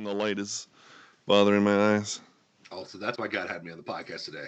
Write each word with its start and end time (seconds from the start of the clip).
and 0.00 0.06
the 0.06 0.14
light 0.14 0.38
is 0.38 0.66
bothering 1.26 1.62
my 1.62 1.94
eyes. 1.94 2.20
Oh, 2.72 2.78
also, 2.78 2.96
that's 2.96 3.18
why 3.18 3.28
God 3.28 3.50
had 3.50 3.62
me 3.64 3.70
on 3.70 3.76
the 3.76 3.84
podcast 3.84 4.24
today. 4.24 4.46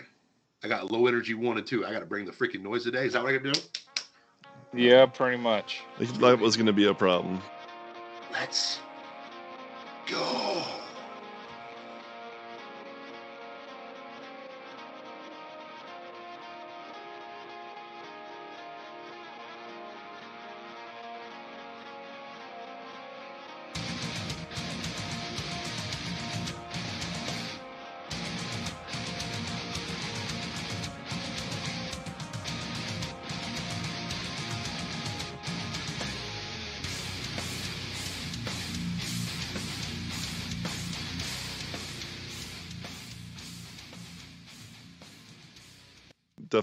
I 0.64 0.68
got 0.68 0.90
low 0.90 1.06
energy 1.06 1.34
one 1.34 1.58
and 1.58 1.67
two. 1.67 1.84
I 1.84 1.92
got 1.92 2.00
to 2.00 2.06
bring 2.06 2.25
the 2.25 2.32
freaking 2.32 2.62
noise 2.62 2.84
today. 2.84 3.04
Is 3.04 3.12
that 3.12 3.22
what 3.22 3.35
I 3.35 3.38
got 3.38 3.53
to 3.53 3.61
do? 3.61 3.61
Yeah, 4.75 5.04
pretty 5.07 5.37
much. 5.37 5.83
That 5.99 6.38
was 6.38 6.57
going 6.57 6.67
to 6.67 6.73
be 6.73 6.87
a 6.87 6.95
problem. 6.95 7.43
Let's 8.33 8.79
go. 10.07 10.41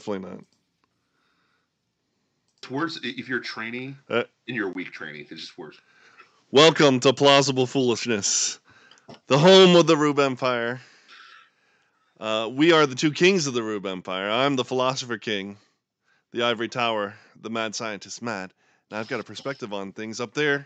Definitely 0.09 0.37
not. 0.37 0.45
It's 2.57 2.71
worse 2.71 2.99
if 3.03 3.29
you're 3.29 3.41
training 3.41 3.97
Uh, 4.09 4.23
and 4.47 4.55
you're 4.55 4.69
a 4.69 4.71
weak 4.71 4.91
training. 4.91 5.27
It's 5.29 5.41
just 5.41 5.57
worse. 5.57 5.79
Welcome 6.49 6.99
to 7.01 7.13
Plausible 7.13 7.67
Foolishness, 7.67 8.59
the 9.27 9.37
home 9.37 9.75
of 9.75 9.85
the 9.85 9.95
Rube 9.95 10.19
Empire. 10.19 10.81
Uh, 12.19 12.49
we 12.51 12.71
are 12.71 12.87
the 12.87 12.95
two 12.95 13.11
kings 13.11 13.45
of 13.45 13.53
the 13.53 13.61
Rube 13.61 13.85
Empire. 13.85 14.31
I'm 14.31 14.55
the 14.55 14.65
Philosopher 14.65 15.19
King, 15.19 15.57
the 16.31 16.41
Ivory 16.41 16.69
Tower, 16.69 17.13
the 17.39 17.51
Mad 17.51 17.75
Scientist 17.75 18.23
Matt. 18.23 18.51
Now 18.89 18.99
I've 18.99 19.07
got 19.07 19.19
a 19.19 19.23
perspective 19.23 19.73
on 19.73 19.91
things 19.91 20.19
up 20.19 20.33
there. 20.33 20.65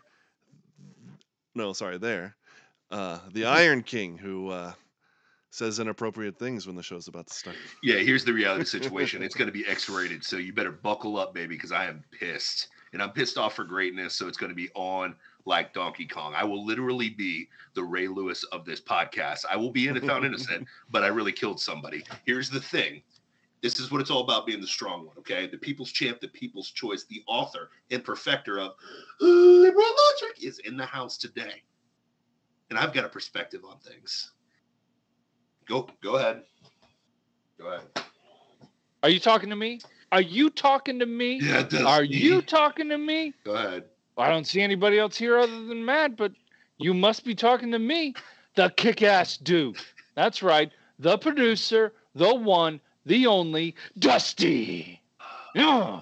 No, 1.53 1.73
sorry, 1.73 1.97
there. 1.97 2.37
Uh, 2.89 3.19
the 3.33 3.43
Iron 3.45 3.83
King, 3.83 4.17
who 4.17 4.47
uh, 4.47 4.71
says 5.53 5.79
inappropriate 5.79 6.39
things 6.39 6.65
when 6.65 6.75
the 6.75 6.81
show's 6.81 7.07
about 7.07 7.27
to 7.27 7.33
start. 7.33 7.55
Yeah, 7.83 7.97
here's 7.97 8.25
the 8.25 8.33
reality 8.33 8.65
situation. 8.65 9.21
It's 9.21 9.35
going 9.35 9.45
to 9.51 9.53
be 9.53 9.65
X-rated, 9.67 10.23
so 10.23 10.37
you 10.37 10.51
better 10.51 10.71
buckle 10.71 11.17
up, 11.17 11.35
baby, 11.35 11.55
because 11.55 11.71
I 11.71 11.85
am 11.85 12.03
pissed, 12.11 12.69
and 12.91 13.03
I'm 13.03 13.11
pissed 13.11 13.37
off 13.37 13.55
for 13.55 13.63
greatness. 13.63 14.15
So 14.15 14.27
it's 14.27 14.37
going 14.37 14.49
to 14.49 14.55
be 14.55 14.69
on 14.73 15.15
like 15.45 15.71
Donkey 15.71 16.07
Kong. 16.07 16.33
I 16.35 16.43
will 16.43 16.65
literally 16.65 17.11
be 17.11 17.49
the 17.75 17.83
Ray 17.83 18.07
Lewis 18.07 18.43
of 18.45 18.65
this 18.65 18.81
podcast. 18.81 19.45
I 19.47 19.55
will 19.55 19.69
be 19.69 19.87
in 19.87 19.95
it 19.95 20.03
found 20.03 20.25
innocent, 20.25 20.67
but 20.89 21.03
I 21.03 21.07
really 21.07 21.31
killed 21.31 21.59
somebody. 21.59 22.03
Here's 22.25 22.49
the 22.49 22.61
thing. 22.61 23.03
This 23.61 23.79
is 23.79 23.91
what 23.91 24.01
it's 24.01 24.09
all 24.09 24.21
about 24.21 24.47
being 24.47 24.59
the 24.59 24.67
strong 24.67 25.05
one, 25.05 25.17
okay? 25.19 25.45
The 25.45 25.57
people's 25.57 25.91
champ, 25.91 26.19
the 26.19 26.29
people's 26.29 26.71
choice, 26.71 27.05
the 27.05 27.21
author 27.27 27.69
and 27.91 28.03
perfecter 28.03 28.59
of 28.59 28.73
liberal 29.21 29.85
logic 29.85 30.43
is 30.43 30.59
in 30.59 30.77
the 30.77 30.85
house 30.85 31.15
today. 31.15 31.61
And 32.71 32.79
I've 32.79 32.93
got 32.93 33.05
a 33.05 33.09
perspective 33.09 33.61
on 33.63 33.77
things. 33.77 34.31
Go 35.67 35.87
go 36.01 36.15
ahead. 36.15 36.43
Go 37.59 37.67
ahead. 37.67 37.87
Are 39.01 39.09
you 39.09 39.19
talking 39.19 39.49
to 39.49 39.55
me? 39.55 39.81
Are 40.11 40.21
you 40.21 40.49
talking 40.49 40.99
to 40.99 41.05
me? 41.05 41.39
Yeah, 41.41 41.61
it 41.61 41.69
does. 41.69 41.81
Are 41.81 42.03
you 42.03 42.41
talking 42.41 42.89
to 42.89 42.97
me? 42.97 43.33
Go 43.43 43.53
ahead. 43.53 43.85
I 44.17 44.29
don't 44.29 44.45
see 44.45 44.61
anybody 44.61 44.99
else 44.99 45.17
here 45.17 45.39
other 45.39 45.65
than 45.65 45.83
Matt, 45.83 46.15
but 46.15 46.31
you 46.77 46.93
must 46.93 47.25
be 47.25 47.33
talking 47.33 47.71
to 47.71 47.79
me, 47.79 48.13
the 48.55 48.69
kick 48.77 49.01
ass 49.01 49.37
dude. 49.37 49.77
That's 50.15 50.43
right. 50.43 50.71
The 50.99 51.17
producer, 51.17 51.93
the 52.13 52.33
one, 52.33 52.79
the 53.05 53.25
only, 53.25 53.75
Dusty. 53.97 55.01
Yeah. 55.55 56.01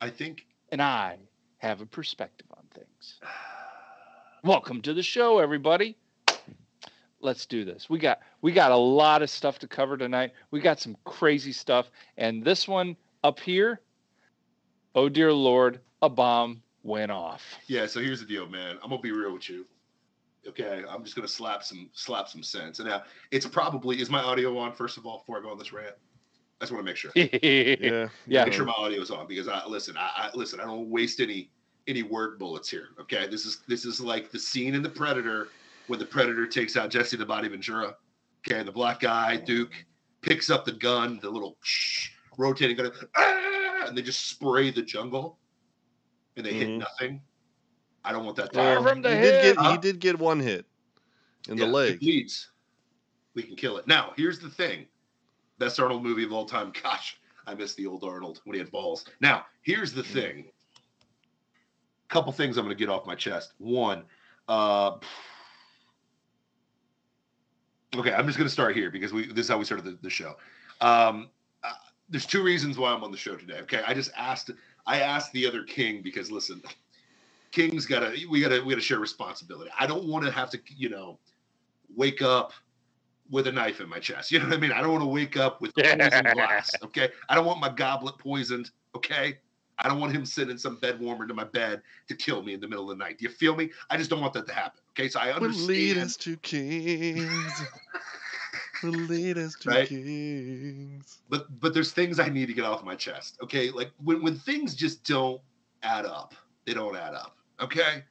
I 0.00 0.10
think 0.10 0.44
And 0.70 0.82
I 0.82 1.16
have 1.58 1.80
a 1.80 1.86
perspective 1.86 2.46
on 2.54 2.64
things. 2.74 3.20
Welcome 4.42 4.82
to 4.82 4.92
the 4.92 5.02
show, 5.02 5.38
everybody. 5.38 5.96
Let's 7.24 7.46
do 7.46 7.64
this. 7.64 7.88
We 7.88 7.98
got 7.98 8.20
we 8.42 8.52
got 8.52 8.70
a 8.70 8.76
lot 8.76 9.22
of 9.22 9.30
stuff 9.30 9.58
to 9.60 9.66
cover 9.66 9.96
tonight. 9.96 10.32
We 10.50 10.60
got 10.60 10.78
some 10.78 10.94
crazy 11.04 11.52
stuff. 11.52 11.90
And 12.18 12.44
this 12.44 12.68
one 12.68 12.96
up 13.24 13.40
here, 13.40 13.80
oh 14.94 15.08
dear 15.08 15.32
Lord, 15.32 15.80
a 16.02 16.10
bomb 16.10 16.62
went 16.82 17.10
off. 17.10 17.42
yeah. 17.66 17.86
So 17.86 18.00
here's 18.00 18.20
the 18.20 18.26
deal, 18.26 18.46
man. 18.46 18.76
I'm 18.82 18.90
gonna 18.90 19.00
be 19.00 19.10
real 19.10 19.32
with 19.32 19.48
you. 19.48 19.64
Okay, 20.46 20.84
I'm 20.86 21.02
just 21.02 21.16
gonna 21.16 21.26
slap 21.26 21.62
some 21.64 21.88
slap 21.94 22.28
some 22.28 22.42
sense. 22.42 22.78
And 22.78 22.88
now 22.88 23.04
it's 23.30 23.46
probably 23.46 24.02
is 24.02 24.10
my 24.10 24.22
audio 24.22 24.58
on 24.58 24.74
first 24.74 24.98
of 24.98 25.06
all 25.06 25.20
before 25.20 25.38
I 25.38 25.42
go 25.42 25.50
on 25.50 25.58
this 25.58 25.72
rant. 25.72 25.94
I 26.60 26.64
just 26.64 26.72
want 26.72 26.84
to 26.84 26.90
make 26.90 26.96
sure. 26.96 27.10
Yeah. 27.16 28.08
Yeah. 28.26 28.44
Make 28.44 28.52
sure 28.52 28.66
my 28.66 28.74
audio 28.76 29.00
is 29.00 29.10
on 29.10 29.26
because 29.26 29.48
I 29.48 29.66
listen. 29.66 29.96
I, 29.96 30.10
I 30.14 30.30
listen. 30.34 30.60
I 30.60 30.64
don't 30.64 30.90
waste 30.90 31.20
any 31.20 31.50
any 31.86 32.02
word 32.02 32.38
bullets 32.38 32.68
here. 32.68 32.88
Okay, 33.00 33.26
this 33.28 33.46
is 33.46 33.60
this 33.66 33.86
is 33.86 33.98
like 33.98 34.30
the 34.30 34.38
scene 34.38 34.74
in 34.74 34.82
the 34.82 34.90
Predator 34.90 35.48
when 35.86 35.98
the 35.98 36.06
Predator 36.06 36.46
takes 36.46 36.76
out 36.76 36.90
Jesse 36.90 37.16
the 37.16 37.26
Body 37.26 37.48
Ventura. 37.48 37.94
Okay, 38.46 38.62
the 38.62 38.72
black 38.72 39.00
guy 39.00 39.36
Duke 39.36 39.72
picks 40.20 40.50
up 40.50 40.64
the 40.64 40.72
gun, 40.72 41.18
the 41.22 41.30
little 41.30 41.56
shh, 41.62 42.10
rotating 42.36 42.76
gun, 42.76 42.90
ah, 43.16 43.86
and 43.86 43.96
they 43.96 44.02
just 44.02 44.26
spray 44.28 44.70
the 44.70 44.82
jungle, 44.82 45.38
and 46.36 46.44
they 46.44 46.52
hit 46.52 46.68
Mhm. 46.68 46.78
nothing. 46.78 47.22
I 48.04 48.12
don't 48.12 48.24
want 48.24 48.36
that 48.36 48.52
to 48.52 48.58
Fire 48.58 48.68
happen. 48.80 48.84
from 48.84 49.02
the 49.02 49.14
he 49.14 49.22
did 49.22 49.34
hip. 49.42 49.56
get 49.56 49.66
he 49.72 49.78
did 49.78 49.98
get 50.00 50.18
one 50.18 50.40
hit 50.40 50.66
in 51.48 51.56
Yeah, 51.56 51.66
the 51.66 51.70
leg. 51.72 51.92
It 51.94 52.00
bleeds. 52.00 52.50
We 53.34 53.42
can 53.42 53.56
kill 53.56 53.78
it. 53.78 53.86
Now, 53.86 54.12
here's 54.16 54.38
the 54.38 54.50
thing. 54.50 54.86
Best 55.58 55.80
Arnold 55.80 56.02
movie 56.02 56.24
of 56.24 56.32
all 56.32 56.44
time. 56.46 56.70
Gosh, 56.82 57.18
I 57.46 57.54
miss 57.54 57.74
the 57.74 57.86
old 57.86 58.04
Arnold 58.04 58.40
when 58.44 58.54
he 58.54 58.58
had 58.60 58.70
balls. 58.70 59.06
Now, 59.20 59.46
here's 59.62 59.92
the 59.92 60.02
thing. 60.02 60.50
Couple 62.08 62.30
things 62.32 62.58
I'm 62.58 62.64
going 62.64 62.76
to 62.76 62.78
get 62.78 62.90
off 62.90 63.06
my 63.06 63.14
chest. 63.14 63.54
One, 63.58 64.04
uh, 64.48 64.98
okay, 67.94 68.12
I'm 68.12 68.26
just 68.26 68.38
going 68.38 68.48
to 68.48 68.52
start 68.52 68.76
here 68.76 68.90
because 68.90 69.12
we 69.12 69.26
this 69.26 69.44
is 69.44 69.48
how 69.48 69.58
we 69.58 69.64
started 69.64 69.84
the, 69.84 69.98
the 70.02 70.10
show. 70.10 70.36
Um, 70.80 71.30
uh, 71.62 71.72
there's 72.08 72.26
two 72.26 72.42
reasons 72.42 72.78
why 72.78 72.92
I'm 72.92 73.04
on 73.04 73.10
the 73.10 73.16
show 73.16 73.36
today. 73.36 73.58
Okay, 73.60 73.82
I 73.86 73.94
just 73.94 74.10
asked 74.16 74.50
I 74.86 75.00
asked 75.00 75.32
the 75.32 75.46
other 75.46 75.64
king 75.64 76.02
because 76.02 76.30
listen, 76.30 76.62
King's 77.52 77.86
got 77.86 78.00
to 78.00 78.26
we 78.26 78.40
got 78.40 78.48
to 78.48 78.60
we 78.60 78.74
got 78.74 78.80
to 78.80 78.84
share 78.84 78.98
responsibility. 78.98 79.70
I 79.78 79.86
don't 79.86 80.04
want 80.04 80.24
to 80.24 80.30
have 80.30 80.50
to 80.50 80.60
you 80.76 80.88
know 80.88 81.18
wake 81.96 82.22
up 82.22 82.52
with 83.30 83.46
a 83.46 83.52
knife 83.52 83.80
in 83.80 83.88
my 83.88 83.98
chest. 83.98 84.30
You 84.30 84.38
know 84.38 84.46
what 84.46 84.54
I 84.54 84.60
mean? 84.60 84.72
I 84.72 84.80
don't 84.80 84.92
want 84.92 85.02
to 85.02 85.08
wake 85.08 85.36
up 85.36 85.60
with 85.60 85.74
poisoned 85.74 86.10
glass. 86.34 86.70
Okay, 86.84 87.10
I 87.28 87.34
don't 87.34 87.46
want 87.46 87.60
my 87.60 87.70
goblet 87.70 88.18
poisoned. 88.18 88.70
Okay, 88.94 89.38
I 89.78 89.88
don't 89.88 90.00
want 90.00 90.12
him 90.14 90.24
sending 90.24 90.58
some 90.58 90.76
bed 90.76 91.00
warmer 91.00 91.26
to 91.26 91.34
my 91.34 91.44
bed 91.44 91.82
to 92.08 92.14
kill 92.14 92.42
me 92.42 92.54
in 92.54 92.60
the 92.60 92.68
middle 92.68 92.90
of 92.90 92.96
the 92.96 93.04
night. 93.04 93.18
Do 93.18 93.24
you 93.24 93.30
feel 93.30 93.56
me? 93.56 93.70
I 93.90 93.96
just 93.96 94.10
don't 94.10 94.20
want 94.20 94.32
that 94.34 94.46
to 94.46 94.52
happen. 94.54 94.80
Okay, 94.92 95.08
so 95.08 95.20
I 95.20 95.38
Will 95.38 95.48
lead 95.50 95.96
understand. 95.96 96.06
us 96.06 96.16
to 96.18 96.36
kings. 96.38 97.62
Will 98.82 98.92
lead 98.92 99.38
us 99.38 99.54
to 99.56 99.68
Right. 99.70 99.88
kings. 99.88 101.22
but 101.28 101.58
but 101.60 101.74
there's 101.74 101.92
things 101.92 102.20
I 102.20 102.28
need 102.28 102.46
to 102.46 102.54
get 102.54 102.64
off 102.64 102.84
my 102.84 102.94
chest. 102.94 103.38
Okay, 103.42 103.70
like 103.70 103.90
when 104.02 104.22
when 104.22 104.36
things 104.38 104.74
just 104.74 105.04
don't 105.04 105.40
add 105.82 106.04
up, 106.06 106.34
they 106.66 106.74
don't 106.74 106.96
add 106.96 107.14
up. 107.14 107.36
Okay, 107.60 108.04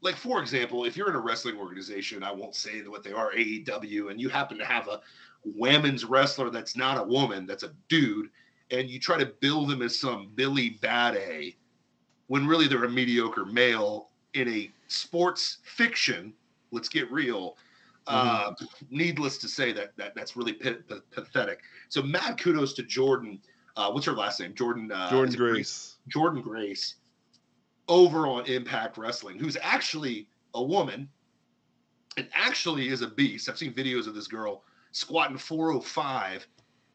like 0.00 0.16
for 0.16 0.40
example, 0.40 0.84
if 0.84 0.96
you're 0.96 1.10
in 1.10 1.16
a 1.16 1.20
wrestling 1.20 1.58
organization, 1.58 2.22
I 2.22 2.32
won't 2.32 2.54
say 2.54 2.80
what 2.82 3.02
they 3.02 3.12
are, 3.12 3.32
AEW, 3.32 4.10
and 4.10 4.20
you 4.20 4.28
happen 4.28 4.58
to 4.58 4.64
have 4.64 4.88
a 4.88 5.00
women's 5.44 6.04
wrestler 6.04 6.50
that's 6.50 6.76
not 6.76 6.98
a 6.98 7.02
woman, 7.02 7.46
that's 7.46 7.62
a 7.62 7.74
dude, 7.88 8.30
and 8.70 8.88
you 8.88 8.98
try 8.98 9.18
to 9.18 9.26
build 9.26 9.70
them 9.70 9.82
as 9.82 9.98
some 9.98 10.30
Billy 10.34 10.70
Bad 10.70 11.16
A, 11.16 11.56
when 12.26 12.46
really 12.46 12.68
they're 12.68 12.84
a 12.84 12.90
mediocre 12.90 13.44
male 13.44 14.08
in 14.34 14.48
a 14.48 14.70
sports 14.88 15.58
fiction. 15.62 16.32
Let's 16.70 16.88
get 16.88 17.10
real. 17.10 17.56
Uh, 18.06 18.54
needless 18.90 19.36
to 19.38 19.48
say 19.48 19.70
that, 19.72 19.94
that 19.96 20.14
that's 20.14 20.34
really 20.34 20.54
pa- 20.54 20.80
pa- 20.88 21.00
pathetic. 21.10 21.60
So 21.90 22.02
mad 22.02 22.38
kudos 22.38 22.72
to 22.74 22.82
Jordynne. 22.82 23.38
Uh, 23.76 23.90
what's 23.90 24.06
her 24.06 24.12
last 24.12 24.40
name? 24.40 24.54
Jordynne. 24.54 24.90
Uh, 24.90 25.10
Jordynne 25.10 25.34
it 25.34 25.36
Grace. 25.36 25.96
Jordynne 26.08 26.42
Grace 26.42 26.96
over 27.86 28.26
on 28.26 28.46
Impact 28.46 28.96
Wrestling, 28.98 29.38
who's 29.38 29.56
actually 29.60 30.28
a 30.54 30.62
woman 30.62 31.08
and 32.16 32.28
actually 32.32 32.88
is 32.88 33.02
a 33.02 33.08
beast. 33.08 33.48
I've 33.48 33.58
seen 33.58 33.72
videos 33.72 34.06
of 34.06 34.14
this 34.14 34.26
girl 34.26 34.64
squatting 34.92 35.38
405 35.38 36.46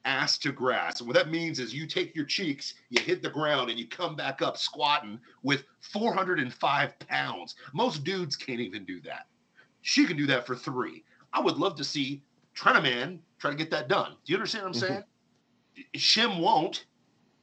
ass 0.06 0.38
to 0.40 0.52
grass. 0.52 1.00
And 1.00 1.08
what 1.08 1.16
that 1.16 1.30
means 1.30 1.60
is 1.60 1.74
you 1.74 1.88
take 1.88 2.16
your 2.16 2.26
cheeks, 2.26 2.76
you 2.90 3.02
hit 3.02 3.22
the 3.22 3.30
ground, 3.30 3.70
and 3.70 3.80
you 3.80 3.88
come 3.88 4.16
back 4.16 4.42
up 4.42 4.58
squatting 4.58 5.20
with 5.44 5.64
405 5.82 7.00
pounds. 7.00 7.56
Most 7.74 8.04
dudes 8.04 8.36
can't 8.36 8.60
even 8.60 8.86
do 8.86 9.02
that. 9.02 9.28
She 9.82 10.06
can 10.06 10.18
do 10.18 10.26
that 10.28 10.46
for 10.46 10.56
three. 10.56 11.04
I 11.34 11.40
would 11.40 11.58
love 11.58 11.76
to 11.78 11.84
see 11.84 12.24
Trina 12.54 12.82
Man 12.82 13.20
try 13.40 13.52
to 13.52 13.58
get 13.58 13.72
that 13.72 13.88
done. 13.88 14.16
Do 14.26 14.32
you 14.32 14.38
understand 14.38 14.66
what 14.66 14.76
I'm 14.76 14.82
mm-hmm. 14.82 14.94
saying? 14.94 15.04
Shim 15.96 16.40
won't 16.40 16.86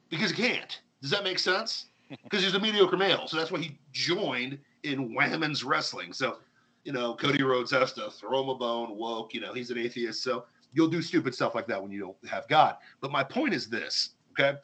because 0.09 0.31
he 0.31 0.41
can't. 0.41 0.81
Does 1.01 1.11
that 1.11 1.23
make 1.23 1.39
sense? 1.39 1.87
Because 2.23 2.43
he's 2.43 2.53
a 2.55 2.59
mediocre 2.59 2.97
male. 2.97 3.25
So 3.25 3.37
that's 3.37 3.51
why 3.51 3.59
he 3.59 3.79
joined 3.93 4.59
in 4.83 5.15
women's 5.15 5.63
wrestling. 5.63 6.11
So 6.11 6.39
you 6.83 6.91
know, 6.91 7.15
Cody 7.15 7.43
Rhodes 7.43 7.71
has 7.71 7.93
to 7.93 8.09
throw 8.09 8.43
him 8.43 8.49
a 8.49 8.55
bone, 8.55 8.95
woke, 8.97 9.33
you 9.33 9.41
know, 9.41 9.53
he's 9.53 9.69
an 9.71 9.77
atheist. 9.77 10.23
So 10.23 10.45
you'll 10.73 10.87
do 10.87 11.01
stupid 11.01 11.35
stuff 11.35 11.53
like 11.55 11.67
that 11.67 11.81
when 11.81 11.91
you 11.91 11.99
don't 11.99 12.29
have 12.29 12.47
God. 12.47 12.77
But 13.01 13.11
my 13.11 13.23
point 13.23 13.53
is 13.53 13.69
this, 13.69 14.11
okay? 14.31 14.57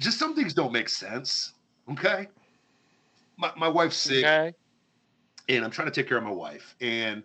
Just 0.00 0.18
some 0.18 0.34
things 0.34 0.54
don't 0.54 0.72
make 0.72 0.88
sense, 0.88 1.52
okay? 1.90 2.28
My, 3.36 3.52
my 3.56 3.68
wife's 3.68 3.96
sick 3.96 4.24
Okay. 4.24 4.52
and 5.48 5.64
I'm 5.64 5.70
trying 5.70 5.88
to 5.88 5.92
take 5.92 6.08
care 6.08 6.18
of 6.18 6.24
my 6.24 6.30
wife. 6.30 6.74
And 6.80 7.22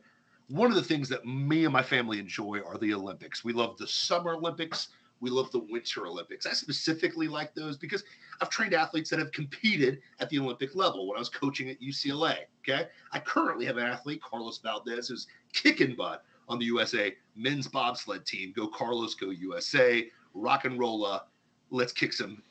one 0.50 0.70
of 0.70 0.76
the 0.76 0.84
things 0.84 1.10
that 1.10 1.26
me 1.26 1.66
and 1.66 1.74
my 1.74 1.84
family 1.84 2.20
enjoy 2.20 2.62
are 2.66 2.78
the 2.78 2.94
Olympics. 2.94 3.44
We 3.44 3.54
love 3.54 3.78
the 3.78 3.88
Summer 3.88 4.34
Olympics. 4.34 4.90
We 5.20 5.30
love 5.30 5.52
the 5.52 5.60
Winter 5.60 6.06
Olympics. 6.06 6.46
I 6.46 6.54
specifically 6.54 7.28
like 7.28 7.54
those 7.56 7.78
because 7.78 8.04
I've 8.42 8.50
trained 8.50 8.74
athletes 8.74 9.10
that 9.10 9.20
have 9.20 9.32
competed 9.32 10.00
at 10.20 10.30
the 10.30 10.40
Olympic 10.40 10.76
level 10.76 11.08
when 11.08 11.18
I 11.18 11.20
was 11.20 11.30
coaching 11.30 11.70
at 11.70 11.82
UCLA. 11.82 12.38
Okay. 12.68 12.88
I 13.12 13.20
currently 13.20 13.66
have 13.66 13.78
an 13.78 13.86
athlete, 13.86 14.22
Carlos 14.22 14.60
Valdes, 14.60 15.08
who's 15.08 15.28
kicking 15.54 15.96
butt 15.96 16.24
on 16.48 16.60
the 16.60 16.66
USA 16.66 17.16
men's 17.36 17.68
bobsled 17.68 18.26
team. 18.26 18.54
Go 18.56 18.68
Carlos, 18.68 19.16
go 19.16 19.32
USA, 19.32 20.10
rock 20.34 20.66
and 20.66 20.78
rolla. 20.80 21.26
Let's 21.72 21.94
kick 21.94 22.14
some 22.14 22.42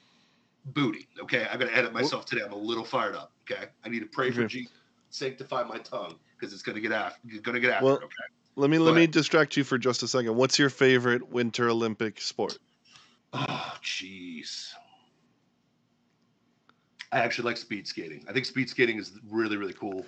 booty. 0.67 1.09
Okay. 1.21 1.47
I'm 1.51 1.59
going 1.59 1.71
to 1.71 1.77
edit 1.77 1.93
myself 1.93 2.27
today. 2.27 2.43
I'm 2.45 2.53
a 2.53 2.57
little 2.57 2.85
fired 2.85 3.15
up. 3.15 3.33
Okay. 3.51 3.67
I 3.85 3.89
need 3.89 4.01
to 4.01 4.07
pray 4.07 4.31
for. 4.31 4.47
Jesus 4.47 4.73
sanctify 5.11 5.63
my 5.65 5.79
tongue 5.79 6.17
because 6.39 6.53
it's 6.53 6.63
gonna 6.63 6.81
get 6.81 6.93
after 6.93 7.21
gonna 7.43 7.61
get 7.61 7.71
after 7.73 7.85
Well- 7.85 7.97
okay 7.97 8.07
Let 8.57 8.71
me 8.71 8.79
Go 8.79 8.85
let 8.85 8.95
me 8.95 9.07
distract 9.07 9.57
you 9.57 9.65
for 9.65 9.77
just 9.79 10.03
a 10.03 10.09
second. 10.09 10.35
What's 10.35 10.59
your 10.59 10.71
favorite 10.71 11.29
Winter 11.29 11.69
Olympic 11.69 12.21
sport? 12.21 12.59
oh 13.33 13.73
jeez 13.83 14.69
i 17.13 17.19
actually 17.19 17.45
like 17.45 17.57
speed 17.57 17.87
skating 17.87 18.25
i 18.29 18.33
think 18.33 18.47
speed 18.47 18.71
skating 18.71 18.99
is 18.99 19.13
really 19.29 19.57
really 19.57 19.73
cool 19.75 20.07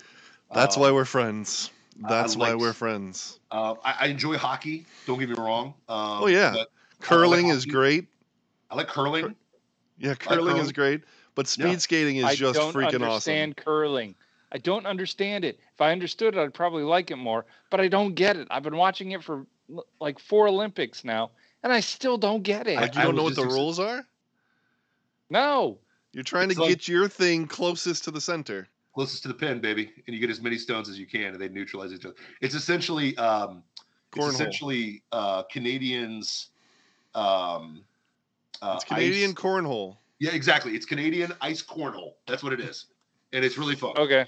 That's 0.53 0.77
Um, 0.77 0.81
why 0.83 0.91
we're 0.91 1.05
friends. 1.05 1.69
That's 1.99 2.35
I 2.35 2.39
why 2.39 2.55
we're 2.55 2.73
friends. 2.73 3.37
uh, 3.51 3.75
I, 3.83 3.95
I 3.99 4.05
enjoy 4.07 4.37
hockey 4.37 4.85
don't 5.05 5.19
get 5.19 5.29
me 5.29 5.35
wrong 5.37 5.75
um, 5.89 6.23
Oh, 6.23 6.27
yeah. 6.27 6.53
but 6.53 6.71
Curling 7.01 7.49
is 7.49 7.65
great. 7.65 8.07
i 8.71 8.75
like 8.75 8.87
curling 8.87 9.35
Yeah, 9.99 10.15
curling 10.15 10.57
is 10.57 10.71
curling. 10.71 10.73
great, 10.73 11.01
but 11.35 11.47
speed 11.47 11.71
Yeah. 11.71 11.77
skating 11.77 12.15
is 12.15 12.25
I 12.25 12.35
just 12.35 12.57
don't 12.57 12.73
freaking 12.73 13.03
understand 13.03 13.57
curling. 13.57 14.15
I 14.51 14.57
don't 14.57 14.85
understand 14.85 15.45
it. 15.45 15.59
If 15.73 15.81
I 15.81 15.91
understood 15.91 16.35
it, 16.35 16.39
I'd 16.39 16.53
probably 16.53 16.83
like 16.83 17.11
it 17.11 17.17
more, 17.17 17.45
but 17.69 17.79
I 17.79 17.87
don't 17.87 18.15
get 18.15 18.35
it. 18.37 18.47
I've 18.49 18.63
been 18.63 18.77
watching 18.77 19.11
it 19.11 19.23
for 19.23 19.45
like 19.99 20.17
four 20.19 20.47
Olympics 20.47 21.03
now, 21.03 21.31
and 21.63 21.71
I 21.71 21.79
still 21.81 22.17
don't 22.17 22.41
get 22.43 22.67
it. 22.67 22.77
awesome. 22.77 22.81
Like 22.81 22.95
you 22.95 23.01
don't 23.03 23.15
know 23.15 23.23
what 23.23 23.35
the 23.35 23.43
ex- 23.43 23.53
rules 23.53 23.79
are? 23.79 24.05
no. 25.29 25.77
You're 26.11 26.23
trying 26.23 26.49
to 26.49 26.59
like- 26.59 26.69
get 26.69 26.87
your 26.87 27.07
thing 27.07 27.45
closest 27.45 28.03
to 28.05 28.11
the 28.11 28.21
center. 28.21 28.67
closest 28.95 29.21
to 29.21 29.27
the 29.27 29.33
pin 29.35 29.59
baby 29.59 29.91
and 30.07 30.13
you 30.15 30.19
get 30.19 30.31
as 30.31 30.41
many 30.41 30.57
stones 30.57 30.89
as 30.89 30.97
you 30.99 31.05
can 31.05 31.33
and 31.33 31.39
they 31.39 31.47
neutralize 31.47 31.93
each 31.93 32.03
other 32.03 32.15
it's 32.41 32.55
essentially 32.55 33.15
um 33.17 33.61
it's 34.15 34.25
essentially 34.33 35.03
uh 35.11 35.43
canadians 35.43 36.47
um 37.15 37.83
uh, 38.61 38.73
It's 38.75 38.83
Canadian 38.83 39.29
ice- 39.29 39.35
cornhole. 39.35 39.95
Yeah, 40.19 40.31
exactly. 40.31 40.75
It's 40.75 40.85
Canadian 40.85 41.31
ice 41.39 41.61
cornhole. 41.63 42.15
That's 42.27 42.43
what 42.43 42.51
it 42.51 42.59
is, 42.59 42.87
and 43.31 43.45
it's 43.45 43.57
really 43.57 43.75
fun. 43.75 43.93
Okay. 43.95 44.25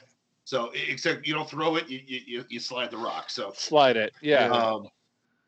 So, 0.52 0.70
except 0.74 1.26
you 1.26 1.34
don't 1.34 1.50
throw 1.50 1.78
it, 1.78 1.88
you 1.88 2.02
you, 2.06 2.44
you 2.50 2.60
slide 2.60 2.92
the 2.92 2.98
rock. 2.98 3.30
So, 3.30 3.54
Slide 3.56 3.96
it. 3.96 4.14
Yeah. 4.22 4.50
um, 4.50 4.90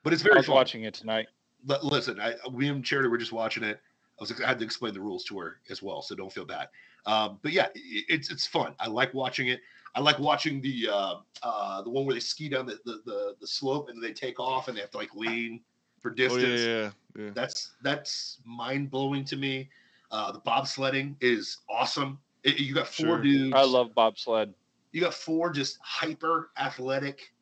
but 0.02 0.14
it's 0.14 0.22
very. 0.22 0.32
I 0.32 0.36
very 0.36 0.40
was 0.40 0.46
fun. 0.48 0.56
watching 0.56 0.84
it 0.86 0.94
tonight. 0.94 1.28
But 1.66 1.84
listen, 1.84 2.22
I, 2.22 2.36
we 2.50 2.70
and 2.70 2.86
Charity 2.86 3.10
were 3.10 3.18
just 3.18 3.34
watching 3.34 3.64
it. 3.64 3.82
I 4.18 4.24
was 4.24 4.32
I 4.42 4.48
had 4.48 4.60
to 4.60 4.64
explain 4.64 4.94
the 4.94 5.02
rules 5.02 5.26
to 5.26 5.38
her 5.40 5.60
as 5.70 5.84
well, 5.84 6.02
so 6.02 6.16
don't 6.16 6.32
feel 6.32 6.46
bad. 6.46 6.70
Um, 7.06 7.38
but 7.42 7.52
yeah, 7.52 7.66
i- 7.66 8.06
it's 8.08 8.32
it's 8.32 8.48
fun. 8.48 8.76
I 8.80 8.88
like 8.88 9.14
watching 9.14 9.50
it. 9.50 9.60
I 9.94 10.00
like 10.00 10.20
watching 10.20 10.62
the 10.62 10.88
uh, 10.90 11.16
uh, 11.44 11.82
the 11.82 11.90
one 11.90 12.06
where 12.06 12.14
they 12.14 12.22
ski 12.22 12.48
down 12.48 12.66
the, 12.66 12.80
the 12.86 13.02
the 13.06 13.36
the 13.42 13.48
slope 13.48 13.90
and 13.90 14.02
they 14.02 14.14
take 14.14 14.40
off 14.40 14.70
and 14.70 14.78
they 14.78 14.82
have 14.82 14.92
to 14.92 14.98
like 15.00 15.14
lean 15.16 15.60
for 16.00 16.12
Oh 16.12 16.16
distance. 16.16 16.62
yeah, 16.62 16.92
yeah, 17.18 17.26
yeah. 17.26 17.30
That's 17.34 17.72
that's 17.82 18.38
mind 18.46 18.90
blowing 18.90 19.26
to 19.26 19.36
me. 19.36 19.68
Uh, 20.12 20.32
the 20.32 20.40
bobsledding 20.40 21.16
is 21.20 21.58
awesome. 21.70 22.20
It- 22.44 22.58
you 22.62 22.74
got 22.74 22.88
four 22.88 23.06
Sure. 23.18 23.22
dudes. 23.22 23.54
I 23.54 23.64
love 23.66 23.94
bobsled. 23.94 24.54
You 24.94 25.02
got 25.02 25.14
four 25.14 25.50
just 25.52 25.80
hyper 25.82 26.52
athletic, 26.58 27.34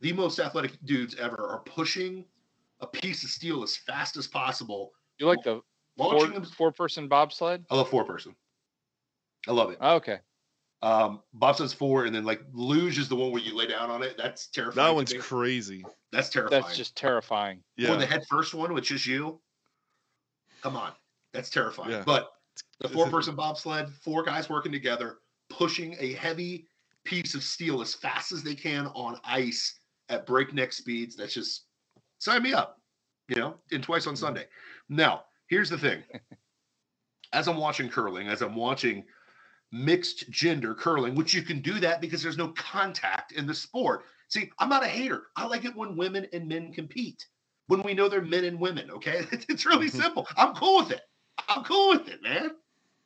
the 0.00 0.12
most 0.12 0.38
athletic 0.38 0.72
dudes 0.84 1.16
ever 1.16 1.48
are 1.48 1.58
pushing 1.58 2.24
a 2.80 2.86
piece 2.86 3.24
of 3.24 3.30
steel 3.30 3.62
as 3.62 3.76
fast 3.76 4.16
as 4.16 4.26
possible. 4.26 4.92
You 5.18 5.26
like 5.26 5.42
the 5.42 5.60
four, 5.98 6.26
them. 6.28 6.44
four 6.44 6.72
person 6.72 7.08
bobsled? 7.08 7.66
I 7.68 7.74
love 7.74 7.90
four 7.90 8.04
person. 8.04 8.34
I 9.48 9.52
love 9.52 9.70
it. 9.70 9.78
Okay. 9.82 10.20
Um, 10.82 11.20
Bob 11.34 11.56
says 11.56 11.74
four, 11.74 12.06
and 12.06 12.14
then 12.14 12.24
like 12.24 12.40
luge 12.52 12.98
is 12.98 13.08
the 13.08 13.16
one 13.16 13.32
where 13.32 13.42
you 13.42 13.54
lay 13.54 13.66
down 13.66 13.90
on 13.90 14.02
it. 14.02 14.16
That's 14.16 14.46
terrifying. 14.46 14.86
That 14.86 14.94
one's 14.94 15.12
crazy. 15.12 15.84
That's 16.12 16.30
terrifying. 16.30 16.62
That's 16.62 16.76
just 16.76 16.96
terrifying. 16.96 17.62
Yeah. 17.76 17.92
Or 17.92 17.96
the 17.96 18.06
head 18.06 18.24
first 18.30 18.54
one, 18.54 18.72
which 18.72 18.92
is 18.92 19.06
you. 19.06 19.40
Come 20.62 20.76
on, 20.76 20.92
that's 21.32 21.50
terrifying. 21.50 21.90
Yeah. 21.90 22.02
But 22.06 22.30
the 22.78 22.88
four 22.88 23.10
person 23.10 23.34
bobsled, 23.34 23.90
four 24.02 24.22
guys 24.22 24.48
working 24.48 24.72
together, 24.72 25.18
pushing 25.50 25.96
a 25.98 26.14
heavy 26.14 26.66
piece 27.04 27.34
of 27.34 27.42
steel 27.42 27.80
as 27.80 27.94
fast 27.94 28.32
as 28.32 28.42
they 28.42 28.54
can 28.54 28.86
on 28.88 29.18
ice 29.24 29.80
at 30.08 30.26
breakneck 30.26 30.72
speeds. 30.72 31.16
That's 31.16 31.34
just 31.34 31.64
sign 32.18 32.42
me 32.42 32.52
up, 32.52 32.80
you 33.28 33.36
know, 33.36 33.56
and 33.72 33.82
twice 33.82 34.06
on 34.06 34.16
Sunday. 34.16 34.46
Now, 34.88 35.24
here's 35.48 35.70
the 35.70 35.78
thing. 35.78 36.02
As 37.32 37.46
I'm 37.46 37.58
watching 37.58 37.88
curling, 37.88 38.26
as 38.26 38.42
I'm 38.42 38.56
watching 38.56 39.04
mixed 39.70 40.28
gender 40.30 40.74
curling, 40.74 41.14
which 41.14 41.32
you 41.32 41.42
can 41.42 41.60
do 41.60 41.78
that 41.78 42.00
because 42.00 42.24
there's 42.24 42.36
no 42.36 42.48
contact 42.48 43.30
in 43.30 43.46
the 43.46 43.54
sport. 43.54 44.02
See, 44.26 44.50
I'm 44.58 44.68
not 44.68 44.82
a 44.82 44.88
hater. 44.88 45.28
I 45.36 45.46
like 45.46 45.64
it 45.64 45.76
when 45.76 45.96
women 45.96 46.26
and 46.32 46.48
men 46.48 46.72
compete 46.72 47.24
when 47.70 47.82
we 47.84 47.94
know 47.94 48.08
they're 48.08 48.20
men 48.20 48.44
and 48.44 48.58
women. 48.58 48.90
Okay, 48.90 49.24
it's 49.48 49.64
really 49.64 49.88
simple. 49.88 50.26
I'm 50.36 50.54
cool 50.54 50.78
with 50.78 50.90
it. 50.90 51.02
I'm 51.48 51.62
cool 51.62 51.90
with 51.90 52.08
it, 52.08 52.20
man. 52.20 52.50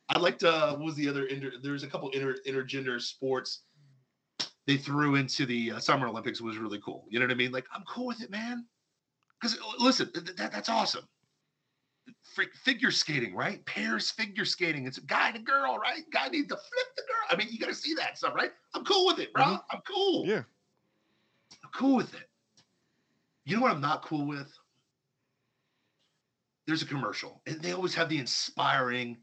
I 0.09 0.19
liked 0.19 0.43
uh, 0.43 0.71
what 0.71 0.85
was 0.85 0.95
the 0.95 1.07
other 1.07 1.27
inter? 1.27 1.51
There's 1.61 1.83
a 1.83 1.87
couple 1.87 2.09
inter 2.09 2.35
intergender 2.47 2.99
sports 2.99 3.61
they 4.67 4.77
threw 4.77 5.15
into 5.15 5.45
the 5.45 5.73
uh, 5.73 5.79
Summer 5.79 6.07
Olympics 6.07 6.41
was 6.41 6.57
really 6.57 6.79
cool. 6.83 7.05
You 7.09 7.19
know 7.19 7.25
what 7.25 7.31
I 7.31 7.35
mean? 7.35 7.51
Like 7.51 7.65
I'm 7.73 7.83
cool 7.87 8.07
with 8.07 8.21
it, 8.21 8.31
man. 8.31 8.65
Because 9.39 9.57
listen, 9.79 10.11
th- 10.13 10.35
that, 10.37 10.51
that's 10.51 10.69
awesome. 10.69 11.07
Freak 12.35 12.53
figure 12.55 12.91
skating, 12.91 13.35
right? 13.35 13.63
Pairs 13.65 14.11
figure 14.11 14.45
skating. 14.45 14.85
It's 14.87 14.97
a 14.97 15.01
guy 15.01 15.27
and 15.29 15.37
a 15.37 15.39
girl, 15.39 15.77
right? 15.77 16.03
Guy 16.11 16.27
needs 16.29 16.47
to 16.49 16.55
flip 16.55 16.87
the 16.95 17.01
girl. 17.03 17.27
I 17.31 17.35
mean, 17.35 17.47
you 17.51 17.59
got 17.59 17.67
to 17.69 17.75
see 17.75 17.93
that 17.95 18.17
stuff, 18.17 18.33
right? 18.35 18.51
I'm 18.73 18.83
cool 18.85 19.05
with 19.07 19.19
it, 19.19 19.33
bro. 19.33 19.43
Mhm. 19.43 19.61
I'm 19.71 19.81
cool. 19.87 20.25
Yeah. 20.25 20.43
I'm 21.63 21.69
cool 21.73 21.95
with 21.95 22.13
it. 22.13 22.29
You 23.45 23.55
know 23.55 23.61
what 23.61 23.71
I'm 23.71 23.81
not 23.81 24.03
cool 24.03 24.25
with? 24.25 24.51
There's 26.67 26.81
a 26.81 26.85
commercial, 26.87 27.41
and 27.45 27.61
they 27.61 27.73
always 27.73 27.93
have 27.93 28.09
the 28.09 28.17
inspiring 28.17 29.17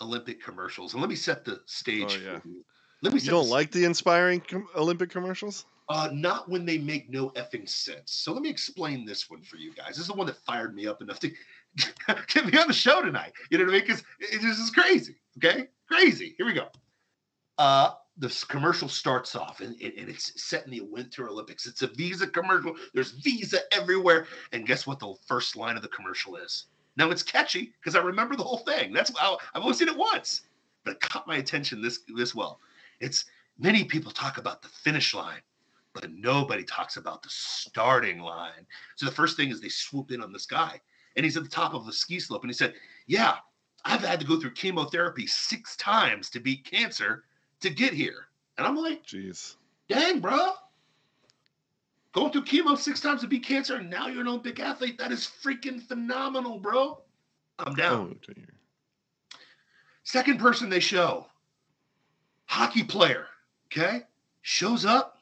Olympic 0.00 0.42
commercials. 0.42 0.92
And 0.92 1.00
let 1.00 1.08
me 1.08 1.14
set 1.16 1.44
the 1.44 1.60
stage 1.66 2.18
Oh, 2.20 2.32
yeah. 2.32 2.38
for 2.40 2.48
you. 2.48 2.64
Let 3.02 3.12
me 3.14 3.20
You 3.20 3.30
don't 3.30 3.44
the 3.46 3.50
like 3.50 3.70
the 3.70 3.84
inspiring 3.84 4.40
com- 4.40 4.68
Olympic 4.76 5.10
commercials? 5.10 5.64
uh, 5.88 6.08
not 6.12 6.48
when 6.48 6.64
they 6.64 6.78
make 6.78 7.10
no 7.10 7.30
effing 7.30 7.68
sense. 7.68 8.12
So 8.12 8.32
let 8.32 8.42
me 8.42 8.48
explain 8.48 9.04
this 9.04 9.28
one 9.28 9.42
for 9.42 9.56
you 9.56 9.74
guys. 9.74 9.88
This 9.90 9.98
is 10.00 10.06
the 10.06 10.14
one 10.14 10.26
that 10.28 10.36
fired 10.36 10.74
me 10.74 10.86
up 10.86 11.02
enough 11.02 11.18
to 11.20 11.30
get 12.28 12.46
me 12.46 12.56
on 12.58 12.68
the 12.68 12.72
show 12.72 13.02
tonight. 13.02 13.32
You 13.50 13.58
know 13.58 13.64
what 13.64 13.70
I 13.70 13.78
mean? 13.78 13.86
Because 13.86 14.04
it, 14.20 14.40
this 14.40 14.58
is 14.58 14.70
crazy. 14.70 15.16
Okay, 15.38 15.66
crazy. 15.88 16.34
Here 16.36 16.46
we 16.46 16.52
go. 16.52 16.68
Uh, 17.58 17.92
this 18.16 18.44
commercial 18.44 18.88
starts 18.88 19.34
off, 19.34 19.60
and, 19.60 19.74
and, 19.80 19.92
and 19.94 20.08
it's 20.08 20.40
set 20.40 20.64
in 20.64 20.70
the 20.70 20.80
Winter 20.82 21.28
Olympics. 21.28 21.66
It's 21.66 21.82
a 21.82 21.86
Visa 21.88 22.26
commercial. 22.26 22.74
There's 22.94 23.12
Visa 23.12 23.58
everywhere, 23.72 24.26
and 24.52 24.66
guess 24.66 24.86
what? 24.86 25.00
The 25.00 25.14
first 25.26 25.56
line 25.56 25.76
of 25.76 25.82
the 25.82 25.88
commercial 25.88 26.36
is. 26.36 26.66
Now 26.96 27.10
it's 27.10 27.22
catchy 27.22 27.72
because 27.80 27.96
I 27.96 28.00
remember 28.00 28.36
the 28.36 28.42
whole 28.44 28.58
thing. 28.58 28.92
That's 28.92 29.16
how 29.18 29.38
I've 29.54 29.62
only 29.62 29.74
seen 29.74 29.88
it 29.88 29.96
once, 29.96 30.42
but 30.84 30.92
it 30.92 31.00
caught 31.00 31.26
my 31.26 31.36
attention 31.38 31.80
this 31.82 32.00
this 32.14 32.34
well. 32.34 32.60
It's 33.00 33.24
many 33.58 33.84
people 33.84 34.12
talk 34.12 34.38
about 34.38 34.62
the 34.62 34.68
finish 34.68 35.14
line 35.14 35.42
but 35.92 36.10
nobody 36.12 36.64
talks 36.64 36.96
about 36.96 37.22
the 37.22 37.28
starting 37.30 38.20
line. 38.20 38.66
So 38.96 39.06
the 39.06 39.12
first 39.12 39.36
thing 39.36 39.50
is 39.50 39.60
they 39.60 39.68
swoop 39.68 40.12
in 40.12 40.22
on 40.22 40.32
this 40.32 40.46
guy, 40.46 40.80
and 41.16 41.24
he's 41.24 41.36
at 41.36 41.42
the 41.42 41.48
top 41.48 41.74
of 41.74 41.86
the 41.86 41.92
ski 41.92 42.20
slope, 42.20 42.42
and 42.42 42.50
he 42.50 42.54
said, 42.54 42.74
"Yeah, 43.06 43.38
I've 43.84 44.02
had 44.02 44.20
to 44.20 44.26
go 44.26 44.38
through 44.38 44.52
chemotherapy 44.52 45.26
six 45.26 45.76
times 45.76 46.30
to 46.30 46.40
beat 46.40 46.64
cancer 46.64 47.24
to 47.60 47.70
get 47.70 47.92
here." 47.92 48.28
And 48.56 48.66
I'm 48.66 48.76
like, 48.76 49.04
Jeez. 49.04 49.56
"Dang, 49.88 50.20
bro." 50.20 50.54
Going 52.12 52.32
through 52.32 52.44
chemo 52.44 52.76
six 52.76 53.00
times 53.00 53.20
to 53.20 53.28
beat 53.28 53.44
cancer, 53.44 53.76
and 53.76 53.88
now 53.88 54.08
you're 54.08 54.22
an 54.22 54.28
Olympic 54.28 54.58
athlete. 54.58 54.98
That 54.98 55.12
is 55.12 55.26
freaking 55.26 55.80
phenomenal, 55.80 56.58
bro. 56.58 57.02
I'm 57.58 57.74
down. 57.74 58.18
Oh. 58.28 59.36
Second 60.02 60.40
person 60.40 60.68
they 60.68 60.80
show, 60.80 61.29
hockey 62.50 62.82
player, 62.82 63.26
okay, 63.72 64.02
shows 64.42 64.84
up 64.84 65.18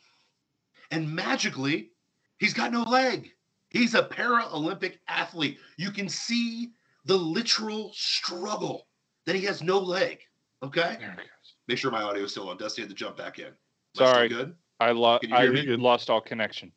and 0.91 1.09
magically 1.15 1.91
he's 2.39 2.55
got 2.55 2.73
no 2.73 2.83
leg. 2.83 3.31
He's 3.69 3.95
a 3.95 4.03
Paralympic 4.03 4.95
athlete. 5.09 5.59
You 5.77 5.91
can 5.91 6.09
see 6.09 6.71
the 7.05 7.17
literal 7.17 7.93
struggle 7.95 8.87
that 9.27 9.37
he 9.37 9.43
has 9.43 9.63
no 9.63 9.79
leg. 9.79 10.21
Okay, 10.63 10.97
There 10.99 11.11
it 11.11 11.17
goes. 11.17 11.55
make 11.69 11.77
sure 11.77 11.91
my 11.91 12.03
audio 12.03 12.25
is 12.25 12.31
still 12.31 12.49
on. 12.49 12.57
Dusty 12.57 12.81
had 12.81 12.89
to 12.89 12.95
jump 12.95 13.19
back 13.19 13.39
in. 13.39 13.45
Am 13.49 13.53
Sorry. 13.95 14.29
still 14.29 14.39
good? 14.47 14.55
I, 14.81 14.93
lo- 14.93 15.19
you 15.23 15.35
I 15.35 15.49
me? 15.49 15.67
Good. 15.67 15.81
lost 15.81 16.09
all 16.09 16.21
connection. 16.23 16.73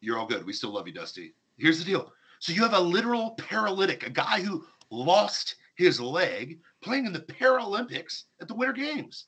You're 0.00 0.18
all 0.18 0.26
good. 0.26 0.46
We 0.46 0.54
still 0.54 0.72
love 0.72 0.86
you, 0.86 0.94
Dusty. 0.94 1.34
Here's 1.58 1.78
the 1.78 1.84
deal. 1.84 2.12
So 2.40 2.52
you 2.54 2.62
have 2.62 2.72
a 2.74 2.80
literal 2.80 3.32
paralytic, 3.32 4.06
a 4.06 4.10
guy 4.10 4.40
who 4.40 4.64
lost 4.90 5.56
his 5.74 6.00
leg 6.00 6.60
playing 6.82 7.04
in 7.04 7.12
the 7.12 7.20
Paralympics 7.20 8.24
at 8.40 8.48
the 8.48 8.54
Winter 8.54 8.72
Games. 8.72 9.26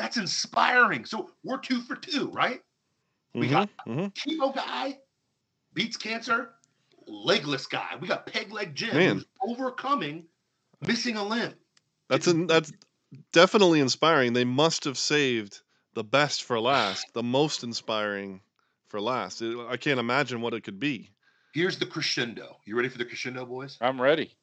That's 0.00 0.16
inspiring. 0.16 1.04
So 1.04 1.30
we're 1.44 1.58
two 1.58 1.82
for 1.82 1.94
two, 1.94 2.30
right? 2.30 2.62
We 3.34 3.48
Mhm, 3.48 3.50
got 3.50 3.68
mhm. 3.86 4.14
chemo 4.14 4.54
guy 4.54 4.98
beats 5.74 5.98
cancer, 5.98 6.54
legless 7.06 7.66
guy. 7.66 7.96
We 8.00 8.08
got 8.08 8.24
peg 8.26 8.50
leg 8.50 8.74
Jim 8.74 8.94
Man. 8.94 9.16
who's 9.16 9.26
overcoming 9.42 10.26
missing 10.80 11.16
a 11.16 11.22
limb. 11.22 11.54
That's 12.08 12.26
an, 12.28 12.46
that's 12.46 12.72
definitely 13.30 13.80
inspiring. 13.80 14.32
They 14.32 14.46
must 14.46 14.84
have 14.84 14.96
saved 14.96 15.60
the 15.92 16.02
best 16.02 16.44
for 16.44 16.58
last, 16.58 17.12
the 17.12 17.22
most 17.22 17.62
inspiring 17.62 18.40
for 18.88 19.02
last. 19.02 19.42
It- 19.42 19.58
I 19.68 19.76
can't 19.76 20.00
imagine 20.00 20.40
what 20.40 20.54
it 20.54 20.62
could 20.62 20.80
be. 20.80 21.10
Here's 21.52 21.78
the 21.78 21.84
crescendo. 21.84 22.56
You 22.64 22.74
ready 22.74 22.88
for 22.88 22.96
the 22.96 23.04
crescendo, 23.04 23.44
boys? 23.44 23.76
I'm 23.82 24.00
ready. 24.00 24.34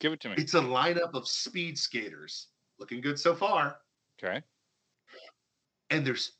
Give 0.00 0.12
it 0.12 0.20
to 0.20 0.28
me. 0.28 0.34
It's 0.36 0.52
a 0.52 0.60
lineup 0.60 1.14
of 1.14 1.26
speed 1.26 1.78
skaters. 1.78 2.48
Looking 2.78 3.00
good 3.00 3.18
so 3.18 3.34
far. 3.34 3.80
Okay. 4.22 4.42
And 5.90 6.06
there's 6.06 6.32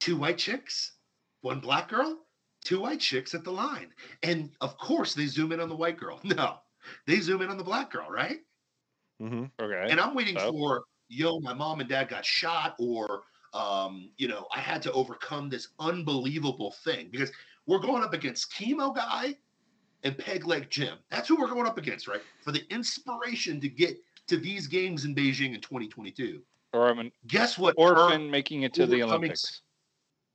two 0.00 0.16
white 0.16 0.38
chicks, 0.38 0.92
one 1.42 1.60
black 1.60 1.88
girl, 1.88 2.18
two 2.64 2.80
white 2.80 3.00
chicks 3.00 3.34
at 3.34 3.44
the 3.44 3.50
line. 3.52 3.92
And 4.22 4.50
of 4.60 4.76
course, 4.78 5.14
they 5.14 5.26
zoom 5.26 5.52
in 5.52 5.60
on 5.60 5.68
the 5.68 5.76
white 5.76 5.96
girl. 5.98 6.20
No, 6.24 6.58
they 7.06 7.20
zoom 7.20 7.42
in 7.42 7.50
on 7.50 7.58
the 7.58 7.64
black 7.64 7.90
girl, 7.90 8.08
right? 8.10 8.38
Mm-hmm. 9.20 9.44
Okay. 9.60 9.86
And 9.90 10.00
I'm 10.00 10.14
waiting 10.14 10.36
Oh. 10.38 10.50
for, 10.52 10.84
yo, 11.08 11.40
my 11.40 11.52
mom 11.54 11.80
and 11.80 11.88
dad 11.88 12.08
got 12.08 12.24
shot, 12.24 12.76
or, 12.78 13.22
um, 13.52 14.10
you 14.16 14.28
know, 14.28 14.46
I 14.54 14.60
had 14.60 14.80
to 14.82 14.92
overcome 14.92 15.48
this 15.48 15.68
unbelievable 15.80 16.72
thing 16.84 17.08
because 17.10 17.30
we're 17.66 17.80
going 17.80 18.02
up 18.04 18.14
against 18.14 18.52
Chemo 18.52 18.94
Guy 18.94 19.34
and 20.04 20.16
Peg 20.16 20.46
Leg 20.46 20.70
Jim. 20.70 20.98
That's 21.10 21.28
who 21.28 21.36
we're 21.38 21.48
going 21.48 21.66
up 21.66 21.78
against, 21.78 22.06
right? 22.06 22.22
For 22.42 22.52
the 22.52 22.62
inspiration 22.72 23.60
to 23.60 23.68
get 23.68 23.96
to 24.28 24.36
these 24.36 24.66
games 24.68 25.04
in 25.04 25.14
Beijing 25.14 25.54
in 25.54 25.60
2022. 25.60 26.42
Or 26.72 26.88
I'm 26.88 26.98
an 26.98 27.12
Guess 27.26 27.58
what? 27.58 27.74
her- 27.78 27.96
orphan 27.96 28.30
making 28.30 28.62
it 28.62 28.74
to 28.74 28.86
the 28.86 29.02
Olympics. 29.02 29.62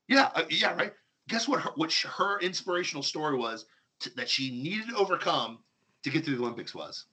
Yeah, 0.07 0.29
uh, 0.35 0.43
yeah, 0.49 0.73
right. 0.75 0.93
Guess 1.29 1.47
what? 1.47 1.61
Her, 1.61 1.71
what 1.75 1.91
sh- 1.91 2.05
her 2.17 2.39
inspirational 2.39 3.03
story 3.03 3.37
was 3.37 3.65
t- 4.01 4.11
that 4.17 4.29
she 4.29 4.51
needed 4.61 4.89
to 4.89 4.95
overcome 4.97 5.59
to 6.03 6.09
get 6.09 6.25
to 6.25 6.31
the 6.31 6.37
Olympics 6.41 6.75
was. 6.75 7.05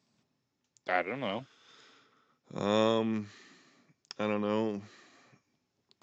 I 0.88 1.02
don't 1.02 1.20
know. 1.20 1.44
Um, 2.60 3.28
I 4.18 4.26
don't 4.26 4.40
know. 4.40 4.82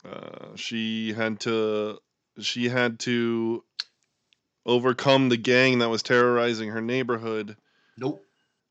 Uh, 0.05 0.55
she 0.55 1.11
had 1.13 1.39
to. 1.41 1.99
She 2.39 2.69
had 2.69 2.99
to 2.99 3.63
overcome 4.65 5.29
the 5.29 5.37
gang 5.37 5.79
that 5.79 5.89
was 5.89 6.03
terrorizing 6.03 6.69
her 6.69 6.81
neighborhood 6.81 7.55
Nope. 7.97 8.21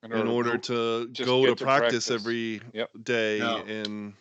In 0.02 0.12
in 0.12 0.28
order 0.28 0.52
nope. 0.52 0.62
to 0.62 1.06
go 1.24 1.46
to 1.46 1.54
to 1.54 1.64
practice, 1.64 2.06
practice. 2.06 2.10
every 2.10 2.60
Yep. 2.74 2.90
day 3.02 3.38
No. 3.40 3.56
and 3.64 4.14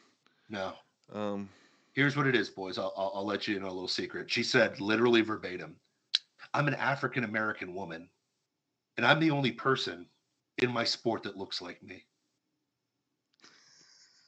No. 0.50 0.74
um 1.12 1.50
Here's 1.94 2.18
what 2.18 2.28
it 2.28 2.36
is, 2.36 2.50
boys. 2.50 2.78
I'll, 2.78 2.94
I'll, 2.98 3.14
I'll 3.16 3.25
let 3.25 3.48
you 3.48 3.56
in 3.56 3.64
on 3.64 3.70
a 3.70 3.74
little 3.74 3.88
secret. 3.88 4.30
She 4.30 4.44
said, 4.44 4.82
literally 4.82 5.22
verbatim, 5.22 5.78
I'm 6.54 6.68
an 6.68 6.74
African 6.74 7.24
American 7.24 7.74
woman, 7.74 8.10
and 8.98 9.06
I'm 9.06 9.22
the 9.22 9.32
only 9.32 9.54
person 9.54 10.06
in 10.58 10.72
my 10.72 10.84
sport 10.84 11.24
that 11.24 11.38
looks 11.38 11.62
like 11.62 11.82
me. 11.82 12.04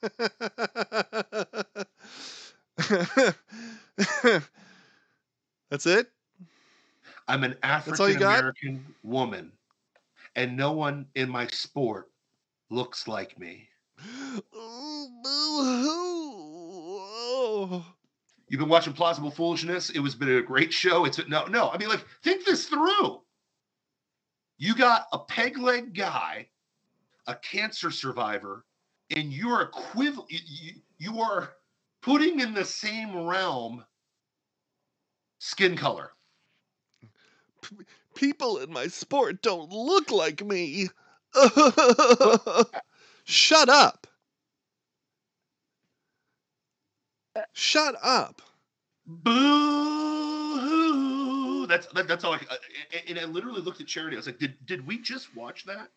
That's 5.70 5.86
it? 5.86 6.08
I'm 7.28 7.44
an 7.44 7.58
African? 7.64 8.16
American 8.16 8.96
woman, 9.04 9.52
and 10.38 10.56
no 10.56 10.72
one 10.72 11.08
in 11.16 11.30
my 11.30 11.48
sport 11.48 12.14
looks 12.70 13.10
like 13.10 13.38
me. 13.38 13.68
Oh, 15.26 17.04
boo-hoo. 17.68 17.84
You've 18.50 18.60
been 18.60 18.70
watching 18.70 18.94
Plausible 18.94 19.32
Foolishness. 19.32 19.90
It 19.92 20.00
was 20.00 20.16
been 20.16 20.38
a 20.38 20.42
great 20.42 20.74
show. 20.74 21.06
It's 21.06 21.20
no, 21.28 21.46
no. 21.46 21.70
I 21.72 21.78
mean, 21.78 21.90
like, 21.90 22.06
think 22.24 22.46
this 22.46 22.68
through. 22.68 23.22
You 24.58 24.76
got 24.76 25.08
a 25.14 25.20
peg 25.20 25.58
leg 25.60 25.96
guy, 25.96 26.48
a 27.28 27.36
cancer 27.36 27.92
survivor, 27.92 28.66
and 29.16 29.34
you're 29.34 29.62
equivalent. 29.62 30.32
You, 30.32 30.40
you, 30.48 30.74
you 31.00 31.22
are 31.22 31.52
putting 32.02 32.40
in 32.42 32.54
the 32.54 32.66
same 32.66 33.16
realm 33.28 33.86
skin 35.40 35.78
color. 35.78 36.12
People 38.16 38.58
in 38.60 38.72
my 38.72 38.88
sport 38.88 39.42
don't 39.42 39.72
look 39.72 40.12
like 40.12 40.44
me. 40.46 40.90
Shut 43.26 43.70
up. 43.70 44.08
Shut 47.54 47.96
up. 48.02 48.42
Boo! 49.06 49.38
That's 51.68 51.88
that, 51.88 52.08
that's 52.08 52.24
all. 52.24 52.34
I, 52.34 52.40
uh, 52.50 52.58
and 53.08 53.20
I 53.20 53.26
literally 53.26 53.62
looked 53.62 53.82
at 53.82 53.88
Charity. 53.88 54.16
I 54.16 54.20
was 54.20 54.26
like, 54.28 54.40
"Did 54.40 54.56
did 54.66 54.86
we 54.88 55.00
just 55.00 55.36
watch 55.36 55.66
that?" 55.66 55.90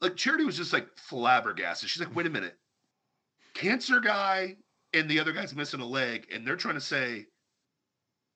Like 0.00 0.16
Charity 0.16 0.44
was 0.44 0.56
just 0.56 0.72
like 0.72 0.88
flabbergasted. 0.96 1.88
She's 1.88 2.04
like, 2.04 2.14
"Wait 2.14 2.26
a 2.26 2.30
minute, 2.30 2.58
cancer 3.54 4.00
guy 4.00 4.56
and 4.94 5.08
the 5.08 5.20
other 5.20 5.32
guy's 5.32 5.54
missing 5.54 5.80
a 5.80 5.86
leg, 5.86 6.26
and 6.32 6.46
they're 6.46 6.56
trying 6.56 6.74
to 6.74 6.80
say 6.80 7.26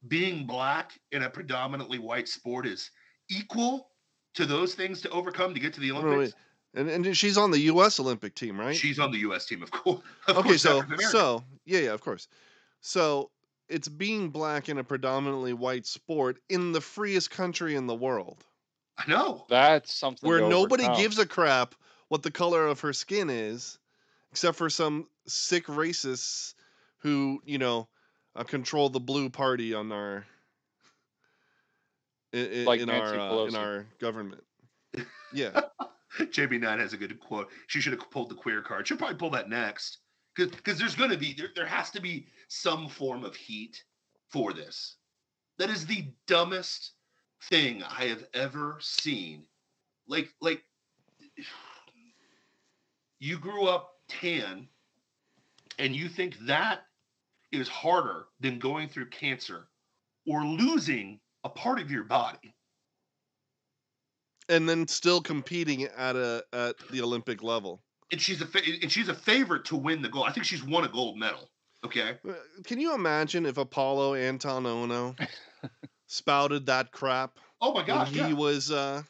being 0.09 0.47
black 0.47 0.93
in 1.13 1.23
a 1.23 1.31
predominantly 1.31 1.99
white 1.99 2.29
sport 2.29 2.67
is 2.67 2.91
equal 3.31 3.89
to 4.35 4.47
those 4.47 4.75
things 4.75 5.01
to 5.03 5.11
overcome 5.11 5.55
to 5.55 5.61
get 5.61 5.73
to 5.75 5.81
the 5.81 5.93
Wait, 5.93 6.05
wait, 6.05 6.13
Olympics." 6.13 6.35
And 6.77 6.89
and 6.91 7.17
she's 7.17 7.39
on 7.39 7.51
the 7.51 7.61
U.S. 7.61 7.99
Olympic 7.99 8.35
team, 8.35 8.61
right? 8.61 8.77
She's 8.77 8.99
on 8.99 9.11
the 9.11 9.19
U.S. 9.19 9.47
team, 9.47 9.63
of 9.63 9.71
course. 9.71 10.03
Of 10.29 10.39
okay, 10.39 10.49
course, 10.51 10.63
so 10.63 10.83
so 11.11 11.45
yeah, 11.65 11.81
yeah, 11.81 11.93
of 11.93 12.01
course. 12.01 12.29
So 12.81 13.31
it's 13.69 13.89
being 13.89 14.29
black 14.29 14.69
in 14.69 14.79
a 14.79 14.85
predominantly 14.85 15.53
white 15.53 15.87
sport 15.87 16.39
in 16.49 16.73
the 16.73 16.81
freest 16.81 17.31
country 17.31 17.75
in 17.75 17.87
the 17.87 17.95
world, 17.95 18.45
I 18.99 19.11
know. 19.11 19.47
That's 19.49 19.93
something 19.93 20.29
where 20.29 20.41
nobody 20.41 20.85
overcome. 20.85 21.01
gives 21.01 21.19
a 21.19 21.27
crap 21.27 21.75
what 22.09 22.23
the 22.23 22.31
color 22.31 22.67
of 22.67 22.81
her 22.81 22.93
skin 22.93 23.31
is, 23.31 23.79
except 24.31 24.57
for 24.57 24.71
some 24.71 25.09
sick 25.27 25.67
racists 25.67 26.55
who 26.99 27.41
you 27.45 27.59
know 27.59 27.89
uh, 28.35 28.45
control 28.45 28.91
the 28.91 29.01
blue 29.01 29.31
party 29.31 29.75
on 29.75 29.93
our 29.93 30.27
in, 32.33 32.65
Like 32.65 32.81
in 32.81 32.91
our 32.91 33.19
uh, 33.19 33.45
in 33.47 33.57
our 33.57 33.87
government. 33.99 34.43
Yeah. 35.33 35.61
JB9 36.21 36.79
has 36.79 36.93
a 36.93 36.97
good 36.97 37.19
quote. 37.21 37.49
She 37.67 37.81
should 37.81 37.93
have 37.93 38.11
pulled 38.11 38.31
the 38.31 38.35
queer 38.35 38.63
card. 38.63 38.87
She'll 38.87 38.97
probably 38.97 39.17
pull 39.17 39.31
that 39.31 39.49
next. 39.49 39.99
Because 40.35 40.79
there's 40.79 40.95
going 40.95 41.11
to 41.11 41.17
be, 41.17 41.33
there, 41.33 41.49
there 41.55 41.67
has 41.67 41.91
to 41.93 42.01
be 42.01 42.27
some 42.49 42.89
form 42.89 43.25
of 43.25 43.35
heat 43.35 43.83
for 44.29 44.53
this. 44.53 44.97
That 45.59 45.71
is 45.71 45.87
the 45.87 46.09
dumbest 46.27 46.93
thing 47.45 47.83
I 47.83 48.05
have 48.05 48.25
ever 48.35 48.77
seen. 48.81 49.45
Like, 50.07 50.29
like, 50.41 50.63
you 53.19 53.39
grew 53.39 53.67
up 53.67 53.95
tan 54.09 54.69
and 55.79 55.97
you 55.97 56.09
think 56.09 56.37
that 56.41 56.81
is 57.53 57.69
harder 57.69 58.27
than 58.41 58.59
going 58.59 58.89
through 58.89 59.09
cancer 59.11 59.69
or 60.27 60.45
losing 60.45 61.21
a 61.45 61.49
part 61.49 61.81
of 61.81 61.91
your 61.91 62.05
body. 62.05 62.56
And 64.49 64.69
then 64.69 64.87
still 64.87 65.21
competing 65.21 65.85
at 65.85 66.15
a 66.17 66.45
at 66.53 66.77
the 66.91 67.03
Olympic 67.03 67.43
level. 67.43 67.83
and 68.13 68.21
she's 68.21 68.41
a 68.41 68.47
fa- 68.47 68.63
and 68.83 68.91
she's 68.93 69.09
a 69.09 69.15
favorite 69.15 69.65
to 69.67 69.77
win 69.77 70.03
the 70.03 70.09
gold. 70.09 70.27
I 70.29 70.33
think 70.33 70.47
she's 70.47 70.63
won 70.63 70.85
a 70.85 70.89
gold 70.89 71.19
medal. 71.19 71.51
Okay, 71.85 72.19
Uh, 72.29 72.33
Can 72.65 72.81
you 72.81 72.95
imagine 72.95 73.45
if 73.47 73.57
Apolo 73.57 74.19
Anton 74.19 74.65
Ohno 74.65 75.17
spouted 76.07 76.67
that 76.67 76.91
crap 76.91 77.39
oh 77.61 77.73
my 77.73 77.81
when 77.81 77.87
gosh, 77.87 78.11
he 78.11 78.19
yeah. 78.19 78.33
was 78.33 78.71
uh 78.71 79.03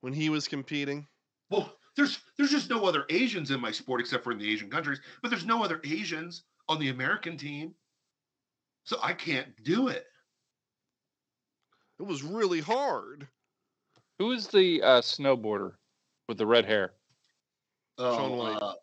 when 0.00 0.12
he 0.12 0.28
was 0.28 0.46
competing? 0.48 1.06
Well, 1.50 1.72
there's 1.96 2.18
there's 2.36 2.50
just 2.50 2.68
no 2.70 2.84
other 2.84 3.04
Asians 3.10 3.50
in 3.50 3.60
my 3.60 3.70
sport 3.72 4.00
except 4.00 4.24
for 4.24 4.32
in 4.32 4.38
the 4.38 4.50
Asian 4.52 4.70
countries, 4.70 5.00
but 5.22 5.30
there's 5.30 5.44
no 5.46 5.62
other 5.64 5.80
Asians 5.84 6.44
on 6.68 6.78
the 6.78 6.88
American 6.90 7.36
team, 7.36 7.74
so 8.84 8.98
I 9.02 9.12
can't 9.14 9.48
do 9.62 9.88
it. 9.88 10.06
It 11.98 12.02
was 12.04 12.22
really 12.22 12.60
hard. 12.60 13.28
Who 14.18 14.32
is 14.32 14.46
the 14.48 14.82
uh, 14.82 15.00
snowboarder 15.00 15.72
with 16.28 16.38
the 16.38 16.46
red 16.46 16.64
hair? 16.64 16.92
Shaun 17.98 18.36
White. 18.36 18.62
uh, 18.62 18.74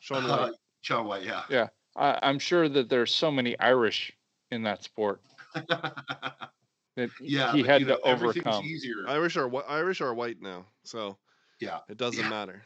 Shaun 0.00 0.24
uh, 0.30 0.36
White. 0.46 0.52
Shaun 0.82 1.06
White, 1.06 1.24
yeah. 1.24 1.68
I, 1.96 2.18
I'm 2.22 2.38
sure 2.38 2.68
that 2.68 2.88
there's 2.88 3.14
so 3.14 3.30
many 3.30 3.58
Irish 3.58 4.12
in 4.50 4.62
that 4.62 4.82
sport 4.84 5.20
that 5.54 7.10
yeah, 7.20 7.52
he 7.52 7.62
had 7.62 7.80
you 7.80 7.86
know, 7.86 7.96
to 7.96 8.06
everything's 8.06 8.46
overcome. 8.46 8.64
Easier. 8.64 9.04
Irish 9.08 9.36
are 9.36 9.50
Irish 9.68 10.00
are 10.00 10.14
white 10.14 10.40
now, 10.40 10.66
so 10.84 11.16
Yeah. 11.60 11.80
it 11.88 11.96
doesn't 11.96 12.22
Yeah. 12.22 12.30
matter. 12.30 12.62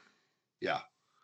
Yeah. 0.60 0.80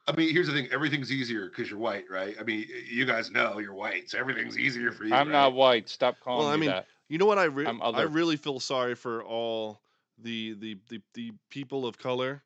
I 0.08 0.14
mean, 0.14 0.32
here's 0.32 0.46
the 0.46 0.52
thing: 0.52 0.68
everything's 0.70 1.10
easier 1.10 1.48
because 1.48 1.68
you're 1.68 1.80
white, 1.80 2.04
right? 2.08 2.36
I 2.38 2.44
mean, 2.44 2.64
you 2.88 3.04
guys 3.04 3.30
know 3.30 3.58
you're 3.58 3.74
white, 3.74 4.08
so 4.08 4.18
everything's 4.18 4.56
easier 4.56 4.92
for 4.92 5.04
you. 5.04 5.12
I'm 5.12 5.26
right? 5.26 5.32
not 5.32 5.52
white. 5.54 5.88
Stop 5.88 6.20
calling 6.20 6.46
Well, 6.46 6.54
I 6.54 6.56
mean, 6.56 6.70
that. 6.70 6.86
You 7.08 7.18
know 7.18 7.26
what? 7.26 7.38
I 7.38 7.44
re- 7.44 7.66
I'm 7.66 7.82
I 7.82 8.02
really 8.02 8.36
feel 8.36 8.60
sorry 8.60 8.94
for 8.94 9.24
all 9.24 9.80
the, 10.22 10.54
the 10.54 10.78
the 10.88 11.00
the 11.14 11.32
people 11.50 11.86
of 11.86 11.98
color 11.98 12.42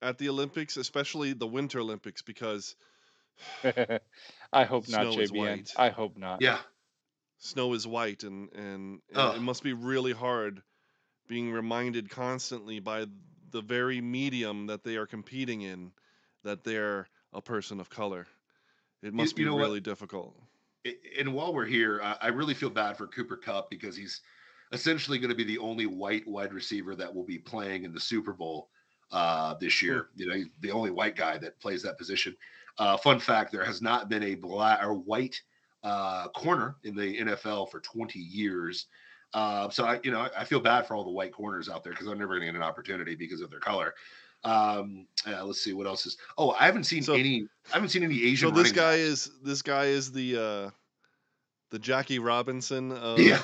at 0.00 0.18
the 0.18 0.28
Olympics, 0.28 0.76
especially 0.76 1.32
the 1.32 1.46
Winter 1.46 1.80
Olympics, 1.80 2.22
because 2.22 2.74
I 4.52 4.64
hope 4.64 4.88
not, 4.88 5.12
Snow 5.12 5.20
is 5.20 5.30
JBN. 5.30 5.38
white. 5.38 5.70
I 5.76 5.90
hope 5.90 6.16
not. 6.16 6.40
Yeah, 6.42 6.58
snow 7.38 7.74
is 7.74 7.86
white, 7.86 8.22
and 8.22 8.50
and, 8.52 9.00
and 9.10 9.16
Ugh. 9.16 9.36
it 9.36 9.42
must 9.42 9.62
be 9.62 9.72
really 9.72 10.12
hard 10.12 10.62
being 11.28 11.52
reminded 11.52 12.10
constantly 12.10 12.80
by 12.80 13.06
the 13.50 13.62
very 13.62 14.00
medium 14.00 14.66
that 14.66 14.82
they 14.84 14.96
are 14.96 15.06
competing 15.06 15.62
in 15.62 15.92
that 16.44 16.64
they're 16.64 17.06
a 17.32 17.40
person 17.40 17.80
of 17.80 17.88
color. 17.88 18.26
It 19.02 19.12
must 19.14 19.32
you 19.38 19.44
be 19.44 19.50
know 19.50 19.56
what? 19.56 19.62
really 19.62 19.80
difficult. 19.80 20.34
And 21.18 21.32
while 21.34 21.54
we're 21.54 21.66
here, 21.66 22.00
I, 22.02 22.16
I 22.22 22.26
really 22.28 22.54
feel 22.54 22.70
bad 22.70 22.96
for 22.96 23.06
Cooper 23.06 23.36
Kupp 23.36 23.70
because 23.70 23.96
he's 23.96 24.20
essentially 24.72 25.18
going 25.18 25.30
to 25.30 25.36
be 25.36 25.44
the 25.44 25.58
only 25.58 25.86
white 25.86 26.26
wide 26.26 26.52
receiver 26.52 26.94
that 26.96 27.14
will 27.14 27.24
be 27.24 27.38
playing 27.38 27.84
in 27.84 27.92
the 27.92 28.00
Super 28.00 28.32
Bowl 28.32 28.68
uh, 29.10 29.54
this 29.60 29.82
year. 29.82 30.08
You 30.16 30.26
know, 30.28 30.44
the 30.60 30.70
only 30.70 30.90
white 30.90 31.16
guy 31.16 31.38
that 31.38 31.60
plays 31.60 31.82
that 31.82 31.98
position. 31.98 32.34
Uh, 32.78 32.96
fun 32.96 33.18
fact: 33.20 33.52
there 33.52 33.64
has 33.64 33.82
not 33.82 34.08
been 34.08 34.22
a 34.22 34.34
black 34.34 34.82
or 34.82 34.94
white 34.94 35.40
uh, 35.84 36.28
corner 36.28 36.76
in 36.84 36.94
the 36.94 37.18
NFL 37.18 37.70
for 37.70 37.80
20 37.80 38.18
years. 38.18 38.86
Uh, 39.34 39.68
so 39.70 39.84
I, 39.86 39.98
you 40.04 40.10
know, 40.10 40.28
I 40.36 40.44
feel 40.44 40.60
bad 40.60 40.86
for 40.86 40.94
all 40.94 41.04
the 41.04 41.10
white 41.10 41.32
corners 41.32 41.68
out 41.68 41.82
there 41.82 41.92
because 41.92 42.06
they're 42.06 42.16
never 42.16 42.34
going 42.38 42.40
to 42.42 42.46
get 42.46 42.54
an 42.54 42.62
opportunity 42.62 43.14
because 43.14 43.40
of 43.40 43.50
their 43.50 43.60
color. 43.60 43.94
Um, 44.44 45.06
uh, 45.26 45.44
let's 45.44 45.62
see 45.62 45.72
what 45.72 45.86
else 45.86 46.04
is. 46.04 46.16
Oh, 46.36 46.50
I 46.52 46.66
haven't 46.66 46.84
seen 46.84 47.02
So- 47.02 47.14
any. 47.14 47.46
I 47.70 47.74
haven't 47.74 47.90
seen 47.90 48.02
any 48.02 48.22
Asian. 48.24 48.48
So 48.48 48.54
this 48.54 48.72
guy 48.72 48.92
backs. 48.96 48.98
is 49.00 49.30
this 49.42 49.62
guy 49.62 49.84
is 49.86 50.10
the 50.12 50.36
uh, 50.36 50.70
the 51.70 51.78
Jackie 51.78 52.18
Robinson 52.18 52.92
of 52.92 53.18
Yeah, 53.20 53.40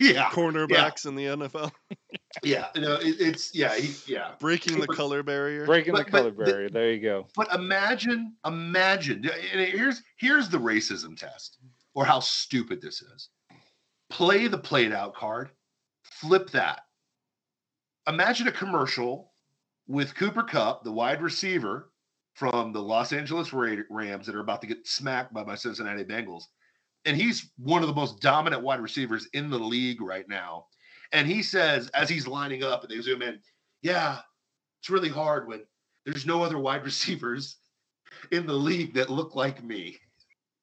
yeah, 0.00 0.30
cornerbacks 0.30 1.06
in 1.06 1.14
the 1.14 1.24
NFL, 1.26 1.70
yeah. 2.42 2.68
No, 2.76 2.94
it, 2.94 3.16
it's 3.20 3.54
yeah, 3.54 3.74
he, 3.76 3.94
yeah. 4.12 4.32
breaking 4.40 4.74
the 4.80 4.86
Cooper- 4.86 4.94
color 4.96 5.22
barrier. 5.22 5.66
Breaking 5.66 5.94
the 5.94 6.02
But- 6.04 6.10
but 6.10 6.18
color 6.18 6.30
the- 6.30 6.44
barrier. 6.44 6.68
There 6.70 6.90
you 6.92 7.00
go. 7.00 7.26
But 7.36 7.52
imagine, 7.54 8.34
imagine. 8.46 9.24
and 9.52 9.60
here's 9.60 10.02
here's 10.18 10.48
the 10.48 10.58
racism 10.58 11.16
test, 11.18 11.58
or 11.94 12.04
how 12.04 12.20
stupid 12.20 12.80
this 12.80 13.02
is. 13.02 13.28
Play 14.08 14.46
the 14.48 14.58
played 14.58 14.92
out 14.92 15.14
card, 15.14 15.50
flip 16.02 16.50
that. 16.50 16.80
Imagine 18.08 18.48
a 18.48 18.52
commercial 18.52 19.32
with 19.86 20.14
Cooper 20.14 20.42
Kupp, 20.42 20.82
the 20.84 20.90
wide 20.92 21.22
receiver 21.22 21.90
from 22.34 22.72
the 22.72 22.80
Los 22.80 23.12
Angeles 23.12 23.52
Rams 23.52 24.26
that 24.26 24.34
are 24.34 24.40
about 24.40 24.60
to 24.62 24.66
get 24.66 24.86
smacked 24.86 25.32
by 25.34 25.44
my 25.44 25.54
Cincinnati 25.54 26.04
Bengals. 26.04 26.44
And 27.04 27.16
he's 27.16 27.50
one 27.56 27.82
of 27.82 27.88
the 27.88 27.94
most 27.94 28.20
dominant 28.20 28.62
wide 28.62 28.80
receivers 28.80 29.28
in 29.32 29.50
the 29.50 29.58
league 29.58 30.00
right 30.00 30.28
now. 30.28 30.66
And 31.12 31.26
he 31.26 31.42
says, 31.42 31.88
as 31.88 32.08
he's 32.08 32.26
lining 32.26 32.62
up 32.62 32.82
and 32.82 32.90
they 32.90 33.00
zoom 33.00 33.22
in, 33.22 33.40
yeah, 33.82 34.18
it's 34.80 34.90
really 34.90 35.08
hard 35.08 35.48
when 35.48 35.62
there's 36.04 36.26
no 36.26 36.42
other 36.42 36.58
wide 36.58 36.84
receivers 36.84 37.56
in 38.30 38.46
the 38.46 38.52
league 38.52 38.94
that 38.94 39.10
look 39.10 39.34
like 39.34 39.64
me. 39.64 39.98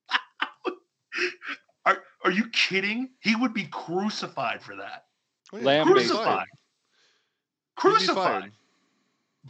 are, 1.85 2.03
are 2.23 2.31
you 2.31 2.47
kidding? 2.49 3.09
He 3.19 3.35
would 3.35 3.53
be 3.53 3.65
crucified 3.65 4.61
for 4.61 4.75
that. 4.75 5.05
Lamb 5.51 5.87
he'd 5.87 5.93
be 5.93 5.99
based. 6.01 6.11
Crucified. 6.11 6.25
fired. 6.25 6.43
He'd 7.79 7.81
be 7.81 8.03
Crucified. 8.05 8.51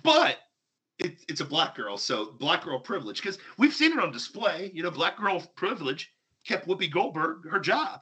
But 0.03 0.37
it, 0.99 1.23
it's 1.27 1.41
a 1.41 1.45
black 1.45 1.75
girl, 1.75 1.97
so 1.97 2.33
black 2.39 2.63
girl 2.63 2.79
privilege. 2.79 3.21
Because 3.21 3.39
we've 3.57 3.73
seen 3.73 3.91
it 3.91 3.99
on 3.99 4.11
display. 4.11 4.71
You 4.73 4.83
know, 4.83 4.91
black 4.91 5.17
girl 5.17 5.41
privilege 5.55 6.11
kept 6.47 6.67
Whoopi 6.67 6.89
Goldberg 6.91 7.49
her 7.49 7.59
job. 7.59 7.99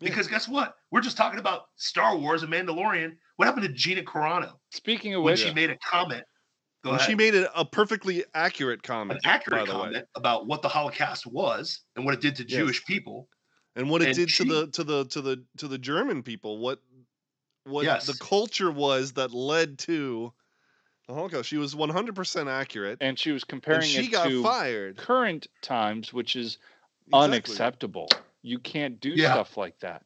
Yeah. 0.00 0.08
Because 0.10 0.26
guess 0.28 0.48
what? 0.48 0.74
We're 0.90 1.00
just 1.00 1.16
talking 1.16 1.38
about 1.38 1.62
Star 1.76 2.16
Wars 2.16 2.42
and 2.42 2.52
Mandalorian. 2.52 3.12
What 3.36 3.46
happened 3.46 3.66
to 3.66 3.72
Gina 3.72 4.02
Carano 4.02 4.52
Speaking 4.72 5.14
of 5.14 5.22
when 5.22 5.32
which, 5.32 5.40
she 5.40 5.52
made 5.54 5.70
a 5.70 5.76
comment? 5.78 6.24
Go 6.82 6.90
And 6.90 6.98
ahead. 6.98 7.08
she 7.08 7.14
made 7.14 7.34
it 7.34 7.48
a 7.54 7.64
perfectly 7.64 8.24
accurate 8.34 8.80
an 8.80 8.82
comment, 8.82 9.20
accurate 9.24 9.66
by 9.66 9.72
the 9.72 9.78
way. 9.78 9.84
comment 9.86 10.06
about 10.14 10.46
what 10.46 10.62
the 10.62 10.68
Holocaust 10.68 11.26
was 11.26 11.80
and 11.96 12.04
what 12.04 12.14
it 12.14 12.20
did 12.20 12.36
to 12.36 12.42
Yes. 12.42 12.50
Jewish 12.58 12.84
people. 12.84 13.28
and 13.76 13.90
what 13.90 14.02
it 14.02 14.08
And 14.08 14.16
did 14.16 14.30
she- 14.30 14.44
to 14.44 14.52
the 14.66 14.66
to 14.72 14.84
the 14.84 15.04
to 15.06 15.20
the 15.20 15.44
to 15.58 15.66
the 15.68 15.78
German 15.78 16.22
people, 16.22 16.58
what 16.58 16.80
what 17.64 17.84
Yes. 17.84 18.06
the 18.06 18.14
culture 18.14 18.70
was 18.70 19.12
that 19.14 19.32
led 19.32 19.78
to 19.80 20.32
the 21.08 21.14
Holocaust. 21.14 21.48
She 21.48 21.56
was 21.56 21.74
100% 21.74 22.48
accurate, 22.48 22.98
and 23.00 23.18
she 23.18 23.32
was 23.32 23.42
comparing 23.44 23.82
and 23.82 23.90
she 23.90 24.04
it 24.06 24.12
got 24.12 24.28
to 24.28 24.42
fired. 24.42 24.96
current 24.98 25.46
times, 25.62 26.12
which 26.12 26.36
is 26.36 26.58
Exactly. 27.06 27.24
unacceptable. 27.24 28.08
You 28.42 28.58
can't 28.58 29.00
do 29.00 29.10
Yeah. 29.10 29.32
stuff 29.32 29.56
like 29.56 29.78
that. 29.80 30.02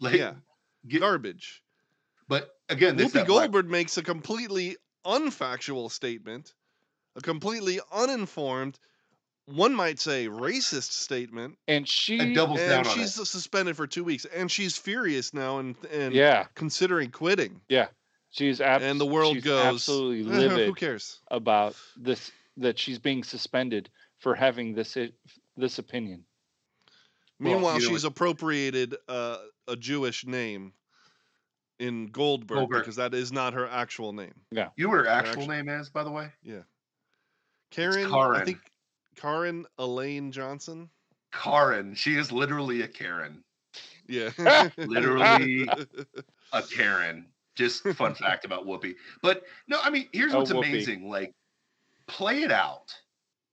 Like, 0.00 0.16
Yeah, 0.16 0.34
get- 0.86 1.00
garbage. 1.00 1.62
but 2.28 2.58
again, 2.68 2.98
it's 2.98 3.10
Whoopi 3.10 3.12
that 3.14 3.26
black- 3.26 3.50
Goldberg 3.50 3.70
makes 3.70 3.96
a 3.96 4.02
completely 4.02 4.76
unfactual 5.04 5.90
statement, 5.90 6.54
a 7.16 7.20
completely 7.20 7.80
uninformed, 7.92 8.78
one 9.46 9.74
might 9.74 9.98
say 10.00 10.26
racist 10.26 10.92
statement, 10.92 11.58
And 11.68 11.86
she, 11.86 12.18
and 12.18 12.34
doubles 12.34 12.58
down 12.60 12.78
and 12.80 12.86
on 12.88 12.94
she's 12.96 13.18
it. 13.18 13.26
suspended 13.26 13.76
for 13.76 13.86
two 13.86 14.02
weeks, 14.04 14.24
and 14.24 14.50
she's 14.50 14.76
furious 14.78 15.34
now 15.34 15.58
and 15.58 15.76
and 15.90 16.14
yeah, 16.14 16.46
considering 16.54 17.10
quitting. 17.10 17.60
Yeah, 17.68 17.88
she's 18.30 18.60
ab- 18.62 18.80
and 18.82 18.98
the 18.98 19.04
world 19.06 19.42
goes, 19.42 19.66
absolutely 19.66 20.20
"Eh, 20.32 20.38
livid 20.38 20.66
Who 20.68 20.74
cares? 20.74 21.20
about 21.30 21.76
this 21.96 22.32
that 22.56 22.78
she's 22.78 22.98
being 22.98 23.22
suspended 23.22 23.90
for 24.18 24.34
having 24.34 24.72
this 24.74 24.96
i- 24.96 25.12
this 25.56 25.78
opinion. 25.78 26.24
Meanwhile, 27.40 27.80
you 27.80 27.86
know 27.88 27.94
she's 27.94 28.04
appropriated 28.04 28.96
uh, 29.08 29.38
a 29.68 29.76
Jewish 29.76 30.24
name 30.26 30.72
in 31.80 32.06
Goldberg, 32.06 32.58
Goldberg. 32.58 32.82
because 32.82 32.96
that 32.96 33.12
is 33.14 33.32
not 33.32 33.52
her 33.54 33.68
actual 33.68 34.12
name. 34.12 34.34
Yeah. 34.52 34.68
You 34.76 34.84
know 34.84 34.90
what 34.90 35.00
her 35.00 35.08
actual 35.08 35.42
actually- 35.42 35.56
name 35.56 35.68
is, 35.68 35.90
by 35.90 36.04
the 36.04 36.10
way? 36.10 36.28
Yeah. 36.42 36.62
Karen, 37.70 38.06
I 38.06 38.08
Karen. 38.10 38.44
think 38.46 38.58
Caryn 39.16 39.64
Elaine 39.78 40.30
Johnson. 40.30 40.88
Karen. 41.32 41.94
She 41.94 42.16
is 42.16 42.30
literally 42.30 42.82
a 42.82 42.88
Karen. 42.88 43.42
Yeah. 44.06 44.30
Literally 44.76 45.66
a 46.52 46.62
Karen. 46.62 47.26
Just 47.56 47.82
fun 47.82 48.14
fact 48.14 48.44
about 48.44 48.64
Whoopi. 48.66 48.94
But 49.22 49.42
no, 49.66 49.78
I 49.82 49.90
mean, 49.90 50.08
here's 50.12 50.32
Oh, 50.34 50.38
what's 50.38 50.52
Whoopi. 50.52 50.68
amazing. 50.68 51.08
Like, 51.08 51.32
play 52.06 52.42
it 52.42 52.52
out. 52.52 52.94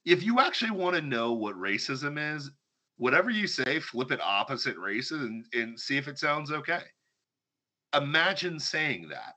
If 0.06 0.24
you 0.24 0.40
actually 0.40 0.72
want 0.72 0.96
to 0.96 1.02
know 1.02 1.34
what 1.34 1.56
racism 1.56 2.36
is, 2.36 2.50
whatever 2.98 3.30
you 3.30 3.48
say, 3.48 3.80
flip 3.80 4.12
it 4.12 4.22
opposite 4.22 4.78
races 4.78 5.22
and, 5.22 5.46
and 5.54 5.80
see 5.80 5.98
if 5.98 6.08
it 6.08 6.20
sounds 6.20 6.52
okay. 6.52 6.82
Imagine 7.96 8.60
saying 8.60 9.10
that. 9.10 9.36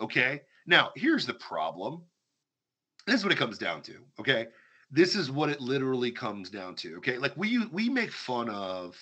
Okay. 0.00 0.42
Now, 0.66 0.90
here's 0.96 1.26
the 1.26 1.34
problem. 1.34 2.02
This 3.06 3.16
is 3.16 3.24
what 3.24 3.32
it 3.32 3.38
comes 3.38 3.58
down 3.58 3.82
to. 3.82 3.96
Okay. 4.18 4.46
This 4.90 5.14
is 5.14 5.30
what 5.30 5.50
it 5.50 5.60
literally 5.60 6.10
comes 6.10 6.50
down 6.50 6.74
to. 6.76 6.96
Okay. 6.98 7.18
Like 7.18 7.36
we 7.36 7.66
we 7.66 7.88
make 7.88 8.12
fun 8.12 8.48
of 8.48 8.96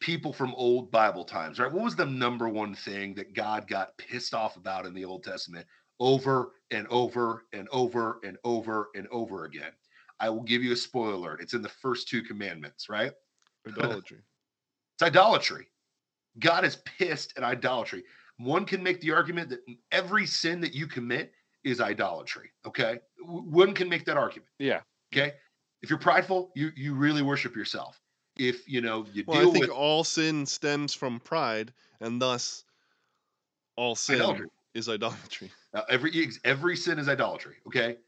people 0.00 0.32
from 0.32 0.54
old 0.54 0.90
Bible 0.90 1.24
times, 1.24 1.58
right? 1.58 1.72
What 1.72 1.84
was 1.84 1.96
the 1.96 2.06
number 2.06 2.48
one 2.48 2.74
thing 2.74 3.14
that 3.14 3.34
God 3.34 3.66
got 3.66 3.96
pissed 3.96 4.34
off 4.34 4.56
about 4.56 4.86
in 4.86 4.94
the 4.94 5.04
Old 5.04 5.24
Testament 5.24 5.66
over 5.98 6.52
and 6.70 6.86
over 6.88 7.44
and 7.52 7.68
over 7.70 8.20
and 8.24 8.36
over 8.44 8.90
and 8.94 9.06
over 9.08 9.44
again? 9.44 9.72
I 10.18 10.30
will 10.30 10.42
give 10.42 10.62
you 10.62 10.72
a 10.72 10.76
spoiler 10.76 11.12
alert. 11.14 11.40
It's 11.42 11.54
in 11.54 11.62
the 11.62 11.68
first 11.68 12.08
two 12.08 12.22
commandments, 12.22 12.88
right? 12.88 13.12
Idolatry. 13.66 14.18
It's 14.94 15.02
idolatry. 15.02 15.66
God 16.38 16.64
is 16.64 16.76
pissed 16.76 17.34
at 17.36 17.42
idolatry. 17.42 18.04
One 18.38 18.64
can 18.64 18.82
make 18.82 19.00
the 19.00 19.12
argument 19.12 19.50
that 19.50 19.60
every 19.92 20.26
sin 20.26 20.60
that 20.60 20.74
you 20.74 20.86
commit 20.86 21.32
is 21.64 21.80
idolatry. 21.80 22.50
Okay. 22.66 23.00
One 23.20 23.74
can 23.74 23.88
make 23.88 24.04
that 24.06 24.16
argument. 24.16 24.50
Yeah. 24.58 24.80
Okay. 25.12 25.34
If 25.82 25.90
you're 25.90 25.98
prideful, 25.98 26.52
you 26.54 26.70
you 26.76 26.94
really 26.94 27.22
worship 27.22 27.54
yourself. 27.56 28.00
If 28.38 28.68
you 28.68 28.80
know 28.80 29.06
you 29.12 29.24
Well, 29.26 29.40
deal 29.40 29.48
I 29.50 29.52
think 29.52 29.62
with 29.62 29.70
all 29.70 30.04
sin 30.04 30.46
stems 30.46 30.94
from 30.94 31.20
pride, 31.20 31.72
and 32.00 32.20
thus 32.20 32.64
all 33.76 33.94
sin 33.96 34.16
Idolatry. 34.16 34.46
is 34.74 34.88
idolatry. 34.88 35.50
Uh, 35.76 35.82
every 35.90 36.30
every 36.44 36.74
sin 36.74 36.98
is 36.98 37.06
idolatry. 37.06 37.56
Okay, 37.66 37.98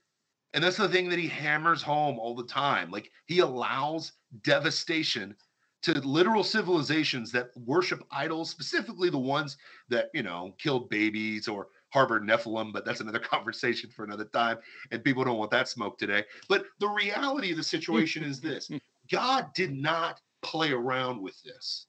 and 0.55 0.65
that's 0.65 0.79
the 0.79 0.89
thing 0.89 1.11
that 1.11 1.19
he 1.19 1.29
hammers 1.29 1.83
home 1.83 2.19
all 2.19 2.35
the 2.35 2.47
time. 2.47 2.91
Like 2.91 3.11
he 3.27 3.41
allows 3.41 4.13
devastation 4.43 5.37
to 5.83 5.93
literal 6.01 6.43
civilizations 6.43 7.31
that 7.33 7.51
worship 7.67 8.03
idols, 8.11 8.49
specifically 8.49 9.11
the 9.11 9.19
ones 9.19 9.59
that 9.91 10.09
you 10.15 10.23
know 10.23 10.55
killed 10.59 10.89
babies 10.89 11.47
or 11.47 11.69
harbored 11.91 12.23
Nephilim. 12.23 12.73
But 12.73 12.87
that's 12.87 13.01
another 13.01 13.19
conversation 13.35 13.91
for 13.91 14.03
another 14.03 14.25
time, 14.25 14.57
and 14.91 15.05
people 15.05 15.23
don't 15.23 15.39
want 15.39 15.51
that 15.51 15.69
smoke 15.69 15.99
today. 15.99 16.25
But 16.49 16.65
the 16.81 16.89
reality 16.89 17.51
of 17.51 17.59
the 17.59 17.63
situation 17.63 18.25
is 18.25 18.41
this: 18.41 18.71
God 19.11 19.53
did 19.55 19.75
not 19.75 20.23
play 20.41 20.73
around 20.73 21.21
with 21.21 21.43
this. 21.43 21.87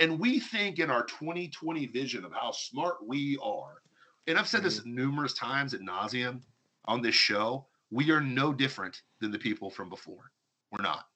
And 0.00 0.18
we 0.18 0.40
think 0.40 0.80
in 0.80 0.90
our 0.90 1.04
2020 1.04 1.86
vision 1.86 2.24
of 2.24 2.32
how 2.32 2.50
smart 2.50 3.06
we 3.06 3.38
are, 3.40 3.76
and 4.26 4.38
I've 4.38 4.48
said 4.48 4.62
this 4.62 4.80
mm-hmm. 4.80 4.94
numerous 4.94 5.34
times 5.34 5.74
at 5.74 5.80
nauseum 5.80 6.40
on 6.86 7.02
this 7.02 7.14
show. 7.14 7.66
we 7.90 8.10
are 8.10 8.20
no 8.20 8.52
different 8.52 9.02
than 9.20 9.30
the 9.30 9.38
people 9.38 9.70
from 9.70 9.88
before. 9.88 10.30
We're 10.70 10.82
not. 10.82 11.06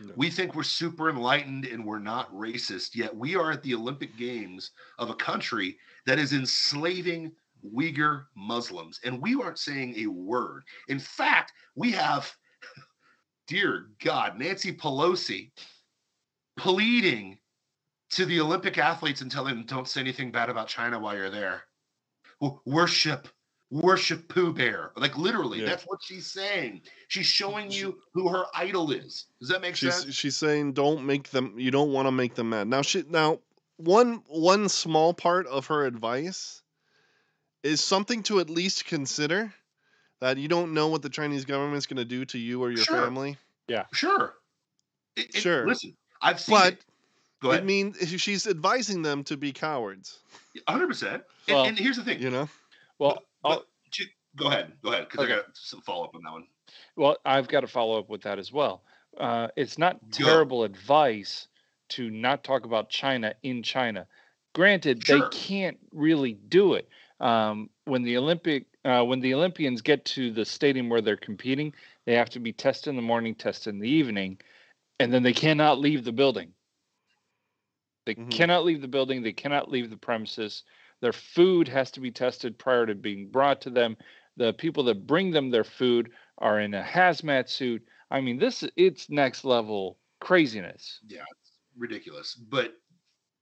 No. 0.00 0.12
We 0.16 0.30
think 0.30 0.54
we're 0.54 0.62
super 0.62 1.08
enlightened 1.08 1.64
and 1.64 1.84
we're 1.84 1.98
not 1.98 2.32
racist, 2.34 2.94
yet 2.94 3.14
we 3.14 3.34
are 3.34 3.52
at 3.52 3.62
the 3.62 3.74
Olympic 3.74 4.16
Games 4.16 4.72
of 4.98 5.10
a 5.10 5.14
country 5.14 5.78
that 6.04 6.18
is 6.18 6.32
enslaving 6.32 7.32
Uyghur 7.74 8.26
Muslims, 8.34 9.00
and 9.04 9.20
we 9.22 9.34
aren't 9.34 9.58
saying 9.58 9.94
a 9.96 10.06
word. 10.06 10.64
In 10.88 10.98
fact, 10.98 11.52
we 11.74 11.92
have, 11.92 12.30
dear 13.46 13.86
God, 14.02 14.38
Nancy 14.38 14.72
Pelosi 14.72 15.50
pleading 16.58 17.38
to 18.10 18.24
the 18.24 18.40
Olympic 18.40 18.78
athletes 18.78 19.20
and 19.20 19.30
telling 19.30 19.56
them, 19.56 19.66
don't 19.66 19.88
say 19.88 20.00
anything 20.00 20.30
bad 20.30 20.50
about 20.50 20.68
China 20.68 20.98
while 20.98 21.16
you're 21.16 21.30
there. 21.30 21.64
W- 22.40 22.60
Worship, 22.66 23.28
worship 23.70 24.28
Pooh 24.28 24.52
Bear. 24.52 24.92
Like 24.96 25.16
literally, 25.16 25.60
Yeah. 25.60 25.66
that's 25.66 25.84
what 25.84 26.00
she's 26.02 26.26
saying. 26.30 26.82
She's 27.08 27.26
showing 27.26 27.70
you 27.70 27.98
who 28.14 28.28
her 28.28 28.44
idol 28.54 28.90
is. 28.92 29.26
Does 29.40 29.48
that 29.50 29.60
make 29.60 29.76
she's 29.76 29.94
sense? 29.94 30.14
she's 30.14 30.36
saying 30.36 30.72
don't 30.74 31.04
make 31.04 31.30
them 31.30 31.58
you 31.58 31.70
don't 31.70 31.92
want 31.92 32.06
to 32.06 32.12
make 32.12 32.34
them 32.34 32.50
mad 32.50 32.68
now 32.68 32.82
she 32.82 33.04
now 33.08 33.40
one 33.78 34.22
one 34.28 34.68
small 34.68 35.12
part 35.14 35.46
of 35.46 35.66
her 35.66 35.84
advice 35.86 36.62
is 37.62 37.82
something 37.82 38.22
to 38.24 38.38
at 38.40 38.48
least 38.48 38.84
consider 38.86 39.52
that 40.20 40.38
you 40.38 40.48
don't 40.48 40.72
know 40.72 40.88
what 40.88 41.02
the 41.02 41.10
chinese 41.10 41.44
government's 41.44 41.86
going 41.86 41.96
to 41.98 42.04
do 42.04 42.24
to 42.24 42.38
you 42.38 42.62
or 42.62 42.70
your 42.70 42.84
Sure. 42.84 43.02
family 43.02 43.36
Yeah, 43.68 43.84
Sure. 43.92 44.34
It- 45.16 45.34
it- 45.34 45.40
Sure. 45.42 45.66
Listen, 45.66 45.96
I've 46.22 46.40
seen 46.40 46.54
but 46.56 46.72
it. 46.74 46.84
Go 47.42 47.50
it 47.50 47.54
ahead. 47.56 47.66
means 47.66 47.98
she's 48.20 48.46
advising 48.46 49.02
them 49.02 49.24
to 49.24 49.36
be 49.36 49.52
cowards 49.52 50.20
100%. 50.68 51.12
And, 51.14 51.22
Well, 51.48 51.64
and 51.64 51.78
here's 51.78 51.96
the 51.96 52.04
thing. 52.04 52.20
you 52.20 52.30
know 52.30 52.48
Well, 52.98 53.22
But- 53.42 53.50
I'll, 53.50 53.64
Ju- 53.90 54.04
Go 54.36 54.48
ahead. 54.48 54.72
Go 54.82 54.90
ahead. 54.92 55.08
Because 55.08 55.24
Okay. 55.24 55.32
I 55.32 55.36
got 55.36 55.46
some 55.56 55.80
follow 55.80 56.04
up 56.04 56.14
on 56.14 56.22
that 56.24 56.32
one. 56.32 56.46
Well, 56.96 57.16
I've 57.24 57.48
got 57.48 57.60
to 57.60 57.66
follow 57.66 57.98
up 57.98 58.08
with 58.10 58.22
that 58.22 58.38
as 58.38 58.52
well. 58.52 58.82
Uh, 59.16 59.48
it's 59.56 59.78
not 59.78 59.98
Go. 60.10 60.24
terrible 60.26 60.64
advice 60.64 61.48
to 61.90 62.10
not 62.10 62.44
talk 62.44 62.64
about 62.66 62.90
China 62.90 63.34
in 63.42 63.62
China. 63.62 64.06
Granted, 64.54 65.04
Sure. 65.06 65.20
they 65.20 65.28
can't 65.36 65.78
really 65.92 66.34
do 66.34 66.74
it. 66.74 66.88
Um, 67.20 67.70
when 67.86 68.02
the 68.02 68.16
Olympic, 68.18 68.66
uh, 68.84 69.04
when 69.04 69.20
the 69.20 69.32
Olympians 69.32 69.80
get 69.80 70.04
to 70.06 70.30
the 70.30 70.44
stadium 70.44 70.90
where 70.90 71.00
they're 71.00 71.16
competing, 71.16 71.72
they 72.04 72.12
have 72.14 72.28
to 72.30 72.40
be 72.40 72.52
tested 72.52 72.90
in 72.90 72.96
the 72.96 73.02
morning, 73.02 73.34
tested 73.34 73.72
in 73.72 73.80
the 73.80 73.88
evening, 73.88 74.38
and 75.00 75.12
then 75.14 75.22
they 75.22 75.32
cannot 75.32 75.78
leave 75.78 76.04
the 76.04 76.12
building. 76.12 76.52
They 78.06 78.14
Mhm. 78.14 78.30
cannot 78.30 78.64
leave 78.64 78.80
the 78.80 78.88
building. 78.88 79.20
They 79.22 79.32
cannot 79.32 79.70
leave 79.70 79.90
the 79.90 79.96
premises. 79.96 80.62
Their 81.00 81.12
food 81.12 81.68
has 81.68 81.90
to 81.90 82.00
be 82.00 82.10
tested 82.10 82.58
prior 82.58 82.86
to 82.86 82.94
being 82.94 83.28
brought 83.28 83.60
to 83.62 83.70
them. 83.70 83.96
The 84.36 84.54
people 84.54 84.84
that 84.84 85.06
bring 85.06 85.30
them 85.32 85.50
their 85.50 85.64
food 85.64 86.12
are 86.38 86.60
in 86.60 86.72
a 86.74 86.82
hazmat 86.82 87.48
suit. 87.48 87.86
I 88.10 88.20
mean, 88.20 88.38
this 88.38 88.62
is 88.62 88.70
it's 88.76 89.10
next 89.10 89.44
level 89.44 89.98
craziness. 90.20 91.00
Yeah, 91.08 91.24
it's 91.32 91.58
ridiculous. 91.76 92.34
But 92.34 92.80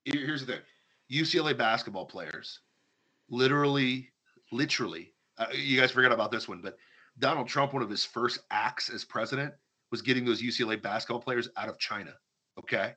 here's 0.04 0.44
the 0.44 0.54
thing 0.54 0.62
UCLA 1.10 1.52
basketball 1.52 2.06
players 2.06 2.60
literally, 3.28 4.12
literally, 4.50 5.14
uh, 5.38 5.46
you 5.52 5.78
guys 5.78 5.90
forgot 5.90 6.12
about 6.12 6.30
this 6.30 6.48
one, 6.48 6.60
but 6.62 6.78
Donald 7.18 7.48
Trump, 7.48 7.72
one 7.72 7.82
of 7.82 7.90
his 7.90 8.04
first 8.04 8.40
acts 8.50 8.88
as 8.90 9.04
president 9.04 9.54
was 9.90 10.02
getting 10.02 10.24
those 10.24 10.42
UCLA 10.42 10.76
basketball 10.76 11.20
players 11.20 11.48
out 11.56 11.68
of 11.68 11.78
China. 11.78 12.18
Okay. 12.58 12.94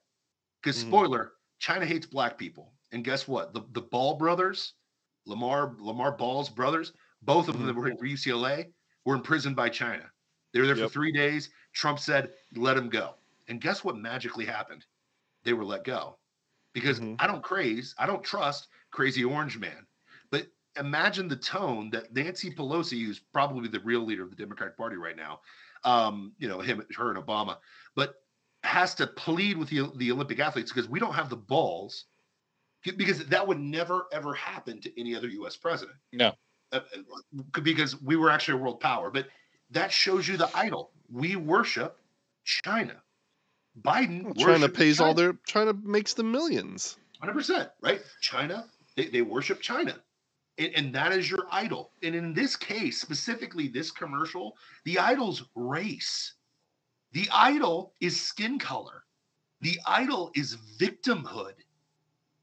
Because, 0.62 0.84
Mhm. 0.84 0.88
spoiler, 0.88 1.37
China 1.60 1.86
hates 1.86 2.06
black 2.06 2.38
people. 2.38 2.74
And 2.92 3.04
guess 3.04 3.28
what? 3.28 3.54
The, 3.54 3.62
the 3.72 3.82
Ball 3.82 4.16
brothers, 4.16 4.74
Lamar, 5.26 5.76
Lamar 5.80 6.12
Ball's 6.12 6.50
brothers, 6.50 6.94
both 7.22 7.48
of 7.48 7.56
them 7.56 7.64
Mhm. 7.64 7.68
that 7.68 7.76
were 7.76 7.96
for 7.98 8.06
UCLA 8.06 8.74
were 9.06 9.16
imprisoned 9.16 9.56
by 9.56 9.70
China. 9.70 10.12
They 10.54 10.60
were 10.62 10.68
there 10.68 10.78
Yep. 10.78 10.88
for 10.90 10.94
three 10.94 11.12
days. 11.12 11.50
Trump 11.74 12.00
said, 12.00 12.34
let 12.56 12.76
them 12.76 12.90
go. 12.90 13.16
And 13.48 13.60
guess 13.62 13.84
what 13.84 13.98
magically 13.98 14.46
happened? 14.46 14.86
They 15.44 15.54
were 15.54 15.66
let 15.66 15.84
go. 15.84 16.20
Because 16.74 17.00
Mhm. 17.00 17.16
I 17.20 17.28
don't 17.28 17.44
craze, 17.44 17.96
I 17.98 18.06
don't 18.06 18.24
trust 18.24 18.68
crazy 18.92 19.24
orange 19.24 19.58
man. 19.58 19.88
But 20.30 20.48
imagine 20.78 21.28
the 21.28 21.36
tone 21.36 21.90
that 21.92 22.14
Nancy 22.14 22.52
Pelosi, 22.52 23.06
who's 23.06 23.20
probably 23.20 23.68
the 23.68 23.80
real 23.80 24.02
leader 24.02 24.24
of 24.24 24.30
the 24.30 24.36
Democratic 24.36 24.78
Party 24.78 24.96
right 24.96 25.16
now, 25.16 25.42
um, 25.84 26.36
you 26.38 26.48
know, 26.48 26.60
him, 26.60 26.86
her, 26.96 27.12
and 27.14 27.24
Obama, 27.24 27.60
but 27.96 28.27
has 28.68 28.96
to 28.96 29.08
plead 29.08 29.58
with 29.58 29.70
the, 29.70 29.92
the 29.96 30.12
Olympic 30.12 30.40
athletes 30.40 30.72
because 30.72 30.90
we 30.90 31.00
don't 31.00 31.14
have 31.14 31.30
the 31.30 31.36
balls, 31.36 32.06
because 32.84 33.26
that 33.28 33.48
would 33.48 33.60
never 33.60 34.06
ever 34.12 34.34
happen 34.34 34.82
to 34.82 35.00
any 35.00 35.16
other 35.16 35.28
U.S. 35.28 35.58
president. 35.58 35.98
No. 36.14 36.34
Uh, 36.72 36.82
uh, 36.96 37.60
because 37.62 38.00
we 38.02 38.16
were 38.16 38.30
actually 38.30 38.60
a 38.60 38.62
world 38.62 38.80
power. 38.80 39.10
But 39.10 39.28
that 39.72 39.92
shows 39.92 40.28
you 40.28 40.38
the 40.38 40.50
idol. 40.56 40.92
We 41.10 41.36
worship 41.36 41.98
China. 42.44 43.02
Biden 43.82 44.24
Well, 44.24 44.34
China 44.34 44.52
worships 44.52 44.78
pays 44.78 45.00
all 45.00 45.14
their 45.14 45.34
China 45.46 45.74
makes 45.74 46.14
the 46.14 46.24
millions. 46.24 46.98
Hundred 47.20 47.34
percent, 47.34 47.70
right? 47.82 48.02
China, 48.22 48.66
they, 48.96 49.08
they 49.08 49.22
worship 49.22 49.62
China, 49.62 49.96
and, 50.58 50.74
and 50.76 50.96
that 50.96 51.12
is 51.12 51.30
your 51.30 51.48
idol. 51.52 51.92
And 52.04 52.16
in 52.16 52.34
this 52.34 52.56
case, 52.56 53.00
specifically 53.00 53.68
this 53.68 53.92
commercial, 53.92 54.58
the 54.86 55.00
idol's 55.00 55.44
race. 55.56 56.34
The 57.14 57.28
idol 57.34 57.94
is 58.02 58.22
skin 58.22 58.60
color. 58.60 59.04
The 59.62 59.80
idol 59.88 60.32
is 60.36 60.58
victimhood, 60.80 61.54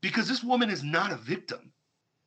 because 0.00 0.27
this 0.27 0.42
woman 0.42 0.70
is 0.70 0.83
not 0.83 1.12
a 1.12 1.16
victim. 1.16 1.72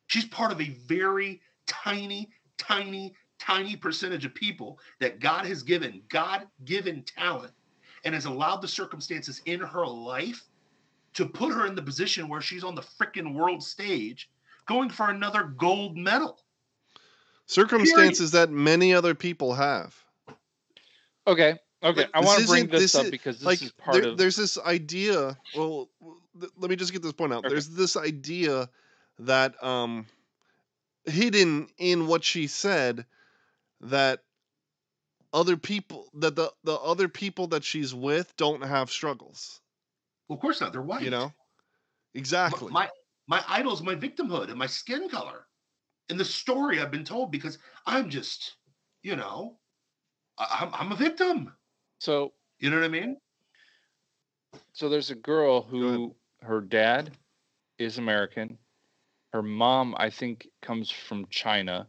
She's 0.06 0.24
part 0.24 0.52
of 0.52 0.60
a 0.60 0.76
very 0.86 1.40
tiny, 1.66 2.30
tiny, 2.56 3.14
tiny 3.38 3.76
percentage 3.76 4.24
of 4.24 4.34
people 4.34 4.78
that 5.00 5.20
God 5.20 5.44
has 5.44 5.62
given 5.62 6.02
God-given 6.08 7.04
talent, 7.04 7.52
and 8.04 8.14
has 8.14 8.24
allowed 8.24 8.62
the 8.62 8.68
circumstances 8.68 9.42
in 9.44 9.60
her 9.60 9.86
life 9.86 10.42
to 11.14 11.26
put 11.26 11.52
her 11.52 11.66
in 11.66 11.74
the 11.74 11.82
position 11.82 12.28
where 12.28 12.40
she's 12.40 12.64
on 12.64 12.74
the 12.74 12.82
freaking 12.82 13.34
world 13.34 13.62
stage 13.62 14.30
going 14.66 14.88
for 14.88 15.10
another 15.10 15.44
gold 15.44 15.96
medal. 15.96 16.38
Circumstances 17.46 18.30
that 18.30 18.50
many 18.50 18.94
other 18.94 19.14
people 19.14 19.54
have. 19.54 19.96
Okay, 21.26 21.58
okay. 21.82 22.00
Like, 22.02 22.10
I 22.14 22.20
want 22.20 22.40
to 22.42 22.46
bring 22.46 22.66
this, 22.68 22.80
this 22.80 22.94
up 22.94 23.04
is- 23.06 23.10
because 23.10 23.38
this 23.38 23.46
like 23.46 23.62
is 23.62 23.72
part 23.72 23.94
there- 24.02 24.08
of. 24.12 24.18
there's 24.18 24.36
this 24.36 24.58
idea 24.58 25.36
well 25.56 25.88
th- 26.40 26.52
let 26.56 26.70
me 26.70 26.76
just 26.76 26.92
get 26.92 27.02
this 27.02 27.12
point 27.12 27.32
out 27.32 27.38
Okay. 27.44 27.48
there's 27.50 27.68
this 27.70 27.96
idea 27.96 28.68
that 29.20 29.62
um 29.62 30.06
hidden 31.04 31.68
in 31.78 32.06
what 32.06 32.24
she 32.24 32.46
said 32.46 33.06
that 33.80 34.20
other 35.32 35.56
people 35.56 36.08
that 36.14 36.36
the 36.36 36.52
the 36.64 36.74
other 36.74 37.08
people 37.08 37.46
that 37.48 37.64
she's 37.64 37.94
with 37.94 38.34
don't 38.36 38.62
have 38.64 38.90
struggles 38.90 39.60
Well, 40.28 40.36
of 40.36 40.40
course 40.40 40.60
not. 40.60 40.72
They're 40.72 40.82
white. 40.82 41.02
you 41.02 41.10
know 41.10 41.32
exactly 42.14 42.72
my 42.72 42.88
my 43.26 43.44
idol's 43.48 43.82
my 43.82 43.94
victimhood 43.94 44.48
and 44.48 44.58
my 44.58 44.66
skin 44.66 45.08
color, 45.10 45.46
and 46.08 46.18
the 46.18 46.24
story 46.24 46.80
I've 46.80 46.90
been 46.90 47.04
told 47.04 47.30
because 47.30 47.58
I'm 47.84 48.08
just, 48.08 48.56
you 49.02 49.16
know, 49.16 49.58
I, 50.38 50.60
I'm 50.62 50.74
I'm 50.74 50.92
a 50.92 50.96
victim. 50.96 51.52
So 51.98 52.32
You 52.58 52.70
know 52.70 52.76
what 52.76 52.84
I 52.84 52.88
mean? 52.88 53.16
so 54.72 54.88
there's 54.88 55.10
a 55.10 55.14
girl 55.14 55.62
who 55.62 56.14
her 56.40 56.60
dad 56.60 57.10
is 57.78 57.98
American. 57.98 58.58
Her 59.32 59.42
mom, 59.42 59.94
I 59.98 60.10
think, 60.10 60.48
comes 60.62 60.90
from 60.90 61.26
China, 61.28 61.86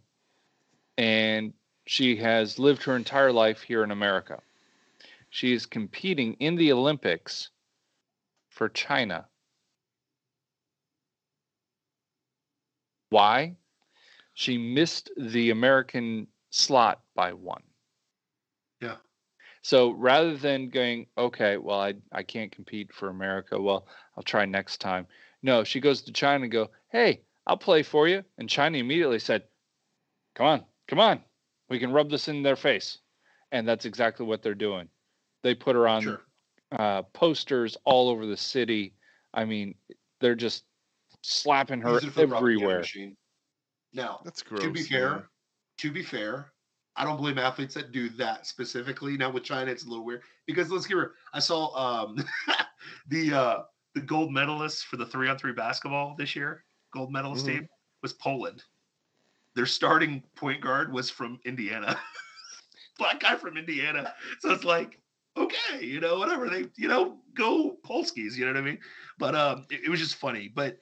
and 0.97 1.53
she 1.85 2.15
has 2.17 2.59
lived 2.59 2.83
her 2.83 2.95
entire 2.95 3.31
life 3.31 3.61
here 3.61 3.83
in 3.83 3.91
America. 3.91 4.41
She 5.29 5.53
is 5.53 5.65
competing 5.65 6.33
in 6.35 6.55
the 6.55 6.71
Olympics 6.71 7.51
for 8.49 8.67
China. 8.69 9.27
Why? 13.09 13.55
She 14.33 14.57
missed 14.57 15.11
the 15.17 15.51
American 15.51 16.27
slot 16.49 17.01
by 17.15 17.33
one. 17.33 17.63
Yeah. 18.81 18.95
So 19.61 19.91
rather 19.91 20.37
than 20.37 20.69
going, 20.69 21.07
okay, 21.17 21.57
well, 21.57 21.79
I, 21.79 21.95
I 22.11 22.23
can't 22.23 22.51
compete 22.51 22.93
for 22.93 23.09
America. 23.09 23.61
Well, 23.61 23.87
I'll 24.15 24.23
try 24.23 24.45
next 24.45 24.79
time. 24.79 25.05
No, 25.43 25.63
she 25.63 25.79
goes 25.79 26.01
to 26.03 26.11
China 26.11 26.43
and 26.43 26.51
go, 26.51 26.69
hey, 26.89 27.21
I'll 27.45 27.57
play 27.57 27.83
for 27.83 28.07
you. 28.07 28.23
And 28.37 28.49
China 28.49 28.77
immediately 28.77 29.19
said, 29.19 29.43
come 30.35 30.45
on, 30.45 30.63
come 30.87 30.99
on. 30.99 31.21
We 31.69 31.79
can 31.79 31.91
rub 31.91 32.09
this 32.09 32.27
in 32.27 32.43
their 32.43 32.55
face. 32.55 32.99
And 33.51 33.67
that's 33.67 33.85
exactly 33.85 34.25
what 34.25 34.41
they're 34.41 34.55
doing. 34.55 34.87
They 35.43 35.55
put 35.55 35.75
her 35.75 35.87
on 35.87 36.03
Sure. 36.03 36.21
uh, 36.71 37.01
posters 37.13 37.77
all 37.83 38.09
over 38.09 38.25
the 38.25 38.37
city. 38.37 38.93
I 39.33 39.45
mean, 39.45 39.75
they're 40.19 40.35
just 40.35 40.65
slapping 41.21 41.81
her 41.81 41.93
Use 41.93 42.03
it 42.03 42.11
for 42.11 42.21
the 42.21 42.27
propaganda 42.27 42.65
everywhere. 42.65 42.85
Now, 43.93 44.21
that's 44.23 44.43
gross 44.43 44.61
to 44.61 44.71
be 44.71 44.81
yeah. 44.81 44.87
fair, 44.87 45.29
to 45.79 45.91
be 45.91 46.03
fair, 46.03 46.51
I 46.99 47.05
don't 47.05 47.15
blame 47.15 47.37
athletes 47.37 47.73
that 47.75 47.93
do 47.93 48.09
that 48.09 48.45
specifically. 48.45 49.15
Now 49.15 49.31
with 49.31 49.43
China, 49.43 49.71
it's 49.71 49.85
a 49.85 49.89
little 49.89 50.03
weird 50.03 50.21
because 50.45 50.69
let's 50.69 50.85
get 50.85 50.97
real. 50.97 51.11
I 51.33 51.39
saw 51.39 52.03
um 52.03 52.17
the 53.07 53.33
uh 53.33 53.59
the 53.95 54.01
gold 54.01 54.31
medalists 54.31 54.83
for 54.83 54.97
the 54.97 55.05
three 55.05 55.29
on 55.29 55.37
three 55.37 55.53
basketball 55.53 56.15
this 56.17 56.35
year, 56.35 56.65
gold 56.93 57.11
medalist 57.11 57.45
Mhm. 57.45 57.49
team 57.49 57.69
was 58.01 58.11
Poland. 58.13 58.63
Their 59.55 59.65
starting 59.65 60.21
point 60.35 60.61
guard 60.61 60.91
was 60.91 61.09
from 61.09 61.39
Indiana. 61.45 61.97
black 62.97 63.21
guy 63.21 63.35
from 63.35 63.57
Indiana. 63.57 64.13
So 64.39 64.51
it's 64.51 64.65
like, 64.65 64.99
okay, 65.37 65.83
you 65.83 66.01
know, 66.01 66.19
whatever. 66.19 66.49
They, 66.49 66.65
you 66.75 66.89
know, 66.89 67.17
go 67.33 67.77
Polskis, 67.83 68.35
you 68.35 68.45
know 68.45 68.51
what 68.51 68.59
I 68.59 68.61
mean? 68.61 68.79
But 69.17 69.35
um, 69.35 69.65
it, 69.71 69.85
it 69.85 69.89
was 69.89 69.99
just 69.99 70.15
funny. 70.15 70.51
But 70.53 70.77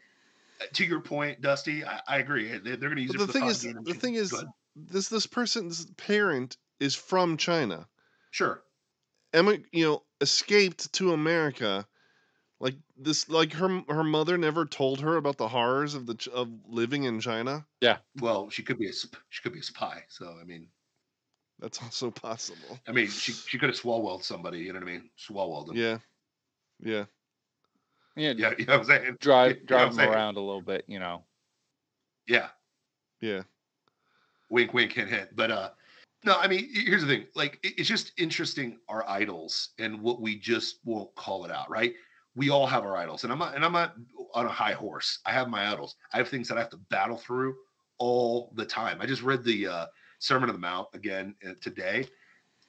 uh, 0.59 0.65
to 0.73 0.83
your 0.83 0.99
point, 0.99 1.41
Dusty, 1.41 1.85
I, 1.85 2.01
I 2.07 2.17
agree. 2.17 2.57
They, 2.57 2.71
are 2.71 2.77
going 2.77 2.95
to 2.95 3.01
use 3.01 3.11
But 3.11 3.15
it 3.15 3.19
the 3.19 3.27
for 3.27 3.33
thing 3.33 3.47
is, 3.47 3.61
the 3.61 3.93
thing 3.93 4.15
is, 4.15 4.31
Go 4.31 4.37
ahead. 4.37 4.47
This 4.77 5.09
this 5.09 5.27
person's 5.27 5.85
parent 5.91 6.57
is 6.79 6.95
from 6.95 7.37
China. 7.37 7.87
sure. 8.31 8.63
Emma, 9.33 9.57
you 9.71 9.85
know, 9.85 10.03
escaped 10.21 10.91
to 10.93 11.11
America. 11.13 11.87
Like 12.59 12.75
this, 12.97 13.29
like 13.29 13.53
her 13.53 13.83
her 13.89 14.03
mother 14.03 14.37
never 14.37 14.65
told 14.65 15.01
her 15.01 15.17
about 15.17 15.37
the 15.37 15.47
horrors 15.47 15.93
of 15.95 16.05
the 16.07 16.29
of 16.33 16.49
living 16.67 17.03
in 17.03 17.19
China. 17.19 17.67
Yeah. 17.81 17.99
Well, 18.19 18.49
she 18.49 18.63
could 18.63 18.79
be 18.79 18.89
a 18.89 18.93
she 18.93 19.41
could 19.43 19.53
be 19.53 19.59
a 19.59 19.63
spy. 19.63 20.05
So 20.09 20.37
I 20.41 20.43
mean, 20.43 20.69
That's 21.59 21.81
also 21.81 22.11
possible. 22.11 22.79
I 22.87 22.91
mean, 22.93 23.07
she 23.07 23.33
she 23.33 23.59
could 23.59 23.69
have 23.69 23.75
swallowed 23.77 24.23
somebody. 24.23 24.59
You 24.59 24.73
know 24.73 24.79
what 24.79 24.89
I 24.89 24.91
mean? 24.91 25.09
Swallowed 25.17 25.67
them. 25.67 25.75
Yeah, 25.75 25.99
yeah. 26.79 27.05
Yeah, 28.15 28.33
Yeah, 28.35 28.53
you 28.57 28.65
know 28.65 28.79
what 28.79 28.81
I'm 28.81 28.85
saying? 28.85 29.17
drive 29.21 29.51
you 29.57 29.61
know 29.61 29.65
drive 29.67 29.89
them 29.89 29.97
saying? 29.97 30.09
around 30.11 30.37
a 30.37 30.41
little 30.41 30.61
bit, 30.61 30.85
you 30.87 30.99
know. 30.99 31.23
Yeah. 32.27 32.49
Yeah. 33.21 33.43
Wink, 34.49 34.73
wink, 34.73 34.93
hint, 34.93 35.09
hint. 35.09 35.29
But 35.35 35.51
uh, 35.51 35.69
no, 36.23 36.35
I 36.35 36.47
mean, 36.47 36.69
here's 36.71 37.01
the 37.01 37.07
thing. 37.07 37.25
Like, 37.35 37.59
it's 37.63 37.87
just 37.87 38.11
interesting 38.17 38.79
our 38.89 39.07
idols 39.07 39.69
and 39.79 40.01
what 40.01 40.21
we 40.21 40.35
just 40.37 40.79
won't 40.83 41.13
call 41.15 41.45
it 41.45 41.51
out, 41.51 41.69
right? 41.69 41.93
We 42.35 42.49
all 42.49 42.67
have 42.67 42.83
our 42.83 42.95
idols, 42.97 43.23
and 43.23 43.31
I'm 43.33 43.39
not, 43.39 43.55
and 43.55 43.65
I'm 43.65 43.73
not 43.73 43.95
on 44.33 44.45
a 44.45 44.49
high 44.49 44.73
horse. 44.73 45.19
I 45.25 45.31
have 45.31 45.49
my 45.49 45.71
idols. 45.71 45.95
I 46.13 46.17
have 46.17 46.27
things 46.27 46.47
that 46.47 46.57
I 46.57 46.61
have 46.61 46.69
to 46.71 46.77
battle 46.89 47.17
through 47.17 47.55
all 47.97 48.51
the 48.55 48.65
time. 48.65 49.01
I 49.01 49.05
just 49.05 49.23
read 49.23 49.43
the 49.43 49.67
uh, 49.67 49.85
Sermon 50.19 50.49
on 50.49 50.55
the 50.55 50.59
Mount 50.59 50.87
again 50.93 51.35
uh, 51.47 51.53
today, 51.61 52.05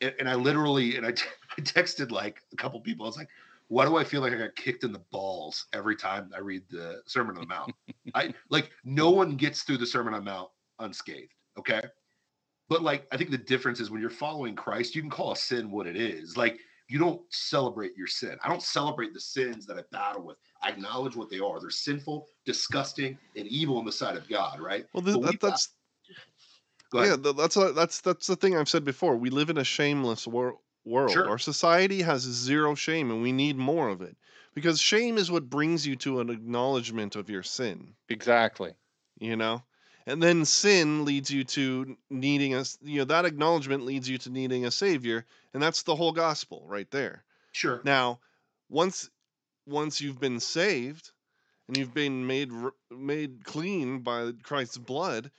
and, 0.01 0.15
and 0.21 0.29
I 0.29 0.35
literally 0.35 0.97
and 0.97 1.07
I, 1.07 1.13
t- 1.13 1.27
I 1.59 1.61
texted 1.61 2.11
like 2.11 2.43
a 2.53 2.57
couple 2.57 2.81
people. 2.81 3.05
I 3.05 3.09
was 3.09 3.17
like, 3.17 3.29
"Why 3.69 3.85
do 3.85 3.97
I 3.97 4.05
feel 4.05 4.21
like 4.21 4.33
I 4.33 4.37
got 4.37 4.57
kicked 4.57 4.85
in 4.85 4.93
the 4.93 5.03
balls 5.11 5.67
every 5.73 5.97
time 5.97 6.31
I 6.35 6.39
read 6.39 6.63
the 6.71 7.03
Sermon 7.07 7.37
on 7.37 7.43
the 7.43 7.49
Mount?" 7.49 7.75
I 8.15 8.33
like 8.51 8.71
no 8.85 9.11
one 9.11 9.37
gets 9.37 9.63
through 9.63 9.79
the 9.79 9.87
Sermon 9.87 10.15
on 10.15 10.25
the 10.25 10.31
Mount 10.31 10.51
unscathed. 10.79 11.35
Okay. 11.59 11.83
But 12.69 12.83
like, 12.83 13.07
I 13.11 13.17
think 13.17 13.31
the 13.31 13.39
difference 13.39 13.81
is 13.81 13.91
when 13.91 14.01
you're 14.01 14.11
following 14.11 14.55
Christ, 14.55 14.95
you 14.95 15.01
can 15.03 15.11
call 15.11 15.33
a 15.33 15.37
sin 15.37 15.71
what 15.71 15.87
it 15.87 15.97
is. 15.97 16.37
Like, 16.37 16.59
you 16.89 16.99
don't 16.99 17.21
celebrate 17.31 17.97
your 17.97 18.07
sin. 18.07 18.37
I 18.43 18.49
don't 18.49 18.63
celebrate 18.63 19.13
the 19.13 19.21
sins 19.21 19.67
that 19.67 19.79
I 19.79 19.83
battle 19.91 20.23
with. 20.23 20.37
I 20.63 20.71
acknowledge 20.71 21.17
what 21.17 21.31
they 21.31 21.39
are. 21.39 21.61
They're 21.61 21.71
sinful, 21.71 22.27
disgusting, 22.47 23.19
and 23.37 23.47
evil 23.47 23.79
in 23.79 23.85
the 23.85 23.93
sight 23.93 24.17
of 24.17 24.29
God, 24.29 24.61
right? 24.61 24.87
Well, 24.93 25.03
th- 25.03 25.15
But 25.15 25.21
we 25.21 25.27
that, 25.27 25.41
that's 25.41 25.75
Go 26.91 27.01
ahead. 27.01 27.21
yeah. 27.25 27.33
That's 27.37 27.57
a, 27.57 27.73
that's 27.73 28.01
that's 28.01 28.27
the 28.27 28.37
thing 28.37 28.57
I've 28.57 28.69
said 28.69 28.85
before. 28.85 29.17
We 29.17 29.31
live 29.31 29.51
in 29.51 29.59
a 29.59 29.65
shameless 29.65 30.27
wor- 30.27 30.59
world. 30.85 31.13
Sure. 31.13 31.29
Our 31.29 31.39
society 31.39 32.01
has 32.03 32.23
zero 32.23 32.75
shame, 32.75 33.11
and 33.11 33.23
we 33.23 33.33
need 33.33 33.57
more 33.57 33.91
of 33.91 34.01
it 34.01 34.17
because 34.55 34.81
shame 34.81 35.19
is 35.19 35.31
what 35.31 35.51
brings 35.51 35.87
you 35.87 35.97
to 35.97 36.21
an 36.21 36.31
acknowledgement 36.31 37.17
of 37.17 37.29
your 37.29 37.43
sin. 37.43 37.95
Exactly. 38.09 38.73
you 39.21 39.37
know 39.37 39.63
and 40.09 40.23
then 40.23 40.45
sin 40.47 41.05
leads 41.05 41.31
you 41.31 41.45
to 41.45 41.97
needing 42.11 42.55
us 42.55 42.79
you 42.83 42.99
know 42.99 43.05
that 43.05 43.25
acknowledgement 43.27 43.85
leads 43.85 44.09
you 44.09 44.19
to 44.19 44.31
needing 44.31 44.65
a 44.65 44.71
savior 44.71 45.25
and 45.55 45.63
that's 45.63 45.83
the 45.83 45.95
whole 45.95 46.13
gospel 46.13 46.65
right 46.67 46.91
there 46.91 47.23
Sure. 47.53 47.81
now 47.85 48.19
once 48.69 49.11
once 49.67 50.01
you've 50.01 50.19
been 50.19 50.41
saved 50.41 51.13
and 51.69 51.77
you've 51.77 51.95
been 51.95 52.27
made 52.27 52.51
made 52.91 53.45
clean 53.45 54.01
by 54.01 54.33
Christ's 54.43 54.79
blood 54.79 55.31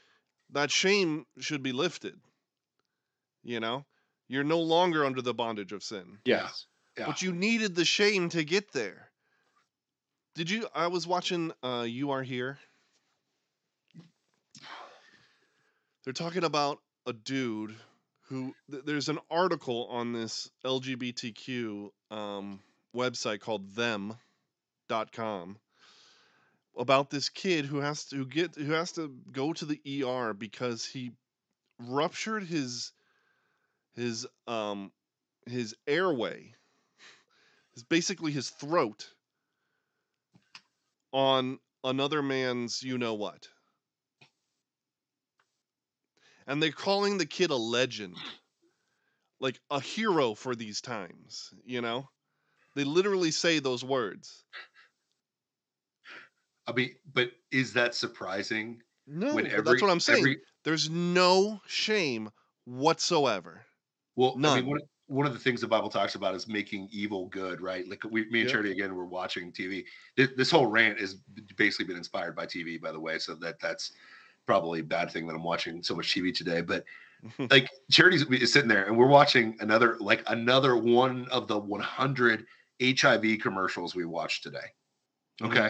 that 0.51 0.71
shame 0.71 1.25
should 1.39 1.63
be 1.63 1.71
lifted 1.71 2.15
you 3.43 3.59
know 3.59 3.83
you're 4.27 4.43
no 4.43 4.59
longer 4.61 5.03
under 5.05 5.21
the 5.21 5.33
bondage 5.33 5.71
of 5.71 5.83
sin 5.83 6.19
Yeah. 6.25 6.43
Yes. 6.43 6.65
Yeah. 6.97 7.05
but 7.07 7.21
you 7.21 7.31
needed 7.31 7.75
the 7.75 7.85
shame 7.85 8.29
to 8.29 8.43
get 8.43 8.71
there 8.73 9.09
did 10.35 10.49
you 10.49 10.67
i 10.75 10.87
was 10.87 11.07
watching 11.07 11.51
uh 11.63 11.85
you 11.87 12.11
are 12.11 12.23
here 12.23 12.59
they're 16.09 16.25
talking 16.25 16.43
about 16.43 16.79
a 17.05 17.13
dude 17.13 17.75
who 18.29 18.55
th- 18.71 18.81
there's 18.83 19.09
an 19.09 19.19
article 19.29 19.85
on 19.91 20.11
this 20.11 20.49
lgbtq 20.65 21.91
um, 22.09 22.59
website 22.95 23.39
called 23.41 23.75
them.com 23.75 25.55
about 26.75 27.11
this 27.11 27.29
kid 27.29 27.63
who 27.63 27.77
has 27.77 28.05
to 28.05 28.25
get 28.25 28.55
who 28.55 28.71
has 28.71 28.93
to 28.93 29.15
go 29.31 29.53
to 29.53 29.65
the 29.65 29.79
er 30.03 30.33
because 30.33 30.83
he 30.83 31.11
ruptured 31.77 32.41
his 32.41 32.91
his 33.95 34.25
um 34.47 34.91
his 35.45 35.75
airway 35.85 36.55
is 37.75 37.83
basically 37.83 38.31
his 38.31 38.49
throat 38.49 39.07
on 41.13 41.59
another 41.83 42.23
man's 42.23 42.81
you 42.81 42.97
know 42.97 43.13
what 43.13 43.47
and 46.49 46.61
they're 46.61 46.73
calling 46.73 47.17
the 47.17 47.25
kid 47.25 47.49
a 47.49 47.55
legend 47.55 48.33
like 49.39 49.59
a 49.69 49.81
hero 49.81 50.33
for 50.33 50.55
these 50.55 50.79
times 50.81 51.53
you 51.65 51.81
know 51.81 52.09
they 52.75 52.83
literally 52.83 53.31
say 53.31 53.59
those 53.59 53.83
words 53.83 54.45
I 56.67 56.73
mean, 56.73 56.95
but 57.05 57.31
is 57.51 57.73
that 57.73 57.95
surprising? 57.95 58.83
no 59.05 59.43
every, 59.45 59.61
that's 59.61 59.81
what 59.81 59.91
i'm 59.91 59.99
saying 59.99 60.23
every- 60.23 60.41
there's 60.63 60.89
no 60.89 61.61
shame 61.65 62.29
whatsoever 62.65 63.65
well, 64.15 64.39
I 64.43 64.49
mean, 64.49 64.65
one, 64.65 64.79
one 65.07 65.25
of 65.25 65.33
the 65.33 65.39
things 65.39 65.61
the 65.61 65.67
Bible 65.67 65.89
talks 65.89 66.15
about 66.15 66.35
is 66.35 66.47
making 66.47 66.89
evil 66.91 67.27
good, 67.27 67.61
right? 67.61 67.87
Like 67.87 68.03
we, 68.03 68.29
me 68.29 68.41
and 68.41 68.49
Yep. 68.49 68.49
Charity 68.49 68.71
again, 68.71 68.95
we're 68.95 69.05
watching 69.05 69.51
TV. 69.51 69.85
This, 70.17 70.29
this 70.35 70.51
whole 70.51 70.67
rant 70.67 70.99
has 70.99 71.15
basically 71.55 71.85
been 71.85 71.97
inspired 71.97 72.35
by 72.35 72.45
TV, 72.45 72.77
by 72.77 72.91
the 72.91 72.99
way. 72.99 73.17
So 73.19 73.35
that 73.35 73.59
that's 73.59 73.93
probably 74.49 74.79
a 74.79 74.83
bad 74.83 75.11
thing 75.11 75.27
that 75.27 75.35
I'm 75.35 75.43
watching 75.43 75.83
so 75.83 75.95
much 75.95 76.07
TV 76.07 76.33
today. 76.33 76.61
But 76.61 76.83
like 77.51 77.69
Charity's 77.91 78.23
is 78.23 78.51
sitting 78.51 78.67
there 78.67 78.85
and 78.85 78.97
we're 78.97 79.05
watching 79.05 79.55
another 79.59 79.95
like 79.99 80.23
another 80.25 80.75
one 80.75 81.27
of 81.29 81.47
the 81.47 81.59
100 81.59 82.45
HIV 82.81 83.37
commercials 83.43 83.93
we 83.93 84.05
watched 84.05 84.41
today. 84.41 84.73
Mhm. 85.39 85.51
Okay. 85.51 85.69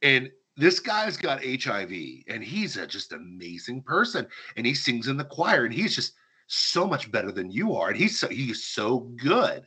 And 0.00 0.30
this 0.56 0.80
guy's 0.80 1.18
got 1.18 1.44
HIV 1.44 1.92
and 2.28 2.42
he's 2.42 2.78
a 2.78 2.86
just 2.86 3.12
amazing 3.12 3.82
person 3.82 4.26
and 4.56 4.64
he 4.64 4.72
sings 4.72 5.08
in 5.08 5.18
the 5.18 5.24
choir 5.24 5.66
and 5.66 5.74
he's 5.74 5.94
just 5.94 6.14
so 6.46 6.86
much 6.86 7.12
better 7.12 7.30
than 7.30 7.50
you 7.50 7.76
are 7.76 7.88
and 7.88 7.96
he's 7.98 8.18
so 8.18 8.28
he's 8.28 8.64
so 8.64 9.00
good. 9.22 9.66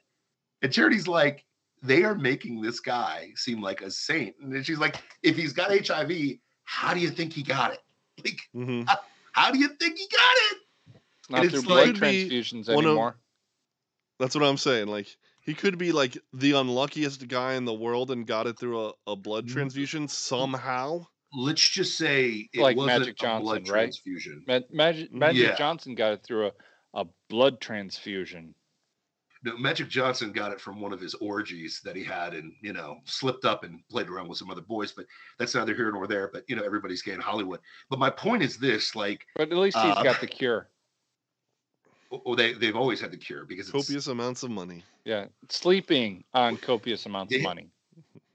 And 0.63 0.73
Charity's 0.73 1.07
like 1.07 1.45
they 1.83 2.03
are 2.03 2.15
making 2.15 2.59
this 2.59 2.79
guy 2.79 3.33
seem 3.35 3.61
like 3.61 3.83
a 3.83 3.91
saint. 3.91 4.35
And 4.41 4.65
she's 4.65 4.79
like 4.79 4.95
if 5.21 5.35
he's 5.35 5.53
got 5.53 5.69
HIV, 5.69 6.39
how 6.63 6.95
do 6.95 6.99
you 6.99 7.11
think 7.11 7.33
he 7.33 7.43
got 7.43 7.73
it? 7.73 7.81
Like 8.23 8.39
Mhm. 8.55 8.87
how 9.33 9.51
do 9.51 9.59
you 9.59 9.69
think 9.69 9.97
he 9.97 10.07
got 10.11 10.35
it? 10.51 10.57
Not 11.29 11.45
it's 11.45 11.53
through 11.53 11.61
like- 11.61 11.67
blood 11.67 11.85
Could 11.95 12.03
transfusions 12.03 12.67
one 12.73 12.85
of- 12.85 12.91
anymore. 12.91 13.17
That's 14.19 14.35
what 14.35 14.43
I'm 14.43 14.57
saying. 14.57 14.87
Like 14.87 15.07
he 15.41 15.53
could 15.53 15.77
be 15.77 15.91
like 15.91 16.17
the 16.33 16.51
unluckiest 16.51 17.27
guy 17.27 17.53
in 17.55 17.65
the 17.65 17.73
world 17.73 18.11
and 18.11 18.27
got 18.27 18.45
it 18.47 18.59
through 18.59 18.87
a, 18.87 18.93
a 19.07 19.15
blood 19.15 19.47
Mm. 19.47 19.53
transfusion 19.53 20.07
somehow. 20.07 21.05
Let's 21.33 21.67
just 21.67 21.97
say 21.97 22.49
it 22.53 22.61
Like 22.61 22.75
wasn't 22.77 22.99
Magic 22.99 23.13
a 23.13 23.23
Johnson, 23.23 23.43
blood 23.43 23.69
right? 23.69 23.83
transfusion. 23.85 24.43
Ma- 24.47 24.59
Magic, 24.71 25.11
Magic 25.13 25.41
Yeah. 25.43 25.55
Johnson 25.55 25.95
got 25.95 26.13
it 26.13 26.23
through 26.23 26.47
a, 26.47 26.51
a 26.93 27.05
blood 27.29 27.61
transfusion. 27.61 28.53
No, 29.43 29.57
Magic 29.57 29.89
Johnson 29.89 30.31
got 30.31 30.51
it 30.51 30.61
from 30.61 30.79
one 30.79 30.93
of 30.93 30.99
his 30.99 31.15
orgies 31.15 31.81
that 31.83 31.95
he 31.95 32.03
had 32.03 32.33
and, 32.33 32.53
you 32.61 32.73
know, 32.73 32.99
slipped 33.05 33.43
up 33.43 33.63
and 33.63 33.79
played 33.89 34.07
around 34.07 34.27
with 34.27 34.37
some 34.37 34.51
other 34.51 34.61
boys, 34.61 34.91
but 34.91 35.05
that's 35.39 35.55
neither 35.55 35.73
here 35.73 35.91
nor 35.91 36.05
there. 36.05 36.29
But, 36.31 36.43
you 36.47 36.55
know, 36.55 36.63
everybody's 36.63 37.01
gay 37.01 37.13
in 37.13 37.19
Hollywood. 37.19 37.59
But 37.89 37.97
my 37.97 38.11
point 38.11 38.43
is 38.43 38.57
this 38.57 38.95
like, 38.95 39.25
But 39.35 39.51
at 39.51 39.57
least 39.57 39.77
he's 39.77 39.97
Uh, 39.97 40.03
got 40.03 40.21
the 40.21 40.27
cure. 40.27 40.69
well, 42.25 42.35
they, 42.35 42.53
they've 42.53 42.75
always 42.75 43.01
had 43.01 43.11
the 43.11 43.17
cure 43.17 43.45
because 43.45 43.67
it's, 43.69 43.87
Copious 43.87 44.07
amounts 44.07 44.43
of 44.43 44.51
money. 44.51 44.83
Yeah. 45.05 45.25
Sleeping 45.49 46.23
on 46.33 46.57
copious 46.57 47.07
amounts 47.07 47.35
of 47.35 47.41
money. 47.41 47.69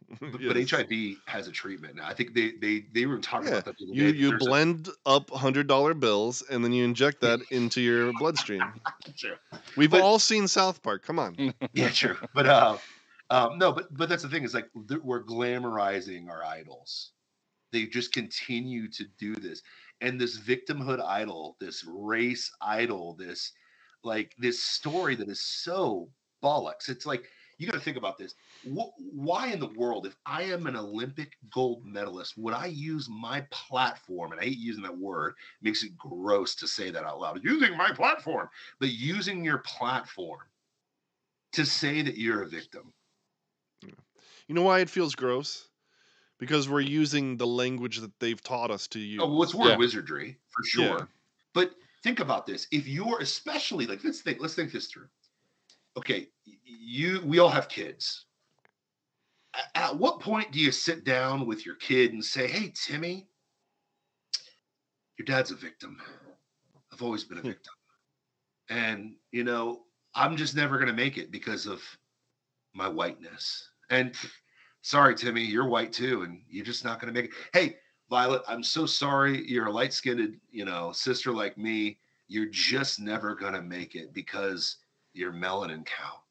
but, 0.20 0.40
Yes. 0.40 0.70
but 0.70 0.88
HIV 0.88 1.16
has 1.26 1.48
a 1.48 1.52
treatment 1.52 1.96
now. 1.96 2.06
I 2.06 2.14
think 2.14 2.34
they, 2.34 2.52
they, 2.60 2.84
they 2.92 3.06
were 3.06 3.18
talking 3.18 3.48
Yeah, 3.48 3.54
about 3.54 3.64
that. 3.66 3.78
the 3.78 3.84
other 3.86 3.94
You 3.94 4.12
day. 4.12 4.18
you 4.18 4.28
There's 4.30 4.42
a- 4.42 4.44
blend 4.46 4.88
up 5.06 5.30
hundred 5.30 5.66
dollar 5.66 5.94
bills 5.94 6.42
and 6.50 6.64
then 6.64 6.72
you 6.72 6.84
inject 6.84 7.20
that 7.22 7.40
into 7.50 7.80
your 7.80 8.12
bloodstream. 8.18 8.62
Sure. 9.14 9.36
We've 9.76 9.90
But- 9.90 10.02
all 10.02 10.18
seen 10.18 10.46
South 10.48 10.82
Park. 10.82 11.02
Come 11.04 11.18
on. 11.18 11.54
yeah, 11.72 11.88
true. 11.88 12.16
But 12.34 12.46
uh, 12.46 12.76
um, 13.30 13.58
no, 13.58 13.72
but 13.72 13.92
but 13.96 14.08
that's 14.08 14.22
the 14.22 14.28
thing 14.28 14.44
is 14.44 14.52
like 14.54 14.68
we're 15.02 15.24
glamorizing 15.24 16.28
our 16.28 16.44
idols. 16.44 17.12
They 17.72 17.86
just 17.86 18.12
continue 18.12 18.88
to 18.90 19.04
do 19.18 19.34
this, 19.36 19.62
and 20.00 20.20
this 20.20 20.38
victimhood 20.38 21.02
idol, 21.04 21.56
this 21.60 21.84
race 21.88 22.50
idol, 22.60 23.14
this 23.14 23.52
like 24.04 24.34
this 24.38 24.62
story 24.62 25.14
that 25.16 25.28
is 25.28 25.40
so 25.40 26.08
bollocks. 26.42 26.88
It's 26.88 27.06
like 27.06 27.24
you 27.58 27.66
got 27.66 27.74
to 27.74 27.80
think 27.80 27.96
about 27.96 28.18
this. 28.18 28.34
Wh- 28.62 28.96
why 28.98 29.48
in 29.52 29.60
the 29.60 29.72
world, 29.72 30.06
if 30.06 30.16
I 30.26 30.42
am 30.44 30.66
an 30.66 30.76
Olympic 30.76 31.36
gold 31.50 31.84
medalist, 31.84 32.36
would 32.36 32.54
I 32.54 32.66
use 32.66 33.08
my 33.08 33.42
platform? 33.50 34.32
And 34.32 34.40
I 34.40 34.44
hate 34.44 34.58
using 34.58 34.82
that 34.84 34.98
word; 34.98 35.30
it 35.60 35.64
makes 35.64 35.82
it 35.84 35.96
gross 35.96 36.54
to 36.56 36.68
say 36.68 36.90
that 36.90 37.04
out 37.04 37.20
loud. 37.20 37.44
Using 37.44 37.76
my 37.76 37.92
platform, 37.92 38.48
but 38.80 38.90
using 38.90 39.44
your 39.44 39.58
platform 39.58 40.48
to 41.52 41.64
say 41.66 42.02
that 42.02 42.16
you're 42.18 42.42
a 42.42 42.48
victim. 42.48 42.92
You 44.48 44.54
know 44.54 44.62
why 44.62 44.80
it 44.80 44.90
feels 44.90 45.14
gross? 45.14 45.70
Because 46.38 46.68
we're 46.68 46.80
using 46.80 47.38
the 47.38 47.46
language 47.46 47.98
that 47.98 48.20
they've 48.20 48.42
taught 48.42 48.70
us 48.70 48.88
to 48.88 49.00
use. 49.00 49.24
Oh, 49.24 49.32
well, 49.32 49.42
it's 49.42 49.54
word 49.54 49.70
Yeah. 49.70 49.76
wizardry 49.76 50.38
for 50.48 50.62
sure. 50.64 50.98
Yeah. 50.98 51.06
But 51.54 51.74
think 52.02 52.20
about 52.20 52.46
this: 52.46 52.66
if 52.70 52.86
you're 52.86 53.20
especially 53.20 53.86
like, 53.86 54.04
let's 54.04 54.20
think, 54.20 54.40
let's 54.40 54.54
think 54.54 54.72
this 54.72 54.88
through. 54.88 55.08
Okay, 55.96 56.28
you, 56.44 57.22
we 57.24 57.38
all 57.40 57.50
have 57.50 57.68
kids. 57.68 58.25
At 59.74 59.96
what 59.96 60.20
point 60.20 60.52
do 60.52 60.58
you 60.60 60.72
sit 60.72 61.04
down 61.04 61.46
with 61.46 61.64
your 61.64 61.76
kid 61.76 62.12
and 62.12 62.24
say, 62.24 62.46
"Hey, 62.46 62.72
Timmy, 62.74 63.28
your 65.18 65.26
dad's 65.26 65.50
a 65.50 65.54
victim. 65.54 66.00
I've 66.92 67.02
always 67.02 67.24
been 67.24 67.38
a 67.38 67.42
Hmm. 67.42 67.48
victim, 67.48 67.74
and 68.68 69.16
you 69.30 69.44
know, 69.44 69.84
I'm 70.14 70.36
just 70.36 70.54
never 70.54 70.76
going 70.76 70.88
to 70.88 70.94
make 70.94 71.18
it 71.18 71.30
because 71.30 71.66
of 71.66 71.82
my 72.74 72.88
whiteness." 72.88 73.70
And 73.90 74.14
sorry, 74.82 75.14
Timmy, 75.14 75.44
you're 75.44 75.68
white 75.68 75.92
too, 75.92 76.22
and 76.22 76.42
you're 76.48 76.64
just 76.64 76.84
not 76.84 77.00
going 77.00 77.12
to 77.12 77.20
make 77.20 77.30
it. 77.30 77.36
Hey, 77.52 77.78
Violet, 78.10 78.42
I'm 78.46 78.62
so 78.62 78.86
sorry. 78.86 79.46
You're 79.48 79.66
a 79.66 79.72
light 79.72 79.92
skinned, 79.92 80.40
you 80.50 80.64
know, 80.64 80.92
sister 80.92 81.32
like 81.32 81.56
me. 81.58 81.98
You're 82.28 82.50
just 82.50 83.00
never 83.00 83.34
going 83.34 83.54
to 83.54 83.62
make 83.62 83.94
it 83.94 84.12
because 84.12 84.76
you're 85.12 85.32
melanin 85.32 85.84
cow. 85.86 86.22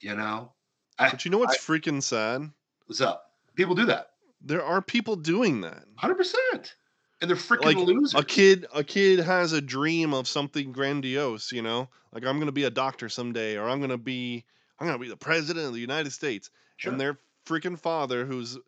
You 0.00 0.16
know? 0.16 0.52
I, 0.98 1.10
But 1.10 1.24
you 1.24 1.30
know 1.30 1.38
what's 1.38 1.58
freaking 1.58 2.02
sad? 2.02 2.50
What's 2.86 3.00
up? 3.00 3.30
People 3.54 3.74
do 3.74 3.86
that. 3.86 4.10
There 4.40 4.64
are 4.64 4.82
people 4.82 5.16
doing 5.16 5.60
that. 5.62 5.84
100%. 6.02 6.74
And 7.20 7.30
they're 7.30 7.36
freaking 7.36 7.64
Like 7.64 7.76
losers. 7.76 8.14
a 8.20 8.24
kid, 8.24 8.66
a 8.74 8.84
kid 8.84 9.20
has 9.20 9.52
a 9.52 9.60
dream 9.60 10.12
of 10.12 10.28
something 10.28 10.72
grandiose. 10.72 11.52
You 11.52 11.62
know, 11.62 11.88
like 12.12 12.24
I'm 12.24 12.38
gonna 12.38 12.52
be 12.52 12.64
a 12.64 12.70
doctor 12.70 13.08
someday, 13.08 13.56
or 13.56 13.68
I'm 13.68 13.80
gonna 13.80 13.96
be, 13.96 14.44
I'm 14.78 14.86
gonna 14.86 14.98
be 14.98 15.08
the 15.08 15.16
president 15.16 15.66
of 15.66 15.72
the 15.72 15.80
United 15.80 16.12
States. 16.12 16.50
Sure. 16.76 16.92
And 16.92 17.00
their 17.00 17.18
freaking 17.46 17.78
father, 17.78 18.26
who's 18.26 18.58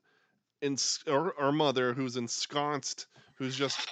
in, 0.63 0.77
or, 1.07 1.33
or 1.33 1.53
mother, 1.53 1.93
who's 1.93 2.17
ensconced, 2.17 3.07
who's 3.35 3.57
just 3.57 3.87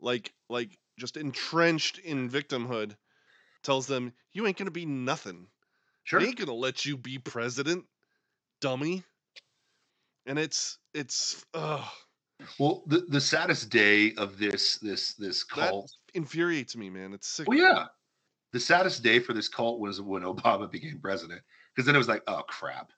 like, 0.00 0.34
like 0.50 0.78
just 0.98 1.16
entrenched 1.16 1.98
in 1.98 2.28
victimhood, 2.28 2.96
tells 3.62 3.86
them, 3.86 4.12
"You 4.32 4.46
ain't 4.46 4.58
gonna 4.58 4.70
be 4.70 4.86
nothing." 4.86 5.46
sure. 6.04 6.20
They 6.20 6.26
ain't 6.26 6.36
gonna 6.38 6.52
let 6.52 6.84
you 6.84 6.96
be 6.98 7.18
president, 7.18 7.86
dummy. 8.60 9.04
And 10.28 10.38
it's 10.38 10.78
it's 10.94 11.44
uh 11.54 11.88
Well, 12.58 12.84
the, 12.86 13.00
the 13.08 13.20
saddest 13.20 13.70
day 13.70 14.14
of 14.14 14.38
this 14.38 14.78
this 14.78 15.14
this 15.14 15.44
that 15.56 15.70
cult. 15.70 15.90
infuriates 16.14 16.76
me, 16.76 16.90
man. 16.90 17.14
It's 17.14 17.26
sick. 17.26 17.48
Well, 17.48 17.58
yeah. 17.58 17.86
The 18.52 18.60
saddest 18.60 19.02
day 19.02 19.18
for 19.20 19.32
this 19.32 19.48
cult 19.48 19.80
was 19.80 20.00
when 20.00 20.22
Obama 20.22 20.70
became 20.78 21.00
president. 21.00 21.42
Because 21.74 21.86
then 21.86 21.94
it 21.94 21.98
was 21.98 22.08
like, 22.08 22.22
oh 22.26 22.42
crap. 22.46 22.92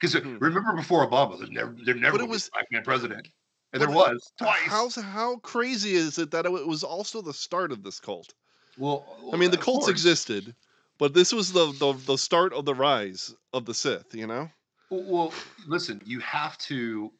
Because 0.00 0.14
Hmm. 0.22 0.36
remember 0.38 0.74
before 0.74 1.08
Obama, 1.08 1.38
there's 1.38 1.50
never 1.50 1.74
there 1.84 1.94
never 1.94 2.18
But 2.18 2.28
was 2.28 2.48
a 2.48 2.50
black 2.52 2.66
man 2.72 2.82
president. 2.82 3.28
And 3.72 3.80
there 3.82 3.90
was 3.90 4.32
twice. 4.38 4.58
How 4.66 4.88
how 4.90 5.36
crazy 5.38 5.94
is 5.94 6.18
it 6.18 6.30
that 6.32 6.46
it 6.46 6.50
was 6.50 6.82
also 6.84 7.22
the 7.22 7.34
start 7.34 7.72
of 7.72 7.82
this 7.82 8.00
cult? 8.00 8.34
well, 8.78 9.06
I 9.32 9.36
mean, 9.36 9.50
the 9.52 9.56
cults 9.56 9.86
course. 9.86 9.90
existed, 9.90 10.54
but 10.98 11.14
this 11.14 11.32
was 11.32 11.52
the, 11.52 11.72
the 11.72 11.92
the 11.92 12.16
start 12.18 12.52
of 12.52 12.64
the 12.64 12.74
rise 12.74 13.34
of 13.52 13.64
the 13.64 13.74
Sith. 13.74 14.14
You 14.14 14.26
know? 14.26 14.50
Well, 14.90 15.32
listen, 15.66 16.00
you 16.04 16.20
have 16.20 16.58
to. 16.58 17.12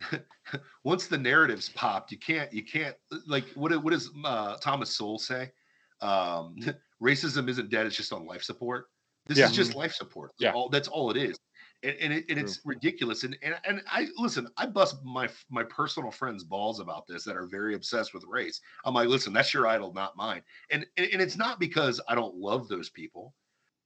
once 0.84 1.08
the 1.08 1.18
narratives 1.18 1.68
popped, 1.70 2.12
you 2.12 2.18
can't. 2.18 2.52
You 2.52 2.64
can't. 2.64 2.96
Like, 3.26 3.48
what? 3.54 3.72
what 3.82 3.90
does 3.92 4.10
uh, 4.24 4.56
Thomas 4.58 4.96
Sowell 4.96 5.18
say? 5.18 5.50
Um, 6.00 6.56
racism 7.02 7.48
isn't 7.48 7.70
dead; 7.70 7.86
it's 7.86 7.96
just 7.96 8.12
on 8.12 8.26
life 8.26 8.42
support. 8.42 8.86
This 9.26 9.38
Yeah. 9.38 9.46
is 9.46 9.52
just 9.52 9.74
life 9.74 9.92
support. 9.94 10.32
Yeah. 10.38 10.52
All, 10.52 10.68
that's 10.68 10.88
all 10.88 11.10
it 11.10 11.16
is. 11.16 11.38
And, 11.84 11.96
and, 12.00 12.12
it, 12.12 12.24
and 12.28 12.38
it's 12.40 12.60
ridiculous. 12.64 13.22
And, 13.22 13.36
and 13.42 13.54
and 13.64 13.82
I 13.86 14.08
listen. 14.16 14.48
I 14.56 14.66
bust 14.66 14.96
my 15.04 15.28
my 15.48 15.62
personal 15.62 16.10
friends' 16.10 16.42
balls 16.42 16.80
about 16.80 17.06
this 17.06 17.22
that 17.24 17.36
are 17.36 17.46
very 17.46 17.74
obsessed 17.76 18.12
with 18.14 18.24
race. 18.24 18.60
I'm 18.84 18.94
like, 18.94 19.08
listen, 19.08 19.32
that's 19.32 19.54
your 19.54 19.68
idol, 19.68 19.92
not 19.92 20.16
mine. 20.16 20.42
And 20.70 20.84
and, 20.96 21.08
and 21.12 21.22
it's 21.22 21.36
not 21.36 21.60
because 21.60 22.00
I 22.08 22.16
don't 22.16 22.34
love 22.34 22.66
those 22.66 22.90
people, 22.90 23.32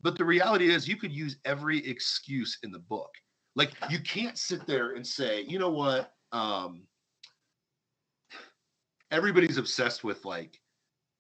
but 0.03 0.19
the 0.19 0.25
reality 0.25 0.71
is, 0.71 0.89
you 0.89 0.97
could 0.97 1.13
use 1.13 1.37
every 1.45 1.79
excuse 1.87 2.59
in 2.63 2.73
the 2.73 2.79
book. 2.79 3.11
Like 3.55 3.73
you 3.91 3.99
can't 4.01 4.39
sit 4.39 4.67
there 4.67 4.95
and 4.95 5.07
say, 5.07 5.43
you 5.43 5.59
know 5.59 5.71
what? 5.71 6.13
Um, 6.33 6.83
everybody's 9.11 9.59
obsessed 9.59 10.05
with 10.05 10.25
like, 10.25 10.59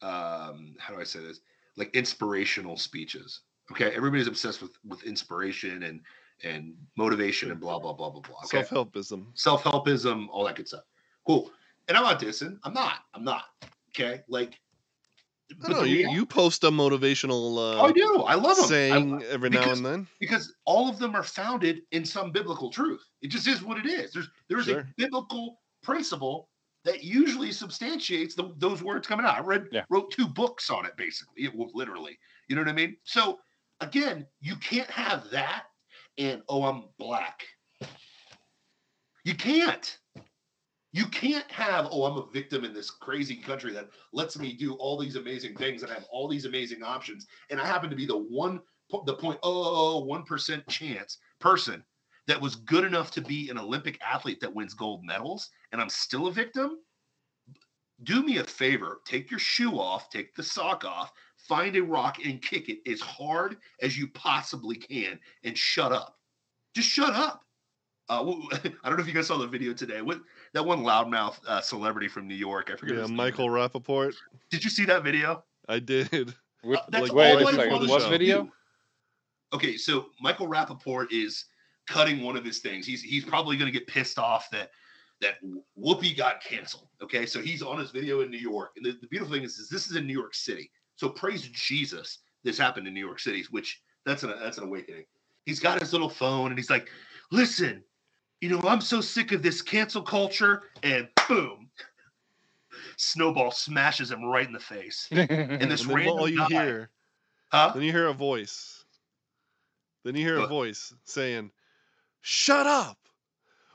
um, 0.00 0.74
how 0.78 0.94
do 0.94 1.00
I 1.00 1.04
say 1.04 1.20
this? 1.20 1.40
Like 1.76 1.94
inspirational 1.94 2.76
speeches. 2.76 3.40
Okay, 3.70 3.94
everybody's 3.94 4.26
obsessed 4.26 4.60
with 4.62 4.72
with 4.84 5.02
inspiration 5.04 5.84
and 5.84 6.00
and 6.42 6.74
motivation 6.96 7.50
and 7.50 7.60
blah 7.60 7.78
blah 7.78 7.92
blah 7.92 8.10
blah 8.10 8.20
blah. 8.20 8.38
Okay, 8.46 8.64
Self 8.64 8.70
helpism. 8.92 9.26
self 9.34 9.62
helpism, 9.62 10.26
all 10.30 10.44
that 10.44 10.56
good 10.56 10.68
stuff. 10.68 10.84
Cool. 11.26 11.50
And 11.88 11.96
I'm 11.96 12.02
not 12.04 12.20
dissing. 12.20 12.58
I'm 12.64 12.74
not. 12.74 13.00
I'm 13.14 13.24
not. 13.24 13.44
Okay, 13.90 14.22
like. 14.28 14.58
I 15.52 15.54
but 15.60 15.68
don't 15.68 15.76
know. 15.78 15.84
You, 15.84 16.10
you 16.10 16.26
post 16.26 16.64
a 16.64 16.70
motivational 16.70 17.56
Oh, 17.56 17.84
I 17.84 17.88
uh, 17.88 17.92
do. 17.92 18.22
I 18.22 18.34
love 18.34 18.56
them. 18.56 18.66
saying 18.66 19.22
every 19.30 19.50
now 19.50 19.60
because- 19.60 19.78
and 19.78 19.86
then. 19.86 20.06
because 20.20 20.54
all 20.64 20.88
of 20.88 20.98
them 20.98 21.14
are 21.14 21.22
founded 21.22 21.82
in 21.92 22.04
some 22.04 22.32
biblical 22.32 22.70
truth. 22.70 23.02
It 23.22 23.28
just 23.28 23.46
is 23.46 23.62
what 23.62 23.78
it 23.78 23.86
is. 23.86 24.12
There's 24.12 24.28
there's 24.48 24.64
Sure. 24.66 24.80
a 24.80 24.86
biblical 24.96 25.60
principle 25.82 26.48
that 26.84 27.04
usually 27.04 27.52
substantiates 27.52 28.34
the, 28.34 28.52
those 28.58 28.82
words 28.82 29.06
coming 29.06 29.24
out. 29.24 29.36
I 29.36 29.40
read 29.40 29.66
Yeah. 29.70 29.84
wrote 29.90 30.10
two 30.10 30.26
books 30.26 30.68
on 30.70 30.84
it 30.86 30.96
basically, 30.96 31.44
it, 31.44 31.54
well, 31.54 31.70
literally. 31.74 32.18
You 32.48 32.56
know 32.56 32.62
what 32.62 32.68
I 32.68 32.72
mean? 32.74 32.96
So 33.04 33.38
again, 33.80 34.26
you 34.40 34.56
can't 34.56 34.90
have 34.90 35.30
that 35.30 35.64
and 36.18 36.42
oh, 36.48 36.64
I'm 36.64 36.84
black. 36.98 37.44
You 39.24 39.34
can't. 39.34 39.98
You 40.92 41.06
can't 41.06 41.50
have, 41.50 41.88
oh, 41.90 42.04
I'm 42.04 42.18
a 42.18 42.30
victim 42.30 42.64
in 42.64 42.74
this 42.74 42.90
crazy 42.90 43.36
country 43.36 43.72
that 43.72 43.88
lets 44.12 44.38
me 44.38 44.52
do 44.52 44.74
all 44.74 44.98
these 44.98 45.16
amazing 45.16 45.56
things 45.56 45.82
and 45.82 45.90
I 45.90 45.94
have 45.94 46.06
all 46.10 46.28
these 46.28 46.44
amazing 46.44 46.82
options. 46.82 47.26
And 47.48 47.58
I 47.58 47.66
happen 47.66 47.88
to 47.88 47.96
be 47.96 48.04
the 48.04 48.18
one, 48.18 48.60
the 49.06 49.14
point, 49.14 49.38
oh, 49.42 50.04
one 50.04 50.24
percent 50.24 50.66
chance 50.68 51.18
person 51.40 51.82
that 52.26 52.40
was 52.40 52.56
good 52.56 52.84
enough 52.84 53.10
to 53.12 53.20
be 53.20 53.48
an 53.48 53.58
Olympic 53.58 53.98
athlete 54.02 54.40
that 54.40 54.54
wins 54.54 54.74
gold 54.74 55.04
medals, 55.04 55.50
and 55.72 55.80
I'm 55.80 55.88
still 55.88 56.26
a 56.28 56.32
victim. 56.32 56.78
Do 58.04 58.22
me 58.22 58.38
a 58.38 58.44
favor, 58.44 59.00
take 59.04 59.30
your 59.30 59.40
shoe 59.40 59.78
off, 59.78 60.10
take 60.10 60.34
the 60.34 60.42
sock 60.42 60.84
off, 60.84 61.12
find 61.36 61.76
a 61.76 61.82
rock 61.82 62.18
and 62.24 62.42
kick 62.42 62.68
it 62.68 62.78
as 62.90 63.00
hard 63.00 63.56
as 63.80 63.96
you 63.96 64.08
possibly 64.08 64.76
can, 64.76 65.18
and 65.44 65.56
shut 65.56 65.92
up. 65.92 66.18
Just 66.74 66.88
shut 66.88 67.12
up. 67.12 67.44
Uh, 68.08 68.32
I 68.82 68.88
don't 68.88 68.96
know 68.96 69.02
if 69.02 69.06
you 69.06 69.14
guys 69.14 69.28
saw 69.28 69.38
the 69.38 69.46
video 69.46 69.72
today. 69.72 70.02
What 70.02 70.20
that 70.54 70.64
one 70.64 70.80
loudmouth 70.80 71.36
uh, 71.46 71.60
celebrity 71.60 72.08
from 72.08 72.28
New 72.28 72.34
York? 72.34 72.70
I 72.72 72.76
forget. 72.76 72.96
Yeah, 72.96 73.02
his 73.02 73.10
name. 73.10 73.16
Michael 73.16 73.48
Rapaport. 73.48 74.14
Did 74.50 74.64
you 74.64 74.70
see 74.70 74.84
that 74.86 75.02
video? 75.02 75.44
I 75.68 75.78
did. 75.78 76.34
Which, 76.62 76.78
Uh, 76.78 76.82
that's 76.90 77.08
like, 77.08 77.12
wait 77.12 77.32
all 77.32 77.38
a 77.38 77.46
I 77.46 77.56
second. 77.56 77.88
What 77.88 78.08
video? 78.08 78.50
Okay, 79.52 79.76
so 79.76 80.06
Michael 80.20 80.48
Rapaport 80.48 81.08
is 81.10 81.44
cutting 81.86 82.22
one 82.22 82.36
of 82.36 82.44
his 82.44 82.60
things. 82.60 82.86
He's 82.86 83.02
he's 83.02 83.24
probably 83.24 83.56
going 83.56 83.70
to 83.70 83.76
get 83.76 83.86
pissed 83.86 84.18
off 84.18 84.48
that 84.50 84.70
that 85.20 85.34
Whoopi 85.78 86.16
got 86.16 86.42
canceled. 86.42 86.88
Okay, 87.02 87.26
so 87.26 87.40
he's 87.40 87.62
on 87.62 87.78
his 87.78 87.90
video 87.90 88.20
in 88.20 88.30
New 88.30 88.38
York, 88.38 88.72
and 88.76 88.84
the, 88.84 88.92
the 89.00 89.06
beautiful 89.08 89.34
thing 89.34 89.44
is, 89.44 89.58
is 89.58 89.68
this 89.68 89.88
is 89.88 89.96
in 89.96 90.06
New 90.06 90.18
York 90.18 90.34
City. 90.34 90.70
So 90.96 91.08
praise 91.08 91.42
Jesus, 91.42 92.18
this 92.44 92.58
happened 92.58 92.86
in 92.86 92.94
New 92.94 93.04
York 93.04 93.20
City, 93.20 93.44
which 93.50 93.82
that's 94.06 94.22
an 94.22 94.34
that's 94.40 94.58
an 94.58 94.64
awakening. 94.64 95.04
He's 95.46 95.60
got 95.60 95.80
his 95.80 95.92
little 95.92 96.08
phone, 96.08 96.50
and 96.50 96.58
he's 96.58 96.70
like, 96.70 96.88
"Listen, 97.30 97.82
you 98.42 98.48
know, 98.48 98.60
I'm 98.64 98.80
so 98.80 99.00
sick 99.00 99.30
of 99.30 99.42
this 99.42 99.62
cancel 99.62 100.02
culture," 100.02 100.64
and 100.82 101.08
boom, 101.28 101.70
snowball 102.96 103.52
smashes 103.52 104.10
him 104.10 104.24
right 104.24 104.44
in 104.46 104.52
the 104.52 104.58
face. 104.60 105.08
And 105.12 105.70
this 105.70 105.82
And 105.82 105.94
random 105.94 106.18
all 106.18 106.28
you 106.28 106.38
guy, 106.38 106.48
hear, 106.48 106.90
huh? 107.52 107.70
then 107.74 107.82
you 107.84 107.92
hear 107.92 108.08
a 108.08 108.12
voice. 108.12 108.84
Then 110.04 110.16
you 110.16 110.24
hear 110.24 110.38
a 110.38 110.46
voice 110.48 110.92
saying, 111.04 111.52
"Shut 112.20 112.66
up! 112.66 112.98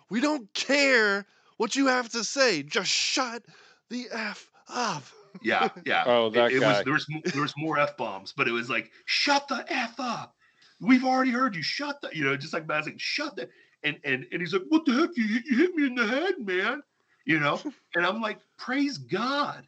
We 0.10 0.20
don't 0.20 0.54
care 0.54 1.26
what 1.56 1.78
you 1.78 1.88
have 1.88 2.10
to 2.10 2.26
say. 2.26 2.62
Just 2.62 2.92
shut 2.92 3.46
the 3.90 4.08
f 4.12 4.52
up." 4.68 5.04
Yeah, 5.42 5.70
yeah. 5.86 6.04
Oh, 6.06 6.30
that 6.32 6.52
it, 6.52 6.56
it 6.56 6.60
guy. 6.60 6.68
was 6.68 6.84
there 6.84 6.94
was 6.94 7.08
there 7.34 7.42
was 7.42 7.54
more 7.58 7.80
f 7.80 7.96
bombs, 7.96 8.34
but 8.36 8.50
it 8.50 8.52
was 8.52 8.70
like 8.70 8.92
shut 9.06 9.48
the 9.48 9.66
f 9.72 9.98
up. 9.98 10.36
We've 10.82 11.06
already 11.06 11.32
heard 11.32 11.56
you. 11.56 11.64
Shut 11.64 12.02
the 12.02 12.10
you 12.12 12.26
know 12.26 12.36
just 12.36 12.52
like 12.54 12.68
Matt's 12.68 12.88
like 12.88 13.00
shut 13.00 13.38
the 13.38 13.50
and 13.88 13.98
and 14.04 14.26
and 14.32 14.42
he's 14.42 14.54
like 14.54 14.64
what 14.70 14.86
the 14.86 14.94
heck 14.94 15.10
you 15.16 15.28
hit- 15.28 15.46
you 15.46 15.58
hit 15.58 15.76
me 15.76 15.86
in 15.88 15.96
the 15.96 16.06
head 16.06 16.36
man 16.40 16.82
you 17.26 17.40
know 17.40 17.60
and 17.96 18.06
I'm 18.06 18.22
like 18.22 18.40
praise 18.58 18.98
God. 18.98 19.66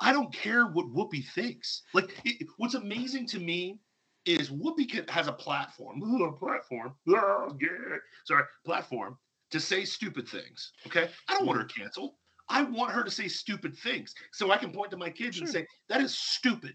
I 0.00 0.12
don't 0.12 0.32
care 0.32 0.66
what 0.66 0.86
Whoopi 0.94 1.26
thinks. 1.34 1.82
Like 1.92 2.14
it, 2.24 2.46
what's 2.58 2.74
amazing 2.74 3.26
to 3.28 3.40
me 3.40 3.80
is 4.26 4.48
Whoopi 4.50 4.88
can, 4.88 5.08
has 5.08 5.26
a 5.26 5.32
platform, 5.32 6.00
a 6.02 6.32
platform, 6.32 6.94
oh, 7.08 7.56
yeah, 7.60 7.96
sorry, 8.24 8.44
platform 8.64 9.18
to 9.50 9.58
say 9.58 9.84
stupid 9.84 10.28
things. 10.28 10.72
Okay, 10.86 11.08
I 11.28 11.34
don't 11.34 11.46
want 11.46 11.58
her 11.58 11.64
canceled. 11.64 12.12
I 12.48 12.62
want 12.62 12.92
her 12.92 13.02
to 13.02 13.10
say 13.10 13.26
stupid 13.28 13.76
things 13.76 14.14
so 14.32 14.50
I 14.50 14.56
can 14.56 14.70
point 14.70 14.90
to 14.92 14.96
my 14.96 15.10
kids 15.10 15.36
Sure. 15.36 15.44
and 15.44 15.52
say 15.52 15.66
that 15.88 16.00
is 16.00 16.16
stupid. 16.16 16.74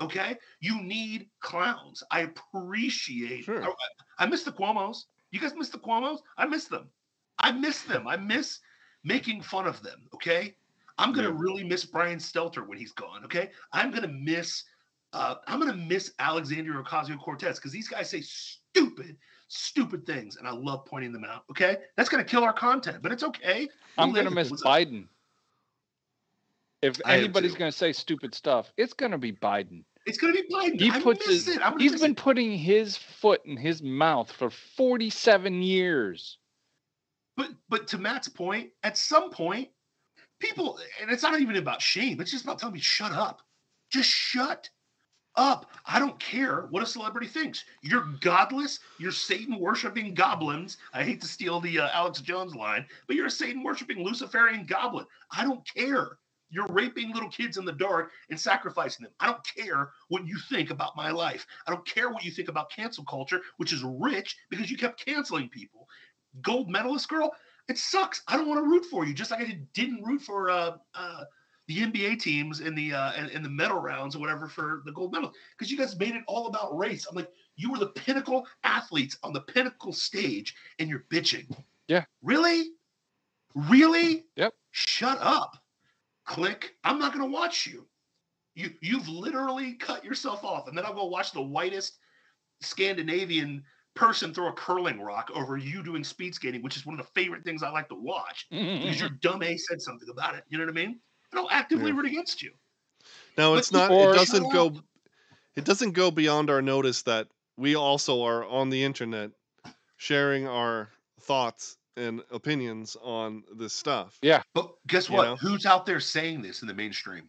Okay, 0.00 0.36
you 0.60 0.82
need 0.82 1.28
clowns. 1.40 2.02
I 2.10 2.20
appreciate. 2.20 3.44
Sure. 3.44 3.64
I, 3.64 3.72
I 4.18 4.26
miss 4.26 4.42
the 4.42 4.52
Cuomo's. 4.52 5.06
You 5.30 5.40
guys 5.40 5.54
miss 5.54 5.68
the 5.68 5.78
Cuomo's? 5.78 6.22
I 6.36 6.46
miss 6.46 6.64
them. 6.64 6.88
I 7.38 7.52
miss 7.52 7.82
them. 7.82 8.08
I 8.08 8.16
miss 8.16 8.60
making 9.04 9.42
fun 9.42 9.66
of 9.66 9.82
them. 9.82 10.08
Okay, 10.14 10.56
I'm 10.98 11.12
gonna 11.12 11.28
Yeah. 11.28 11.36
really 11.38 11.64
miss 11.64 11.84
Brian 11.84 12.18
Stelter 12.18 12.66
when 12.66 12.78
he's 12.78 12.92
gone. 12.92 13.24
Okay, 13.24 13.50
I'm 13.72 13.90
gonna 13.90 14.08
miss. 14.08 14.64
Uh, 15.12 15.36
I'm 15.46 15.58
gonna 15.60 15.76
miss 15.76 16.12
Alexandria 16.18 16.82
Ocasio 16.82 17.18
Cortez 17.18 17.58
because 17.58 17.72
these 17.72 17.88
guys 17.88 18.10
say 18.10 18.20
stupid, 18.20 19.16
stupid 19.48 20.04
things, 20.04 20.36
and 20.36 20.46
I 20.46 20.50
love 20.50 20.84
pointing 20.84 21.12
them 21.12 21.24
out. 21.24 21.44
Okay, 21.50 21.78
that's 21.96 22.08
gonna 22.08 22.24
kill 22.24 22.44
our 22.44 22.52
content, 22.52 23.02
but 23.02 23.12
it's 23.12 23.22
okay. 23.22 23.68
I'm 23.96 24.12
gonna 24.12 24.30
miss 24.30 24.48
it. 24.48 24.54
Up? 24.54 24.60
Biden. 24.60 25.08
If 26.80 27.00
I 27.04 27.16
anybody's 27.16 27.54
gonna 27.54 27.72
say 27.72 27.92
stupid 27.92 28.34
stuff, 28.34 28.72
it's 28.76 28.92
gonna 28.92 29.18
be 29.18 29.32
Biden. 29.32 29.84
It's 30.08 30.18
gonna 30.18 30.32
be 30.32 30.42
Biden. 30.50 30.80
He 30.80 30.90
I 30.90 31.00
puts 31.00 31.26
his- 31.26 31.48
it. 31.48 31.60
He's 31.78 32.00
been 32.00 32.12
it. 32.12 32.16
putting 32.16 32.56
his 32.56 32.96
foot 32.96 33.44
in 33.44 33.56
his 33.56 33.82
mouth 33.82 34.32
for 34.32 34.48
47 34.50 35.62
years. 35.62 36.38
But 37.36 37.50
but 37.68 37.86
to 37.88 37.98
Matt's 37.98 38.28
point, 38.28 38.70
at 38.82 38.96
some 38.96 39.30
point, 39.30 39.68
people, 40.40 40.78
and 41.00 41.10
it's 41.10 41.22
not 41.22 41.40
even 41.40 41.56
about 41.56 41.82
shame. 41.82 42.20
It's 42.20 42.30
just 42.30 42.44
about 42.44 42.58
telling 42.58 42.74
me, 42.74 42.80
shut 42.80 43.12
up. 43.12 43.42
Just 43.90 44.08
shut 44.10 44.68
up. 45.36 45.70
I 45.86 45.98
don't 45.98 46.18
care 46.18 46.62
what 46.70 46.82
a 46.82 46.86
celebrity 46.86 47.28
thinks. 47.28 47.64
You're 47.82 48.08
godless. 48.20 48.80
You're 48.98 49.12
Satan 49.12 49.58
worshiping 49.60 50.14
goblins. 50.14 50.78
I 50.92 51.04
hate 51.04 51.20
to 51.20 51.28
steal 51.28 51.60
the 51.60 51.78
uh, 51.80 51.90
Alex 51.92 52.20
Jones 52.20 52.54
line, 52.54 52.86
but 53.06 53.14
you're 53.14 53.26
a 53.26 53.30
Satan 53.30 53.62
worshiping 53.62 54.02
Luciferian 54.02 54.64
goblin. 54.66 55.06
I 55.30 55.44
don't 55.44 55.64
care. 55.74 56.18
You're 56.50 56.66
raping 56.68 57.12
little 57.12 57.28
kids 57.30 57.56
in 57.56 57.64
the 57.64 57.72
dark 57.72 58.10
and 58.30 58.40
sacrificing 58.40 59.04
them. 59.04 59.12
I 59.20 59.26
don't 59.26 59.46
care 59.56 59.90
what 60.08 60.26
you 60.26 60.38
think 60.48 60.70
about 60.70 60.96
my 60.96 61.10
life. 61.10 61.46
I 61.66 61.70
don't 61.70 61.86
care 61.86 62.10
what 62.10 62.24
you 62.24 62.30
think 62.30 62.48
about 62.48 62.70
cancel 62.70 63.04
culture, 63.04 63.40
which 63.58 63.72
is 63.72 63.82
rich 63.84 64.36
because 64.50 64.70
you 64.70 64.76
kept 64.76 65.04
canceling 65.04 65.48
people. 65.48 65.88
Gold 66.42 66.70
medalist 66.70 67.08
girl, 67.08 67.32
it 67.68 67.76
sucks. 67.78 68.22
I 68.28 68.36
don't 68.36 68.48
want 68.48 68.64
to 68.64 68.68
root 68.68 68.84
for 68.86 69.04
you, 69.04 69.12
just 69.12 69.30
like 69.30 69.40
I 69.40 69.44
did- 69.44 69.72
didn't 69.72 70.02
root 70.02 70.22
for 70.22 70.48
uh, 70.50 70.76
uh, 70.94 71.24
the 71.66 71.80
NBA 71.82 72.18
teams 72.20 72.60
in 72.60 72.74
the 72.74 72.94
uh, 72.94 73.12
the 73.42 73.48
medal 73.48 73.78
rounds 73.78 74.16
or 74.16 74.20
whatever 74.20 74.48
for 74.48 74.82
the 74.86 74.92
gold 74.92 75.12
medal 75.12 75.32
because 75.56 75.70
you 75.70 75.76
guys 75.76 75.98
made 75.98 76.14
it 76.14 76.22
all 76.26 76.46
about 76.46 76.76
race. 76.76 77.06
I'm 77.08 77.14
like, 77.14 77.30
you 77.56 77.70
were 77.70 77.78
the 77.78 77.88
pinnacle 77.88 78.46
athletes 78.64 79.18
on 79.22 79.34
the 79.34 79.40
pinnacle 79.42 79.92
stage, 79.92 80.54
and 80.78 80.88
you're 80.88 81.04
bitching. 81.10 81.46
Yeah. 81.88 82.04
Really, 82.22 82.70
really. 83.54 84.24
Yep. 84.36 84.54
Shut 84.70 85.18
up. 85.20 85.58
Click. 86.28 86.74
I'm 86.84 86.98
not 86.98 87.12
going 87.14 87.24
to 87.24 87.32
watch 87.32 87.66
you. 87.66 87.86
You 88.54 88.70
you've 88.82 89.08
literally 89.08 89.74
cut 89.74 90.04
yourself 90.04 90.44
off, 90.44 90.68
and 90.68 90.76
then 90.76 90.84
I'll 90.84 90.94
go 90.94 91.06
watch 91.06 91.32
the 91.32 91.40
whitest 91.40 91.98
Scandinavian 92.60 93.64
person 93.94 94.34
throw 94.34 94.48
a 94.48 94.52
curling 94.52 95.00
rock 95.00 95.30
over 95.34 95.56
you 95.56 95.82
doing 95.82 96.04
speed 96.04 96.34
skating, 96.34 96.62
which 96.62 96.76
is 96.76 96.84
one 96.84 96.98
of 96.98 97.04
the 97.04 97.10
favorite 97.20 97.44
things 97.44 97.62
I 97.62 97.70
like 97.70 97.88
to 97.88 97.94
watch 97.94 98.46
mm-hmm. 98.52 98.82
because 98.82 99.00
your 99.00 99.10
dumb 99.22 99.42
A 99.42 99.56
said 99.56 99.80
something 99.80 100.08
about 100.10 100.34
it. 100.34 100.44
You 100.48 100.58
know 100.58 100.64
what 100.64 100.70
I 100.70 100.74
mean? 100.74 101.00
And 101.32 101.40
I'll 101.40 101.50
actively 101.50 101.90
Yeah. 101.90 101.96
root 101.96 102.06
against 102.06 102.42
you. 102.42 102.52
Now 103.38 103.52
But 103.52 103.60
it's 103.60 103.72
not. 103.72 103.90
It 103.90 104.14
doesn't 104.14 104.52
go. 104.52 104.66
up. 104.66 104.74
It 105.56 105.64
doesn't 105.64 105.92
go 105.92 106.10
beyond 106.10 106.50
our 106.50 106.62
notice 106.62 107.02
that 107.02 107.28
we 107.56 107.74
also 107.74 108.22
are 108.22 108.44
on 108.44 108.70
the 108.70 108.84
internet 108.84 109.30
sharing 109.96 110.46
our 110.46 110.90
thoughts 111.20 111.77
and 111.98 112.22
opinions 112.30 112.96
on 113.02 113.42
this 113.56 113.72
stuff. 113.74 114.18
Yeah. 114.22 114.42
But 114.54 114.72
guess 114.86 115.08
You 115.08 115.16
what? 115.16 115.24
know? 115.24 115.36
Who's 115.36 115.66
out 115.66 115.84
there 115.84 116.00
saying 116.00 116.42
this 116.42 116.62
in 116.62 116.68
the 116.68 116.74
mainstream? 116.74 117.28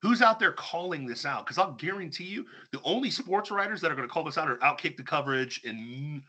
Who's 0.00 0.20
out 0.22 0.40
there 0.40 0.52
calling 0.52 1.06
this 1.06 1.24
out? 1.24 1.44
Because 1.46 1.58
I'll 1.58 1.72
guarantee 1.74 2.24
you, 2.24 2.46
the 2.72 2.80
only 2.82 3.10
sports 3.10 3.50
writers 3.50 3.80
that 3.80 3.92
are 3.92 3.94
going 3.94 4.06
to 4.08 4.12
call 4.12 4.24
this 4.24 4.36
out 4.36 4.48
are 4.48 4.56
Outkick 4.56 4.96
the 4.96 5.02
coverage 5.04 5.60
and 5.64 6.22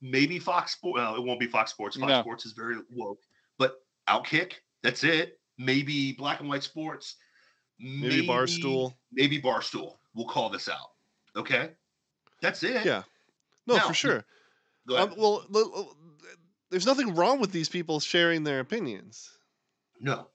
maybe 0.00 0.38
Fox 0.40 0.72
Sports. 0.72 0.94
Well, 0.94 1.14
it 1.14 1.22
won't 1.22 1.38
be 1.38 1.46
Fox 1.46 1.70
Sports. 1.70 1.96
Fox 1.96 2.08
No. 2.08 2.20
Sports 2.20 2.46
is 2.46 2.52
very 2.52 2.76
woke. 2.96 3.20
But 3.58 3.76
Outkick, 4.08 4.54
that's 4.82 5.04
it. 5.04 5.38
Maybe 5.58 6.12
Black 6.14 6.40
and 6.40 6.48
White 6.48 6.64
Sports. 6.64 7.16
Maybe 7.78 8.26
Barstool. 8.26 8.94
Maybe 9.12 9.40
Barstool. 9.40 9.96
We'll 10.14 10.26
call 10.26 10.48
this 10.50 10.68
out. 10.68 10.90
Okay, 11.36 11.70
that's 12.40 12.62
it. 12.64 12.84
Yeah. 12.84 13.02
No, 13.66 13.76
Now, 13.76 13.86
for 13.86 13.94
sure. 13.94 14.24
Go 14.88 14.96
ahead. 14.96 15.10
Um, 15.10 15.14
well, 15.18 15.44
l- 15.54 15.72
l- 15.76 15.96
there's 16.70 16.86
nothing 16.86 17.14
wrong 17.14 17.40
with 17.40 17.52
these 17.52 17.68
people 17.68 18.00
sharing 18.00 18.44
their 18.44 18.60
opinions. 18.60 19.30
no, 20.00 20.26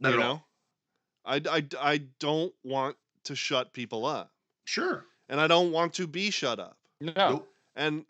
not 0.00 0.10
you 0.12 0.14
at 0.14 0.20
know, 0.20 0.28
all. 0.30 0.48
I, 1.24 1.40
I, 1.50 1.66
I 1.80 1.98
don't 2.20 2.52
want 2.62 2.96
to 3.24 3.34
shut 3.34 3.72
people 3.72 4.04
up, 4.06 4.30
Sure. 4.64 5.04
and 5.28 5.40
I 5.40 5.46
don't 5.46 5.72
want 5.72 5.94
to 5.94 6.06
be 6.06 6.30
shut 6.30 6.58
up. 6.60 6.76
no. 7.00 7.12
Nope. 7.16 7.48
and 7.76 8.04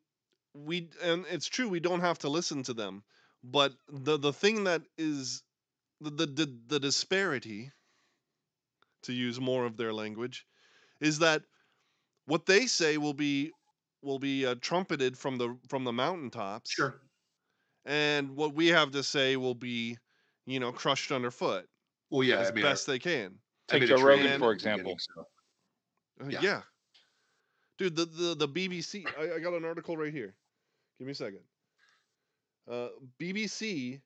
we 0.54 0.88
and 1.02 1.24
it's 1.30 1.46
true 1.48 1.68
we 1.68 1.80
don't 1.80 2.00
have 2.00 2.18
to 2.20 2.28
listen 2.28 2.62
to 2.64 2.74
them 2.74 3.02
but 3.42 3.72
the 3.88 4.16
the 4.16 4.32
thing 4.32 4.64
that 4.64 4.82
is 4.96 5.42
the 6.00 6.10
the 6.10 6.26
the, 6.26 6.58
the 6.68 6.78
disparity 6.80 7.72
to 9.02 9.12
use 9.12 9.40
more 9.40 9.64
of 9.64 9.76
their 9.76 9.92
language 9.92 10.46
is 11.00 11.18
that 11.18 11.42
what 12.26 12.46
they 12.46 12.66
say 12.66 12.98
will 12.98 13.14
be 13.14 13.50
will 14.04 14.18
be 14.18 14.46
uh, 14.46 14.54
trumpeted 14.60 15.16
from 15.18 15.38
the 15.38 15.56
from 15.68 15.84
the 15.84 15.92
mountaintops 15.92 16.70
Sure. 16.70 17.00
and 17.84 18.36
what 18.36 18.54
we 18.54 18.68
have 18.68 18.90
to 18.92 19.02
say 19.02 19.36
will 19.36 19.54
be 19.54 19.96
you 20.46 20.60
know 20.60 20.72
crushed 20.72 21.10
underfoot 21.10 21.66
Well, 22.10 22.22
yeah. 22.22 22.38
as 22.40 22.50
I 22.50 22.52
mean, 22.52 22.64
best 22.64 22.86
they 22.86 22.98
can 22.98 23.34
Take 23.68 23.80
made 23.80 23.88
Joe 23.88 23.96
Rogan, 24.02 24.38
for 24.38 24.52
at 24.52 24.58
the 24.58 24.64
beginning, 24.64 24.92
example. 24.92 24.96
so- 24.98 25.26
Uh, 26.24 26.28
Yeah. 26.28 26.40
yeah. 26.42 26.62
Dude, 27.78 27.96
the, 27.96 28.04
the, 28.04 28.34
the 28.36 28.48
BBC, 28.48 29.04
I, 29.18 29.34
I 29.36 29.38
got 29.40 29.52
an 29.54 29.64
article 29.64 29.96
right 29.96 30.12
here. 30.12 30.32
Give 30.98 31.06
me 31.06 31.12
a 31.12 31.14
second. 31.16 31.40
Uh, 32.70 32.88
BBC 33.20 34.00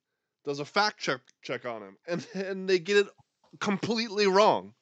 does 0.46 0.60
a 0.60 0.64
fact 0.64 0.98
check 0.98 1.20
check 1.42 1.66
on 1.66 1.82
him, 1.82 1.96
and, 2.06 2.26
and 2.34 2.68
they 2.68 2.78
get 2.78 2.96
it 2.98 3.08
completely 3.60 4.26
wrong. 4.26 4.72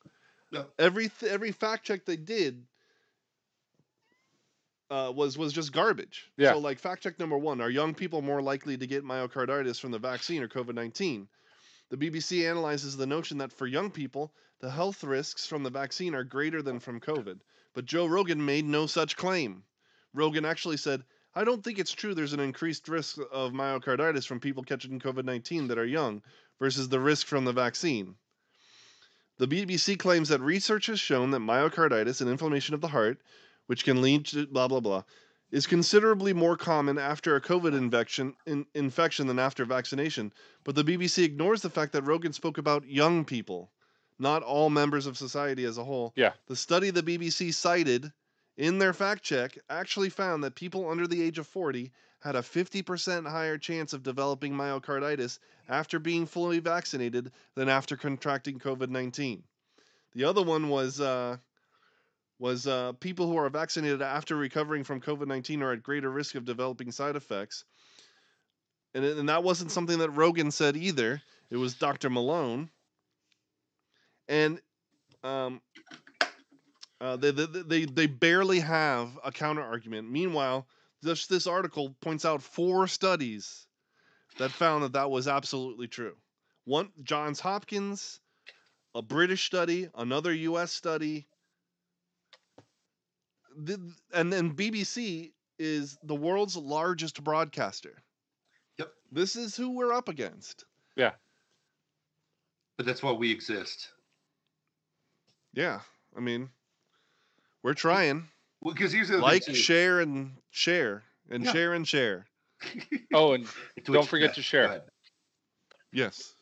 No. 0.52 0.66
Every 0.78 1.08
th- 1.08 1.32
every 1.32 1.50
fact 1.52 1.84
check 1.84 2.04
they 2.04 2.16
did 2.16 2.62
uh, 4.90 5.12
was 5.14 5.36
was 5.36 5.52
just 5.52 5.72
garbage. 5.72 6.30
Yeah. 6.36 6.52
So 6.52 6.58
like 6.58 6.78
fact 6.78 7.02
check 7.02 7.18
number 7.18 7.38
one: 7.38 7.60
Are 7.60 7.70
young 7.70 7.94
people 7.94 8.22
more 8.22 8.42
likely 8.42 8.76
to 8.76 8.86
get 8.86 9.04
myocarditis 9.04 9.80
from 9.80 9.90
the 9.90 9.98
vaccine 9.98 10.42
or 10.42 10.48
COVID 10.48 10.74
nineteen? 10.74 11.28
The 11.88 11.96
BBC 11.96 12.48
analyzes 12.48 12.96
the 12.96 13.06
notion 13.06 13.38
that 13.38 13.52
for 13.52 13.66
young 13.66 13.90
people, 13.90 14.32
the 14.60 14.70
health 14.70 15.04
risks 15.04 15.46
from 15.46 15.62
the 15.62 15.70
vaccine 15.70 16.14
are 16.14 16.24
greater 16.24 16.62
than 16.62 16.80
from 16.80 17.00
COVID. 17.00 17.38
But 17.74 17.84
Joe 17.84 18.06
Rogan 18.06 18.44
made 18.44 18.64
no 18.64 18.86
such 18.86 19.16
claim. 19.16 19.62
Rogan 20.12 20.44
actually 20.44 20.78
said, 20.78 21.04
I 21.34 21.44
don't 21.44 21.62
think 21.62 21.78
it's 21.78 21.92
true 21.92 22.14
there's 22.14 22.32
an 22.32 22.40
increased 22.40 22.88
risk 22.88 23.18
of 23.30 23.52
myocarditis 23.52 24.26
from 24.26 24.40
people 24.40 24.64
catching 24.64 24.98
COVID 24.98 25.24
19 25.24 25.68
that 25.68 25.78
are 25.78 25.84
young 25.84 26.22
versus 26.58 26.88
the 26.88 26.98
risk 26.98 27.26
from 27.26 27.44
the 27.44 27.52
vaccine. 27.52 28.16
The 29.38 29.46
BBC 29.46 29.98
claims 29.98 30.30
that 30.30 30.40
research 30.40 30.86
has 30.86 30.98
shown 30.98 31.30
that 31.32 31.40
myocarditis, 31.40 32.22
an 32.22 32.28
inflammation 32.28 32.74
of 32.74 32.80
the 32.80 32.88
heart, 32.88 33.20
which 33.66 33.84
can 33.84 34.02
lead 34.02 34.26
to 34.26 34.46
blah, 34.46 34.68
blah, 34.68 34.80
blah, 34.80 35.02
is 35.50 35.66
considerably 35.66 36.32
more 36.32 36.56
common 36.56 36.98
after 36.98 37.36
a 37.36 37.40
COVID 37.40 37.76
infection, 37.76 38.34
in, 38.46 38.66
infection 38.74 39.26
than 39.26 39.38
after 39.38 39.64
vaccination. 39.64 40.32
But 40.64 40.74
the 40.74 40.84
BBC 40.84 41.24
ignores 41.24 41.62
the 41.62 41.70
fact 41.70 41.92
that 41.92 42.02
Rogan 42.02 42.32
spoke 42.32 42.58
about 42.58 42.88
young 42.88 43.24
people, 43.24 43.70
not 44.18 44.42
all 44.42 44.70
members 44.70 45.06
of 45.06 45.16
society 45.16 45.64
as 45.64 45.78
a 45.78 45.84
whole. 45.84 46.12
Yeah. 46.16 46.32
The 46.46 46.56
study 46.56 46.90
the 46.90 47.02
BBC 47.02 47.54
cited 47.54 48.12
in 48.56 48.78
their 48.78 48.92
fact 48.92 49.22
check 49.22 49.58
actually 49.68 50.08
found 50.08 50.42
that 50.44 50.54
people 50.54 50.88
under 50.90 51.06
the 51.06 51.22
age 51.22 51.38
of 51.38 51.46
40 51.46 51.92
had 52.20 52.34
a 52.34 52.40
50% 52.40 53.30
higher 53.30 53.58
chance 53.58 53.92
of 53.92 54.02
developing 54.02 54.52
myocarditis 54.52 55.38
after 55.68 55.98
being 55.98 56.26
fully 56.26 56.58
vaccinated 56.58 57.30
than 57.54 57.68
after 57.68 57.96
contracting 57.96 58.58
COVID-19. 58.58 59.42
The 60.14 60.24
other 60.24 60.42
one 60.42 60.68
was 60.68 61.00
uh, 61.00 61.36
was 62.38 62.66
uh, 62.66 62.92
people 63.00 63.26
who 63.26 63.36
are 63.36 63.48
vaccinated 63.48 64.02
after 64.02 64.36
recovering 64.36 64.84
from 64.84 65.00
COVID-19 65.00 65.62
are 65.62 65.72
at 65.72 65.82
greater 65.82 66.10
risk 66.10 66.34
of 66.34 66.44
developing 66.44 66.92
side 66.92 67.16
effects. 67.16 67.64
And, 68.94 69.04
and 69.04 69.28
that 69.28 69.42
wasn't 69.42 69.72
something 69.72 69.98
that 69.98 70.10
Rogan 70.10 70.50
said 70.50 70.76
either. 70.76 71.22
It 71.50 71.56
was 71.56 71.74
Dr. 71.74 72.10
Malone. 72.10 72.70
And 74.28 74.60
um, 75.22 75.60
uh, 77.00 77.16
they, 77.16 77.30
they, 77.30 77.46
they, 77.46 77.84
they 77.84 78.06
barely 78.06 78.60
have 78.60 79.18
a 79.24 79.32
counter 79.32 79.62
argument. 79.62 80.10
Meanwhile, 80.10 80.66
this, 81.02 81.26
this 81.26 81.46
article 81.46 81.94
points 82.00 82.24
out 82.24 82.42
four 82.42 82.86
studies 82.86 83.66
that 84.38 84.50
found 84.50 84.84
that 84.84 84.92
that 84.92 85.10
was 85.10 85.28
absolutely 85.28 85.88
true. 85.88 86.16
One, 86.64 86.90
Johns 87.02 87.40
Hopkins, 87.40 88.20
a 88.94 89.02
British 89.02 89.44
study, 89.44 89.88
another 89.94 90.32
U.S. 90.32 90.72
study, 90.72 91.26
the, 93.56 93.80
and 94.12 94.32
then 94.32 94.54
BBC 94.54 95.32
is 95.58 95.96
the 96.02 96.14
world's 96.14 96.56
largest 96.56 97.22
broadcaster. 97.24 98.02
Yep. 98.78 98.92
This 99.10 99.36
is 99.36 99.56
who 99.56 99.70
we're 99.70 99.92
up 99.92 100.08
against. 100.08 100.64
Yeah. 100.96 101.12
But 102.76 102.86
that's 102.86 103.02
why 103.02 103.12
we 103.12 103.30
exist. 103.32 103.88
Yeah. 105.54 105.80
I 106.16 106.20
mean, 106.20 106.50
we're 107.62 107.74
trying. 107.74 108.28
Well, 108.60 108.74
because 108.74 108.92
here's 108.92 109.08
the 109.08 109.18
Like, 109.18 109.44
thing 109.44 109.54
share, 109.54 110.00
and 110.00 110.32
share, 110.50 111.02
and 111.30 111.44
Yeah. 111.44 111.52
share 111.52 111.72
and 111.74 111.86
share. 111.86 112.26
Oh, 113.14 113.32
and 113.32 113.46
Twitch- 113.46 113.86
don't 113.86 114.06
forget 114.08 114.30
yeah, 114.30 114.34
to 114.34 114.42
share. 114.42 114.82
Yes. 115.92 116.34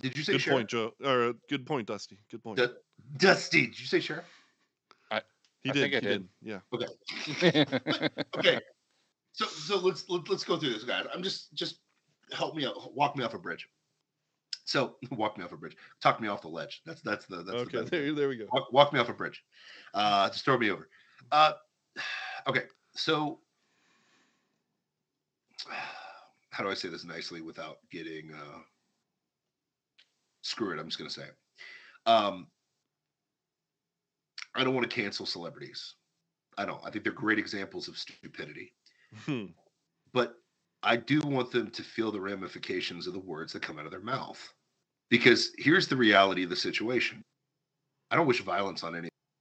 Did 0.00 0.16
you 0.16 0.22
say 0.22 0.32
Good 0.34 0.40
share? 0.42 0.54
point, 0.54 0.68
Joe. 0.68 0.92
Or 1.04 1.28
uh, 1.28 1.32
good 1.48 1.66
point, 1.66 1.86
Dusty. 1.88 2.18
Good 2.30 2.42
point. 2.42 2.58
Du- 2.58 2.74
Dusty, 3.16 3.66
did 3.66 3.80
you 3.80 3.86
say 3.86 3.98
share? 4.00 4.24
He 5.62 5.70
I 5.70 5.72
did. 5.72 5.90
think 5.90 5.94
I 5.94 6.00
he 6.00 6.06
did. 6.06 6.28
Yeah. 6.42 6.60
Okay. 6.72 8.06
Okay. 8.38 8.60
So 9.32 9.46
so 9.46 9.78
let's 9.78 10.08
let, 10.08 10.28
let's 10.28 10.44
go 10.44 10.56
through 10.58 10.72
this, 10.74 10.84
guys. 10.84 11.06
I'm 11.14 11.22
just 11.22 11.54
just 11.54 11.80
help 12.32 12.54
me 12.54 12.66
out, 12.66 12.94
walk 12.94 13.16
me 13.16 13.24
off 13.24 13.34
a 13.34 13.38
bridge. 13.38 13.68
So 14.64 14.96
walk 15.10 15.38
me 15.38 15.44
off 15.44 15.52
a 15.52 15.56
bridge. 15.56 15.76
Talk 16.02 16.20
me 16.20 16.28
off 16.28 16.42
the 16.42 16.48
ledge. 16.48 16.82
That's 16.84 17.00
that's 17.02 17.26
the 17.26 17.36
that's 17.36 17.70
the 17.70 17.78
okay. 17.78 17.78
better 17.78 17.88
There, 17.90 18.14
there 18.14 18.28
we 18.28 18.36
go. 18.36 18.46
walk, 18.52 18.72
walk 18.72 18.92
me 18.92 19.00
off 19.00 19.08
a 19.08 19.14
bridge. 19.14 19.42
Uh, 19.94 20.28
just 20.28 20.44
throw 20.44 20.58
me 20.58 20.70
over. 20.70 20.88
Uh, 21.30 21.52
okay, 22.46 22.64
so 22.94 23.40
how 26.50 26.62
do 26.62 26.70
I 26.70 26.74
say 26.74 26.88
this 26.88 27.04
nicely 27.04 27.40
without 27.40 27.78
getting 27.90 28.32
uh, 28.34 28.58
screw 30.42 30.72
it? 30.76 30.80
I'm 30.80 30.86
just 30.88 30.98
gonna 30.98 31.10
say 31.10 31.22
it. 31.22 31.36
Um, 32.06 32.48
I 34.54 34.64
don't 34.64 34.74
want 34.74 34.88
to 34.88 34.94
cancel 34.94 35.26
celebrities. 35.26 35.94
I 36.58 36.64
don't. 36.66 36.80
I 36.84 36.90
think 36.90 37.04
they're 37.04 37.12
great 37.12 37.38
examples 37.38 37.88
of 37.88 37.96
stupidity, 37.98 38.74
Hmm. 39.24 39.46
but 40.12 40.34
I 40.82 40.96
do 40.96 41.20
want 41.20 41.50
them 41.50 41.70
to 41.70 41.82
feel 41.82 42.12
the 42.12 42.20
ramifications 42.20 43.06
of 43.06 43.12
the 43.14 43.18
words 43.20 43.52
that 43.52 43.62
come 43.62 43.78
out 43.78 43.86
of 43.86 43.90
their 43.90 44.00
mouth. 44.00 44.52
Because 45.10 45.52
here's 45.58 45.88
the 45.88 45.96
reality 45.96 46.44
of 46.44 46.50
the 46.50 46.56
situation. 46.56 47.22
I 48.10 48.16
don't 48.16 48.26
wish 48.26 48.42
violence 48.42 48.82
on 48.82 48.94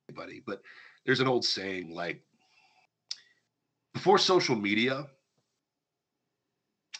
anybody, 0.09 0.41
but 0.45 0.61
there's 1.05 1.19
an 1.19 1.27
old 1.27 1.43
saying 1.45 1.93
like 1.93 2.21
before 3.93 4.17
social 4.17 4.55
media, 4.55 5.07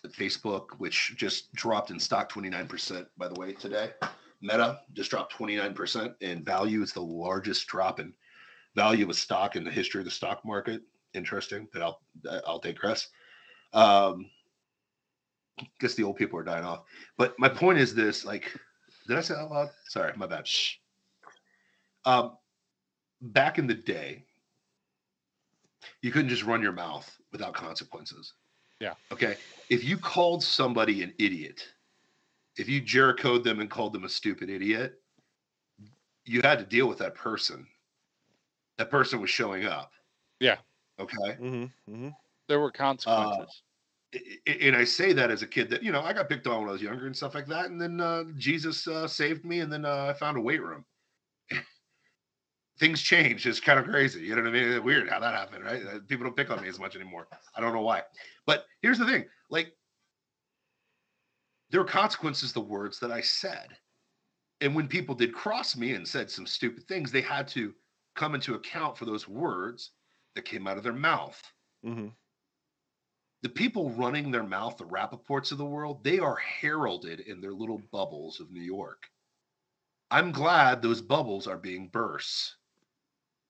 Facebook, 0.08 0.72
which 0.80 1.14
just 1.16 1.54
dropped 1.54 1.92
in 1.92 2.00
stock 2.00 2.32
29%, 2.32 3.06
by 3.18 3.28
the 3.28 3.40
way, 3.40 3.54
today. 3.54 3.92
Meta 4.42 4.82
just 4.94 5.12
dropped 5.12 5.34
29% 5.34 6.16
in 6.22 6.44
value. 6.44 6.82
It's 6.82 6.94
the 6.94 7.02
largest 7.02 7.68
drop 7.68 8.00
in 8.00 8.14
value 8.76 9.10
of 9.10 9.16
stock 9.16 9.56
in 9.56 9.64
the 9.64 9.72
history 9.72 10.02
of 10.02 10.06
the 10.06 10.12
stock 10.12 10.44
market. 10.46 10.82
Interesting, 11.14 11.68
but 11.74 11.82
I'll 11.82 12.02
I'll 12.48 12.60
digress. 12.60 13.10
Um, 13.74 14.30
guess 15.80 15.96
the 15.96 16.04
old 16.04 16.16
people 16.16 16.40
are 16.40 16.44
dying 16.44 16.66
off. 16.66 16.84
But 17.18 17.38
my 17.38 17.50
point 17.50 17.80
is 17.80 17.94
this: 17.94 18.26
like, 18.26 18.52
did 19.08 19.18
I 19.18 19.22
say 19.22 19.34
that 19.34 19.42
out 19.42 19.52
loud? 19.52 19.70
Sorry, 19.88 20.14
my 20.16 20.26
bad. 20.26 20.48
Shh. 20.48 20.76
Um, 22.06 22.38
back 23.22 23.60
in 23.60 23.68
the 23.68 23.76
day, 23.76 24.26
you 26.02 26.12
couldn't 26.12 26.30
just 26.30 26.44
run 26.44 26.62
your 26.62 26.72
mouth 26.72 27.10
without 27.32 27.54
consequences. 27.54 28.34
Yeah. 28.80 28.94
Okay. 29.12 29.36
If 29.70 29.84
you 29.84 29.98
called 29.98 30.44
somebody 30.44 31.04
an 31.04 31.14
idiot, 31.20 31.68
if 32.58 32.68
you 32.70 32.82
Jerichoed 32.82 33.44
them 33.44 33.60
and 33.60 33.70
called 33.70 33.94
them 33.94 34.04
a 34.04 34.10
stupid 34.10 34.50
idiot, 34.50 35.02
you 36.26 36.42
had 36.42 36.60
to 36.60 36.66
deal 36.66 36.88
with 36.88 36.98
that 37.00 37.16
person. 37.16 37.68
That 38.78 38.90
person 38.90 39.22
was 39.22 39.30
showing 39.30 39.66
up. 39.66 39.92
Yeah. 40.40 40.58
Okay. 41.00 41.36
hmm 41.38 41.66
hmm 41.88 42.10
there 42.48 42.60
were 42.60 42.72
consequences. 42.72 43.64
I- 44.14 44.20
I- 44.46 44.52
and 44.52 44.76
I 44.76 44.84
say 44.84 45.14
that 45.14 45.32
as 45.32 45.42
a 45.42 45.48
kid 45.48 45.70
that 45.70 45.84
you 45.84 45.92
know 45.92 46.02
I 46.02 46.12
got 46.12 46.28
picked 46.28 46.46
on 46.46 46.60
when 46.60 46.70
I 46.70 46.74
was 46.74 46.82
younger 46.82 47.06
and 47.06 47.16
stuff 47.16 47.34
like 47.34 47.48
that, 47.48 47.68
and 47.68 47.80
then 47.80 48.02
uh, 48.02 48.26
Jesus 48.36 48.86
uh, 48.88 49.08
saved 49.08 49.46
me, 49.46 49.62
and 49.62 49.72
then 49.72 49.86
uh, 49.86 50.08
I 50.08 50.14
found 50.14 50.38
a 50.38 50.42
weight 50.42 50.62
room. 50.62 50.84
Things 52.80 53.02
changed. 53.02 53.46
It's 53.46 53.60
kind 53.60 53.80
of 53.80 53.86
crazy. 53.86 54.22
You 54.22 54.36
know 54.36 54.42
what 54.42 54.50
I 54.50 54.52
mean? 54.52 54.72
It's 54.74 54.84
weird 54.84 55.08
how 55.08 55.20
that 55.20 55.34
happened, 55.36 55.64
right? 55.64 55.82
Uh, 55.86 56.00
People 56.08 56.26
don't 56.26 56.36
pick 56.36 56.50
on 56.50 56.62
me 56.62 56.68
as 56.68 56.80
much 56.80 56.96
anymore. 56.96 57.28
I 57.56 57.62
don't 57.62 57.74
know 57.74 57.82
why. 57.82 58.04
But 58.46 58.66
here's 58.82 58.98
the 58.98 59.06
thing: 59.06 59.26
like, 59.50 59.74
there 61.72 61.82
are 61.82 61.86
consequences 61.86 62.50
to 62.50 62.56
the 62.56 62.62
words 62.62 63.00
that 63.00 63.12
I 63.12 63.22
said, 63.22 63.78
and 64.60 64.76
when 64.76 64.88
people 64.88 65.16
did 65.16 65.34
cross 65.34 65.76
me 65.76 65.94
and 65.94 66.08
said 66.08 66.30
some 66.30 66.46
stupid 66.46 66.88
things, 66.88 67.12
they 67.12 67.22
had 67.22 67.48
to 67.50 67.74
come 68.16 68.36
into 68.36 68.56
account 68.56 68.98
for 68.98 69.06
those 69.06 69.28
words 69.28 69.92
that 70.36 70.46
came 70.46 70.68
out 70.68 70.78
of 70.78 70.84
their 70.84 70.94
mouth 70.94 71.42
hmm 71.84 72.10
the 73.42 73.50
people 73.50 73.90
running 73.92 74.30
their 74.30 74.44
mouth, 74.44 74.78
the 74.78 74.86
Rapaports 74.86 75.52
of 75.52 75.58
the 75.58 75.66
world, 75.66 76.04
they 76.04 76.20
are 76.20 76.36
heralded 76.36 77.22
in 77.22 77.42
their 77.42 77.54
little 77.54 77.82
bubbles 77.92 78.40
of 78.40 78.52
New 78.52 78.62
York. 78.62 79.08
I'm 80.12 80.32
glad 80.32 80.82
those 80.82 81.02
bubbles 81.02 81.48
are 81.48 81.58
being 81.58 81.88
burst. 81.88 82.56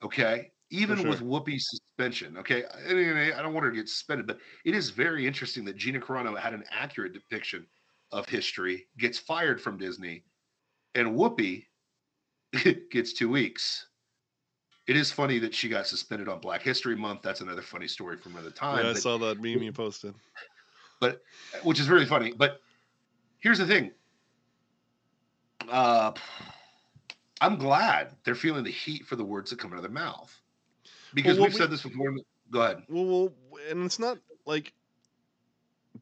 Okay. 0.03 0.51
Even 0.69 0.97
sure. 0.99 1.09
with 1.09 1.21
Whoopi's 1.21 1.67
suspension. 1.69 2.37
Okay. 2.37 2.63
I, 2.63 3.37
I 3.37 3.41
don't 3.41 3.53
want 3.53 3.65
her 3.65 3.71
to 3.71 3.75
get 3.75 3.89
suspended, 3.89 4.27
but 4.27 4.39
it 4.63 4.73
is 4.73 4.91
very 4.91 5.27
interesting 5.27 5.65
that 5.65 5.75
Gina 5.75 5.99
Carano 5.99 6.37
had 6.39 6.53
an 6.53 6.63
accurate 6.71 7.13
depiction 7.13 7.67
of 8.11 8.27
history, 8.27 8.87
gets 8.97 9.17
fired 9.17 9.61
from 9.61 9.77
Disney, 9.77 10.23
and 10.95 11.09
Whoopi 11.09 11.65
gets 12.91 13.13
two 13.13 13.29
weeks. 13.29 13.87
It 14.87 14.97
is 14.97 15.11
funny 15.11 15.39
that 15.39 15.53
she 15.53 15.69
got 15.69 15.87
suspended 15.87 16.27
on 16.27 16.39
Black 16.39 16.61
History 16.61 16.95
Month. 16.95 17.21
That's 17.21 17.41
another 17.41 17.61
funny 17.61 17.87
story 17.87 18.17
from 18.17 18.33
another 18.33 18.51
time. 18.51 18.83
Yeah, 18.83 18.89
I 18.89 18.93
but- 18.93 19.01
saw 19.01 19.17
that 19.19 19.39
meme 19.41 19.61
you 19.63 19.71
posted. 19.71 20.13
But 20.99 21.21
which 21.63 21.79
is 21.79 21.89
really 21.89 22.05
funny. 22.05 22.31
But 22.35 22.61
here's 23.39 23.57
the 23.57 23.65
thing. 23.65 23.91
Uh, 25.69 26.11
I'm 27.39 27.55
glad 27.57 28.15
they're 28.23 28.35
feeling 28.35 28.63
the 28.63 28.71
heat 28.71 29.05
for 29.07 29.15
the 29.15 29.23
words 29.23 29.49
that 29.49 29.59
come 29.59 29.71
out 29.71 29.77
of 29.77 29.81
their 29.83 29.91
mouth. 29.91 30.35
Because 31.13 31.39
what 31.39 31.45
we've 31.49 31.53
we- 31.53 31.59
said 31.59 31.71
this 31.71 31.83
before. 31.83 32.13
Go 32.51 32.61
ahead. 32.61 32.83
Well, 32.89 33.05
well, 33.05 33.33
and 33.69 33.85
it's 33.85 33.97
not 33.99 34.17
like. 34.45 34.73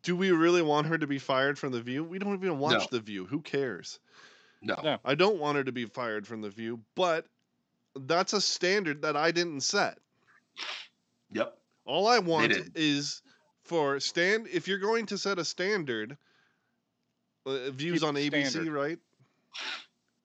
Do 0.04 0.16
we 0.16 0.32
really 0.32 0.62
want 0.62 0.88
her 0.88 0.98
to 0.98 1.08
be 1.08 1.20
fired 1.20 1.58
from 1.58 1.72
the 1.72 1.82
View? 1.82 2.04
We 2.04 2.20
don't 2.20 2.36
even 2.36 2.60
watch 2.60 2.80
No. 2.80 2.88
the 2.92 3.00
View. 3.00 3.26
Who 3.26 3.42
cares? 3.42 4.00
No. 4.62 4.80
No. 4.84 4.98
I 5.04 5.16
don't 5.16 5.40
want 5.40 5.58
her 5.58 5.64
to 5.64 5.72
be 5.72 5.86
fired 5.86 6.28
from 6.28 6.42
the 6.42 6.50
View, 6.50 6.82
but 6.96 7.26
that's 7.96 8.34
a 8.34 8.42
standard 8.42 9.02
that 9.02 9.16
I 9.18 9.32
didn't 9.32 9.62
set. 9.62 9.98
Yep. 11.32 11.58
All 11.86 12.08
I 12.08 12.20
want 12.20 12.54
is 12.76 13.22
for 13.64 14.00
stand. 14.00 14.48
If 14.52 14.68
you're 14.68 14.78
going 14.80 15.08
to 15.08 15.18
set 15.18 15.40
a 15.40 15.46
standard, 15.46 16.18
uh, 17.46 17.72
views 17.72 18.00
Keep 18.02 18.08
on 18.08 18.16
ABC, 18.16 18.48
standard. 18.48 18.74
right? 18.74 19.00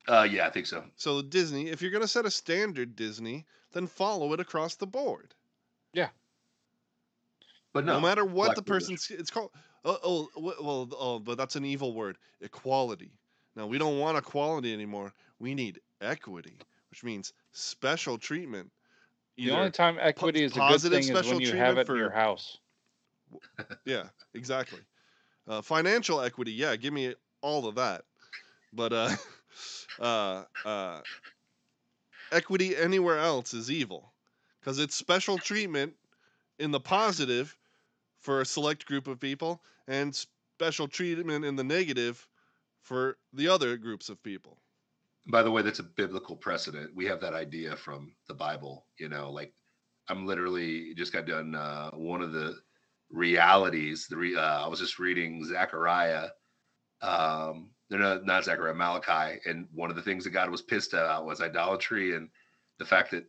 Uh, 0.07 0.27
yeah, 0.31 0.47
I 0.47 0.51
think 0.51 0.67
so. 0.67 0.85
So 0.97 1.23
Disney, 1.23 1.69
if 1.69 1.81
you're 1.81 1.91
going 1.91 2.03
to 2.03 2.09
set 2.09 2.27
a 2.27 2.31
standard, 2.31 2.97
Disney, 2.97 3.47
then 3.73 3.87
follow 3.87 4.33
it 4.35 4.41
across 4.41 4.75
the 4.77 4.87
board. 4.87 5.35
But 7.75 7.85
No, 7.85 7.95
no, 7.95 8.01
matter 8.01 8.25
what 8.25 8.47
black 8.47 8.57
the 8.57 8.63
person's, 8.63 9.11
it's 9.11 9.31
called. 9.31 9.51
Oh, 9.85 9.99
oh, 10.03 10.29
well, 10.63 10.89
oh, 10.99 11.19
but 11.19 11.37
that's 11.37 11.57
an 11.57 11.65
evil 11.67 11.93
word. 11.93 12.17
Equality. 12.41 13.11
Now 13.57 13.67
we 13.67 13.79
don't 13.79 13.99
want 13.99 14.17
equality 14.17 14.73
anymore. 14.73 15.13
We 15.41 15.55
need 15.55 15.81
equity, 16.01 16.57
which 16.91 17.05
means 17.05 17.33
special 17.53 18.17
treatment. 18.17 18.71
the 19.37 19.51
only 19.51 19.71
time 19.71 19.99
equity 20.01 20.45
is 20.45 20.53
a 20.53 20.55
good 20.55 20.61
positive 20.71 21.05
thing 21.05 21.17
is 21.17 21.27
when 21.27 21.41
you 21.41 21.53
have 21.53 21.77
it 21.77 21.87
for- 21.87 21.95
in 21.97 22.01
your 22.01 22.11
house. 22.11 22.59
Yeah, 23.85 24.05
exactly. 24.35 24.81
Uh, 25.47 25.61
financial 25.61 26.21
equity, 26.21 26.53
yeah, 26.53 26.77
give 26.77 26.93
me 26.95 27.15
all 27.43 27.67
of 27.67 27.75
that. 27.75 28.05
But 28.73 28.93
uh, 28.93 29.11
uh, 30.01 30.45
uh, 30.65 31.01
equity 32.33 32.77
anywhere 32.77 33.19
else 33.19 33.55
is 33.55 33.71
evil, 33.71 34.13
because 34.61 34.79
it's 34.79 34.95
special 34.95 35.39
treatment 35.39 35.95
in 36.59 36.71
the 36.71 36.81
positive 36.81 37.57
for 38.25 38.41
a 38.41 38.47
select 38.47 38.87
group 38.87 39.07
of 39.07 39.21
people, 39.21 39.63
and 39.87 40.17
special 40.57 40.89
treatment 40.89 41.45
in 41.45 41.57
the 41.57 41.63
negative 41.63 42.27
for 42.81 43.19
the 43.35 43.47
other 43.47 43.77
groups 43.77 44.09
of 44.09 44.23
people. 44.23 44.59
By 45.27 45.43
the 45.43 45.51
way, 45.51 45.63
that's 45.63 45.79
a 45.79 45.85
biblical 45.85 46.35
precedent. 46.35 46.91
We 46.95 47.05
have 47.07 47.21
that 47.21 47.35
idea 47.35 47.77
from 47.77 48.15
the 48.27 48.35
Bible. 48.35 48.87
You 48.99 49.09
know, 49.11 49.31
like 49.31 49.53
I'm 50.09 50.27
literally 50.27 50.95
just 50.95 51.13
got 51.13 51.27
done 51.27 51.55
uh, 51.55 51.91
one 51.91 52.23
of 52.23 52.33
the 52.33 52.57
realities. 53.11 54.07
The 54.09 54.17
re, 54.17 54.37
uh, 54.37 54.65
I 54.65 54.69
was 54.69 54.81
just 54.81 54.99
reading 54.99 55.45
Zechariah. 55.45 56.29
Um, 57.03 57.71
no, 57.91 57.99
no, 57.99 58.21
not 58.25 58.45
Zechariah, 58.45 58.75
Malachi, 58.75 59.41
and 59.45 59.69
one 59.73 59.91
of 59.91 59.97
the 59.97 60.03
things 60.03 60.25
that 60.25 60.31
God 60.31 60.51
was 60.51 60.63
pissed 60.63 60.95
about 60.95 61.27
was 61.27 61.43
idolatry 61.43 62.17
and 62.17 62.31
the 62.79 62.87
fact 62.87 63.11
that 63.11 63.25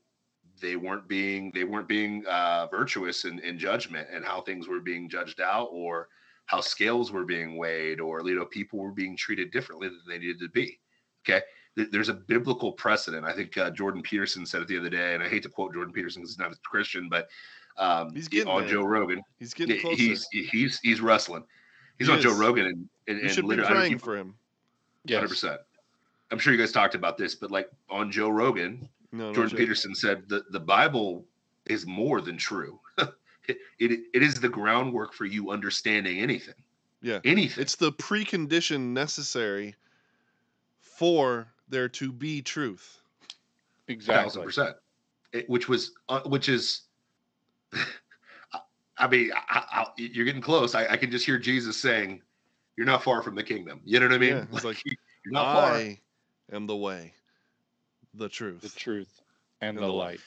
they 0.62 0.76
weren't 0.76 1.08
being 1.08 1.52
they 1.54 1.64
weren't 1.64 1.88
being 1.88 2.26
uh, 2.28 2.68
virtuous 2.72 3.26
in, 3.26 3.40
in 3.40 3.58
judgment 3.60 4.08
and 4.12 4.24
how 4.24 4.42
things 4.42 4.68
were 4.68 4.80
being 4.80 5.10
judged 5.10 5.42
out 5.42 5.70
or 5.72 6.08
how 6.46 6.62
scales 6.62 7.12
were 7.12 7.26
being 7.26 7.58
weighed 7.58 8.00
or 8.00 8.22
you 8.28 8.36
know 8.36 8.46
people 8.46 8.80
were 8.80 8.92
being 8.92 9.18
treated 9.18 9.52
differently 9.52 9.88
than 9.88 10.00
they 10.08 10.18
needed 10.20 10.40
to 10.40 10.50
be. 10.50 10.80
Okay, 11.28 11.42
there's 11.92 12.10
a 12.10 12.14
biblical 12.14 12.72
precedent. 12.72 13.26
I 13.26 13.34
think 13.34 13.58
uh, 13.58 13.72
Jordan 13.72 14.02
Peterson 14.02 14.46
said 14.46 14.62
it 14.62 14.68
the 14.68 14.78
other 14.78 14.90
day, 14.90 15.14
and 15.16 15.24
I 15.24 15.28
hate 15.28 15.44
to 15.44 15.50
quote 15.50 15.74
Jordan 15.74 15.94
Peterson 15.94 16.22
because 16.22 16.32
he's 16.34 16.40
not 16.40 16.54
a 16.54 16.58
Christian, 16.64 17.10
but 17.10 17.28
um, 17.78 18.14
He's 18.14 18.26
he- 18.28 18.38
getting 18.38 18.52
on 18.54 18.62
there. 18.62 18.72
Joe 18.76 18.84
Rogan, 18.84 19.22
He's 19.40 19.54
getting 19.54 19.80
closer. 19.82 19.96
he's 19.98 20.28
he's 20.32 20.80
he's 20.82 21.02
wrestling. 21.02 21.44
He's 21.98 22.08
He 22.08 22.14
on 22.14 22.22
Joe. 22.22 22.38
Rogan, 22.38 22.66
and, 22.68 22.90
and, 23.08 23.18
you 23.18 23.24
and 23.24 23.32
should 23.32 23.42
be 23.44 23.48
literally- 23.50 23.68
I 23.68 23.74
don't- 23.74 23.80
praying 23.80 23.92
he- 23.94 23.98
for 23.98 24.16
him. 24.18 24.36
Yes. 25.06 25.18
Hundred 25.18 25.30
percent. 25.30 25.62
I'm 26.32 26.40
sure 26.40 26.54
you 26.54 26.60
guys 26.60 26.72
talked 26.72 26.96
about 26.96 27.18
this, 27.18 27.36
but 27.36 27.52
like 27.52 27.70
on 27.90 28.12
Joe 28.12 28.30
Rogan, 28.30 28.88
No, 29.16 29.28
no 29.30 29.34
Jordan 29.34 29.50
shit. 29.52 29.60
Peterson 29.60 29.96
said 29.96 30.28
that 30.30 30.52
the 30.52 30.60
Bible 30.60 31.26
is 31.66 31.86
more 31.86 32.22
than 32.22 32.38
true. 32.38 32.80
it, 32.98 33.58
it 33.80 34.00
it 34.14 34.22
is 34.24 34.36
the 34.36 34.50
groundwork 34.50 35.14
for 35.14 35.26
you 35.26 35.52
understanding 35.52 36.20
anything. 36.20 36.56
Yeah. 37.02 37.20
Anything. 37.24 37.62
It's 37.62 37.76
the 37.76 37.92
precondition 37.92 38.94
necessary 38.94 39.76
for 40.80 41.48
there 41.70 41.88
to 41.90 42.12
be 42.12 42.42
truth. 42.42 43.00
thousand 43.88 43.96
Exactly. 43.96 44.44
percent. 44.44 44.76
It, 45.34 45.50
which 45.50 45.68
was 45.70 45.92
uh, 46.10 46.22
which 46.22 46.50
is. 46.50 46.82
I- 47.74 48.60
I 48.98 49.08
mean, 49.10 49.30
I, 49.36 49.64
I, 49.72 49.86
you're 49.98 50.24
getting 50.24 50.42
close. 50.42 50.74
I, 50.74 50.88
I 50.88 50.96
can 50.96 51.12
just 51.12 51.26
hear 51.26 51.38
Jesus 51.38 51.76
saying, 51.76 52.22
"You're 52.78 52.86
not 52.86 53.04
far 53.04 53.22
from 53.22 53.36
the 53.36 53.44
kingdom." 53.44 53.82
You 53.84 54.00
know 54.00 54.06
what 54.08 54.16
I 54.16 54.18
mean? 54.20 54.30
Yeah, 54.38 54.46
it's 54.54 54.64
like, 54.64 54.82
you're 54.86 54.96
not 55.34 55.54
far. 55.54 55.74
I 55.74 56.00
am 56.54 56.66
the 56.66 56.78
way, 56.78 57.14
the 58.18 58.30
truth. 58.30 58.62
The 58.62 58.70
truth 58.70 59.22
and 59.62 59.70
and 59.70 59.78
the 59.78 59.82
the 59.82 59.94
light. 59.94 60.20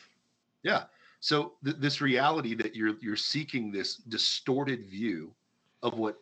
Yeah. 0.62 0.84
So 1.20 1.54
th- 1.64 1.76
this 1.78 2.00
reality 2.00 2.54
that 2.54 2.76
you're 2.76 2.94
you're 3.00 3.16
seeking 3.16 3.70
this 3.70 3.96
distorted 3.96 4.86
view 4.88 5.32
of 5.82 5.98
what 5.98 6.18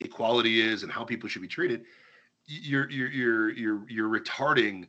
equality 0.00 0.60
is 0.60 0.82
and 0.82 0.90
how 0.90 1.04
people 1.04 1.28
should 1.28 1.42
be 1.42 1.48
treated, 1.48 1.84
you're 2.46 2.90
you're 2.90 3.10
you're 3.10 3.50
you're 3.50 3.88
you're 3.88 4.08
retarding 4.08 4.86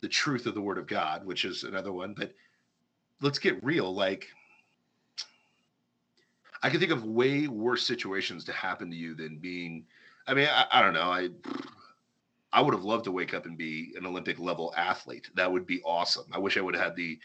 the 0.00 0.08
truth 0.08 0.46
of 0.46 0.54
the 0.54 0.60
word 0.60 0.78
of 0.78 0.86
God, 0.86 1.24
which 1.24 1.44
is 1.44 1.64
another 1.64 1.92
one. 1.92 2.14
But 2.14 2.32
let's 3.20 3.38
get 3.38 3.62
real. 3.64 3.94
Like 3.94 4.28
I 6.62 6.70
can 6.70 6.80
think 6.80 6.92
of 6.92 7.04
way 7.04 7.46
worse 7.46 7.86
situations 7.86 8.44
to 8.44 8.52
happen 8.52 8.90
to 8.90 8.96
you 8.96 9.14
than 9.14 9.38
being. 9.38 9.84
I 10.26 10.34
mean, 10.34 10.48
I, 10.50 10.66
I 10.72 10.82
don't 10.82 10.94
know. 10.94 11.02
I 11.02 11.28
I 12.54 12.60
would 12.62 12.72
have 12.72 12.84
loved 12.84 13.04
to 13.04 13.12
wake 13.12 13.34
up 13.34 13.46
and 13.46 13.58
be 13.58 13.92
an 13.96 14.06
Olympic 14.06 14.38
level 14.38 14.72
athlete. 14.76 15.28
That 15.34 15.50
would 15.50 15.66
be 15.66 15.82
awesome. 15.82 16.26
I 16.32 16.38
wish 16.38 16.56
I 16.56 16.60
would 16.60 16.74
have 16.76 16.84
had 16.84 16.96
the 16.96 17.18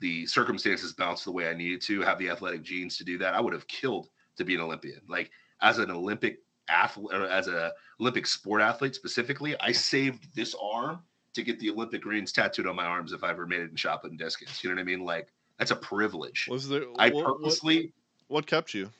the 0.00 0.26
circumstances 0.26 0.92
bounce 0.92 1.22
the 1.22 1.30
way 1.30 1.48
I 1.48 1.54
needed 1.54 1.80
to, 1.82 2.00
have 2.00 2.18
the 2.18 2.28
athletic 2.28 2.62
genes 2.62 2.98
to 2.98 3.04
do 3.04 3.16
that. 3.18 3.34
I 3.34 3.40
would 3.40 3.52
have 3.52 3.66
killed 3.68 4.08
to 4.36 4.44
be 4.44 4.56
an 4.56 4.60
Olympian. 4.60 5.00
Like 5.08 5.30
as 5.62 5.78
an 5.78 5.90
Olympic 5.92 6.40
athlete, 6.68 7.14
or 7.14 7.26
as 7.28 7.46
a 7.46 7.72
Olympic 8.00 8.26
sport 8.26 8.60
athlete 8.60 8.96
specifically, 8.96 9.54
I 9.60 9.70
saved 9.70 10.34
this 10.34 10.56
arm 10.60 10.98
to 11.34 11.42
get 11.44 11.60
the 11.60 11.70
Olympic 11.70 12.02
greens 12.02 12.32
tattooed 12.32 12.66
on 12.66 12.74
my 12.74 12.84
arms 12.84 13.12
if 13.12 13.22
I 13.22 13.30
ever 13.30 13.46
made 13.46 13.60
it 13.60 13.70
in 13.70 13.76
shot 13.76 14.02
put 14.02 14.10
and 14.10 14.18
discus. 14.18 14.62
You 14.64 14.70
know 14.70 14.76
what 14.76 14.82
I 14.82 14.84
mean? 14.84 15.04
Like 15.04 15.28
that's 15.58 15.70
a 15.70 15.76
privilege. 15.76 16.48
Was 16.50 16.68
there? 16.68 16.82
I 16.98 17.10
what, 17.10 17.14
what- 17.14 17.36
purposely, 17.36 17.92
what 18.26 18.46
kept 18.46 18.74
you? 18.74 18.90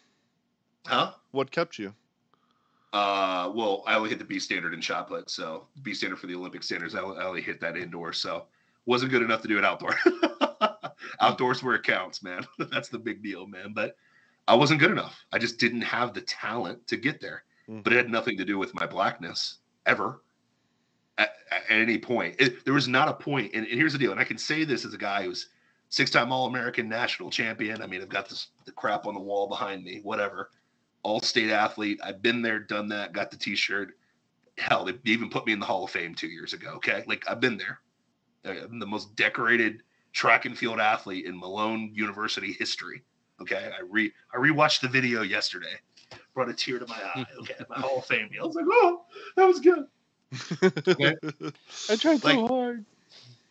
huh? 0.87 1.13
What 1.33 1.51
kept 1.51 1.81
you? 1.81 1.95
Uh, 2.95 3.51
well, 3.53 3.83
I 3.89 3.97
only 3.97 4.09
hit 4.09 4.21
the 4.21 4.25
B 4.25 4.39
standard 4.39 4.73
in 4.73 4.81
shot 4.81 5.09
put, 5.09 5.29
so 5.29 5.67
B 5.83 5.93
standard 5.93 6.21
for 6.21 6.29
the 6.29 6.37
Olympic 6.37 6.63
standards. 6.63 6.95
I 6.95 7.01
only, 7.01 7.43
hit 7.43 7.61
that 7.61 7.77
indoor, 7.77 8.13
so 8.13 8.47
wasn't 8.87 9.11
good 9.11 9.23
enough 9.23 9.43
to 9.43 9.49
do 9.49 9.59
it 9.59 9.65
outdoor. 9.65 9.97
Outdoors 11.21 11.61
where 11.61 11.75
it 11.75 11.83
counts, 11.83 12.23
man. 12.23 12.47
That's 12.71 12.89
the 12.89 13.01
big 13.01 13.21
deal, 13.21 13.49
man. 13.49 13.73
But 13.75 13.97
I 14.47 14.55
wasn't 14.55 14.79
good 14.79 14.93
enough. 14.93 15.25
I 15.33 15.39
just 15.39 15.59
didn't 15.59 15.81
have 15.81 16.15
the 16.15 16.21
talent 16.21 16.87
to 16.87 16.97
get 16.97 17.21
there. 17.21 17.43
Mm. 17.69 17.83
But 17.83 17.95
it 17.95 17.97
had 17.97 18.11
nothing 18.11 18.37
to 18.39 18.45
do 18.45 18.59
with 18.59 18.73
my 18.75 18.87
blackness 18.87 19.59
ever. 19.87 20.23
At, 21.19 21.31
at 21.51 21.63
any 21.69 21.99
point, 21.99 22.37
it, 22.39 22.65
there 22.65 22.75
was 22.75 22.87
not 22.87 23.09
a 23.09 23.15
point. 23.15 23.51
And, 23.55 23.67
and 23.67 23.75
here's 23.75 23.93
the 23.93 23.99
deal. 23.99 24.13
And 24.13 24.21
I 24.21 24.25
can 24.25 24.39
say 24.39 24.63
this 24.63 24.85
as 24.85 24.95
a 24.95 24.99
guy 24.99 25.25
who's 25.25 25.49
six-time 25.89 26.31
All-American 26.31 26.89
national 26.89 27.31
champion. 27.31 27.83
I 27.83 27.89
mean, 27.89 28.03
I've 28.03 28.09
got 28.09 28.29
this 28.29 28.49
the 28.67 28.73
crap 28.73 29.07
on 29.07 29.15
the 29.15 29.21
wall 29.21 29.49
behind 29.49 29.83
me. 29.83 30.01
Whatever 30.05 30.51
all-state 31.05 31.51
athlete. 31.51 32.01
I've 32.03 32.21
been 32.23 32.43
there, 32.43 32.59
done 32.59 32.89
that, 32.89 33.13
got 33.13 33.31
the 33.31 33.37
T-shirt. 33.37 33.97
Hell, 34.59 34.85
they 34.85 34.95
even 35.05 35.31
put 35.31 35.47
me 35.47 35.53
in 35.53 35.61
the 35.61 35.67
Hall 35.67 35.85
of 35.85 35.91
Fame 35.91 36.15
two 36.15 36.27
years 36.29 36.53
ago. 36.53 36.73
Okay, 36.77 37.05
like 37.07 37.25
I've 37.29 37.41
been 37.41 37.57
there. 37.57 37.81
Uh, 38.45 38.65
I'm 38.65 38.79
the 38.79 38.87
most 38.87 39.15
decorated 39.17 39.83
track 40.13 40.45
and 40.45 40.57
field 40.59 40.81
athlete 40.81 41.27
in 41.27 41.39
Malone 41.39 41.91
University 41.95 42.53
history. 42.53 43.03
Okay, 43.41 43.71
I 43.77 43.83
re 43.89 44.13
I 44.33 44.37
rewatched 44.39 44.81
the 44.81 44.89
video 44.89 45.23
yesterday. 45.23 45.75
Brought 46.35 46.49
a 46.49 46.55
tear 46.55 46.79
to 46.79 46.87
my 46.87 46.97
eye. 47.15 47.27
Okay, 47.41 47.55
my 47.69 47.81
Hall 47.81 47.99
of 47.99 48.07
Fame 48.07 48.29
deal. 48.33 48.45
I 48.45 48.47
was 48.47 48.55
like, 48.57 48.67
oh, 48.69 49.05
that 49.37 49.45
was 49.45 49.61
good. 49.61 49.87
Okay? 50.89 51.17
I 51.91 51.97
tried 51.97 52.23
Like- 52.25 52.35
so 52.35 52.47
hard. 52.47 52.85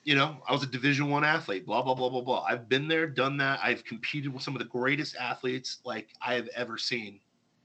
you 0.06 0.16
know, 0.16 0.38
I 0.47 0.54
was 0.54 0.64
a 0.64 0.68
Division 0.68 1.10
One 1.10 1.24
athlete. 1.26 1.66
Blah 1.66 1.82
blah 1.82 1.95
blah 1.95 2.10
blah 2.10 2.22
blah. 2.22 2.45
I've 2.47 2.70
been 2.70 2.88
there, 2.88 3.08
done 3.08 3.36
that. 3.38 3.60
I've 3.62 3.84
competed 3.84 4.34
with 4.34 4.41
some 4.43 4.56
of 4.56 4.60
the 4.60 4.68
greatest 4.70 5.16
athletes 5.18 5.80
like 5.84 6.08
I 6.26 6.34
have 6.36 6.47
ever 6.56 6.78
seen. 6.78 7.20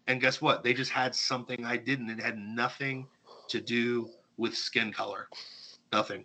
And 0.09 0.23
guess 0.23 0.41
what? 0.41 0.65
They 0.65 0.73
just 0.73 0.91
had 0.91 1.15
something 1.15 1.65
I 1.65 1.77
didn't. 1.77 2.09
It 2.09 2.19
had 2.19 2.39
nothing 2.39 3.07
to 3.49 3.61
do 3.61 4.09
with 4.39 4.57
skin 4.57 4.91
color. 4.91 5.29
Nothing. 5.93 6.25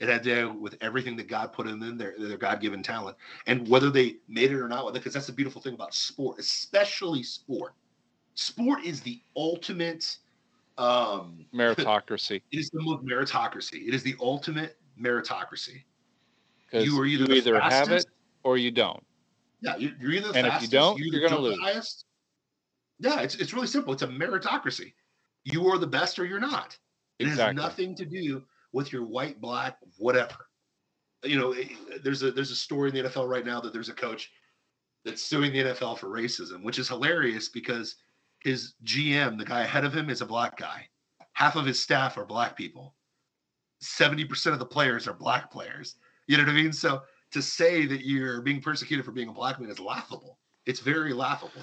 It 0.00 0.08
had 0.08 0.22
to 0.22 0.34
do 0.34 0.52
with 0.54 0.76
everything 0.80 1.16
that 1.16 1.28
God 1.28 1.52
put 1.52 1.66
in 1.66 1.78
them, 1.78 1.98
their, 1.98 2.14
their 2.18 2.38
God 2.38 2.60
given 2.60 2.82
talent. 2.82 3.18
And 3.46 3.68
whether 3.68 3.90
they 3.90 4.16
made 4.26 4.50
it 4.50 4.56
or 4.56 4.68
not, 4.68 4.94
because 4.94 5.12
that's 5.12 5.26
the 5.26 5.32
beautiful 5.34 5.60
thing 5.60 5.74
about 5.74 5.94
sport, 5.94 6.38
especially 6.38 7.22
sport. 7.22 7.74
Sport 8.34 8.84
is 8.84 9.02
the 9.02 9.20
ultimate 9.36 10.16
um 10.78 11.44
Meritocracy. 11.52 12.40
it 12.52 12.58
is 12.58 12.70
the 12.70 12.80
most 12.82 13.04
meritocracy. 13.04 13.86
It 13.86 13.92
is 13.92 14.02
the 14.02 14.16
ultimate 14.18 14.78
meritocracy. 14.98 15.82
You 16.72 16.80
you, 16.80 17.00
are 17.00 17.04
either 17.04 17.26
the 17.26 17.34
either 17.34 17.60
have 17.60 17.90
it 17.92 18.06
or 18.44 18.56
you 18.56 18.70
don't. 18.70 19.04
Yeah, 19.60 19.76
you- 19.76 19.94
you're 20.00 20.12
either 20.12 20.32
the 20.32 20.38
And 20.38 20.46
if 20.46 20.62
you 20.62 20.68
don't, 20.68 20.98
either 20.98 21.18
you're 21.18 21.28
gonna 21.28 21.40
lose. 21.40 21.58
Highest. 21.60 22.06
Yeah, 23.00 23.20
it's 23.20 23.34
it's 23.36 23.52
really 23.54 23.66
simple. 23.66 23.92
It's 23.92 24.02
a 24.02 24.06
meritocracy. 24.08 24.92
You 25.44 25.66
are 25.68 25.78
the 25.78 25.86
best 25.86 26.18
or 26.18 26.26
you're 26.26 26.38
not. 26.40 26.76
It 27.18 27.26
Exactly. 27.28 27.44
has 27.60 27.68
nothing 27.70 27.94
to 27.96 28.04
do 28.04 28.42
with 28.72 28.92
your 28.92 29.04
white, 29.06 29.40
black, 29.40 29.78
whatever. 29.98 30.36
You 31.24 31.38
know, 31.38 31.52
it- 31.52 32.04
there's 32.04 32.22
a 32.22 32.30
there's 32.30 32.50
a 32.50 32.56
story 32.56 32.90
in 32.90 32.94
the 32.94 33.08
NFL 33.08 33.28
right 33.28 33.44
now 33.44 33.60
that 33.60 33.72
there's 33.72 33.88
a 33.88 33.94
coach 33.94 34.30
that's 35.04 35.22
suing 35.22 35.52
the 35.52 35.60
NFL 35.60 35.96
for 35.98 36.08
racism, 36.08 36.62
which 36.62 36.78
is 36.78 36.88
hilarious 36.88 37.48
because 37.48 37.96
his 38.40 38.74
GM, 38.84 39.38
the 39.38 39.44
guy 39.44 39.62
ahead 39.62 39.84
of 39.84 39.94
him, 39.94 40.10
is 40.10 40.20
a 40.20 40.26
black 40.26 40.56
guy. 40.58 40.86
Half 41.32 41.56
of 41.56 41.64
his 41.64 41.82
staff 41.82 42.18
are 42.18 42.26
black 42.26 42.56
people. 42.56 42.94
70% 43.82 44.52
of 44.52 44.58
the 44.58 44.66
players 44.66 45.08
are 45.08 45.14
black 45.14 45.50
players. 45.50 45.96
You 46.26 46.36
know 46.36 46.42
what 46.44 46.50
I 46.50 46.54
mean? 46.54 46.72
So 46.72 47.02
to 47.32 47.40
say 47.40 47.86
that 47.86 48.04
you're 48.04 48.42
being 48.42 48.60
persecuted 48.60 49.04
for 49.06 49.12
being 49.12 49.28
a 49.28 49.32
black 49.32 49.58
man 49.58 49.70
is 49.70 49.80
laughable. 49.80 50.38
It's 50.66 50.80
very 50.80 51.14
laughable. 51.14 51.62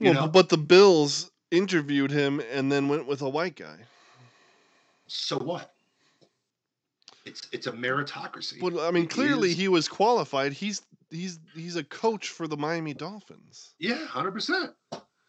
You 0.00 0.12
well, 0.12 0.22
know? 0.22 0.28
but 0.28 0.48
the 0.48 0.58
Bills 0.58 1.30
interviewed 1.50 2.10
him 2.10 2.40
and 2.52 2.72
then 2.72 2.88
went 2.88 3.06
with 3.06 3.22
a 3.22 3.28
white 3.28 3.56
guy. 3.56 3.76
So 5.06 5.38
what? 5.38 5.72
It's 7.24 7.46
it's 7.52 7.68
a 7.68 7.72
meritocracy. 7.72 8.60
Well, 8.60 8.80
I 8.80 8.90
mean, 8.90 9.04
It 9.04 9.10
clearly 9.10 9.50
is- 9.50 9.56
he 9.56 9.68
was 9.68 9.88
qualified. 9.88 10.52
He's 10.52 10.82
he's 11.10 11.38
he's 11.54 11.76
a 11.76 11.84
coach 11.84 12.30
for 12.30 12.48
the 12.48 12.56
Miami 12.56 12.94
Dolphins. 12.94 13.74
yeah, 13.78 14.04
hundred 14.06 14.32
percent. 14.32 14.72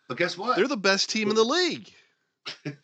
But 0.08 0.18
guess 0.18 0.38
what? 0.38 0.58
They're 0.58 0.68
the 0.68 0.78
best 0.78 1.10
team 1.10 1.30
in 1.30 1.36
the 1.36 1.44
league. 1.44 1.92
but 2.66 2.76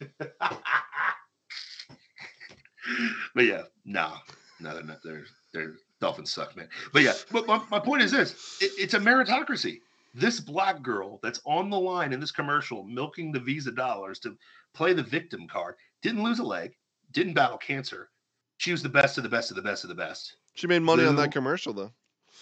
yeah, 3.46 3.64
no, 3.86 4.14
no, 4.60 4.74
they're 4.74 4.84
not. 4.84 5.02
They're 5.04 5.26
they're 5.54 5.74
Dolphins 6.00 6.32
suck, 6.32 6.56
man. 6.56 6.70
But 6.94 7.02
yeah, 7.02 7.14
but 7.32 7.48
my, 7.48 7.62
my 7.70 7.80
point 7.80 8.04
is 8.04 8.12
this: 8.12 8.58
it, 8.62 8.72
it's 8.78 8.94
a 8.94 9.00
meritocracy. 9.00 9.82
This 10.14 10.40
black 10.40 10.82
girl 10.82 11.20
that's 11.22 11.42
on 11.46 11.70
the 11.70 11.80
line 11.80 12.14
in 12.14 12.20
this 12.20 12.32
commercial, 12.32 12.84
milking 12.84 13.32
the 13.32 13.40
Visa 13.40 13.72
dollars 13.72 14.20
to 14.20 14.36
play 14.74 14.94
the 14.94 15.04
victim 15.04 15.48
card, 15.48 15.76
didn't 16.02 16.24
lose 16.24 16.40
a 16.40 16.44
leg, 16.44 16.76
didn't 17.12 17.34
battle 17.34 17.58
cancer. 17.58 18.10
She 18.58 18.72
was 18.72 18.84
the 18.84 18.90
best 18.90 19.18
of 19.18 19.24
the 19.24 19.30
best 19.30 19.52
of 19.52 19.56
the 19.56 19.62
best 19.62 19.84
of 19.84 19.90
the 19.90 19.96
best. 19.96 20.36
She 20.56 20.68
made 20.68 20.82
money 20.82 21.06
on 21.06 21.16
that 21.18 21.32
commercial 21.32 21.74
though. 21.74 21.92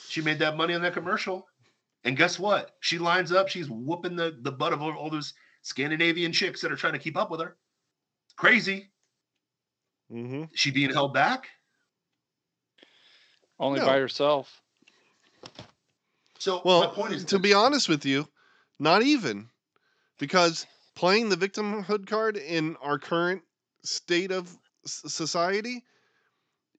She 0.08 0.22
made 0.22 0.40
that 0.40 0.58
money 0.58 0.74
on 0.74 0.82
that 0.82 0.94
commercial. 0.94 1.48
And 2.04 2.16
guess 2.16 2.40
what? 2.40 2.72
She 2.80 2.98
lines 2.98 3.32
up. 3.32 3.50
She's 3.50 3.70
whooping 3.70 4.16
the, 4.16 4.38
the 4.42 4.52
butt 4.52 4.74
of 4.74 4.82
all, 4.82 4.94
all 4.94 5.10
those 5.10 5.34
Scandinavian 5.62 6.32
chicks 6.32 6.62
that 6.62 6.72
are 6.72 6.76
trying 6.78 6.94
to 6.94 7.00
keep 7.00 7.18
up 7.18 7.30
with 7.30 7.42
her. 7.42 7.58
Crazy. 8.38 8.90
Mm-hmm. 10.12 10.46
She 10.54 10.72
being 10.72 10.92
held 10.92 11.14
back? 11.14 11.48
Only 13.60 13.80
No. 13.80 13.86
by 13.88 13.98
herself. 13.98 14.62
So 16.40 16.62
Well, 16.64 16.82
my 16.82 16.88
point 16.88 17.14
is 17.14 17.26
to 17.26 17.40
be 17.40 17.54
honest 17.54 17.90
with 17.90 18.06
you, 18.06 18.28
not 18.80 19.02
even 19.02 19.50
because 20.20 20.66
playing 20.96 21.30
the 21.30 21.36
victimhood 21.38 22.08
card 22.08 22.38
in 22.38 22.76
our 22.78 23.00
current 23.00 23.42
state 23.84 24.32
of 24.32 24.56
society 24.86 25.84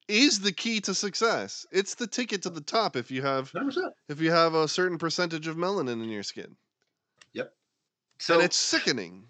is 0.08 0.40
the 0.40 0.52
key 0.52 0.80
to 0.80 0.94
success. 0.94 1.66
It's 1.70 1.94
the 1.94 2.06
ticket 2.06 2.42
to 2.42 2.50
the 2.50 2.60
top 2.62 2.96
if 2.96 3.10
you 3.10 3.22
have 3.22 3.52
100%. 3.52 3.90
if 4.08 4.20
you 4.20 4.30
have 4.30 4.54
a 4.54 4.66
certain 4.68 4.96
percentage 4.98 5.46
of 5.46 5.56
melanin 5.56 6.02
in 6.02 6.08
your 6.08 6.22
skin. 6.22 6.56
Yep. 7.34 7.52
So 8.18 8.34
and 8.34 8.42
it's 8.44 8.56
sickening. 8.56 9.28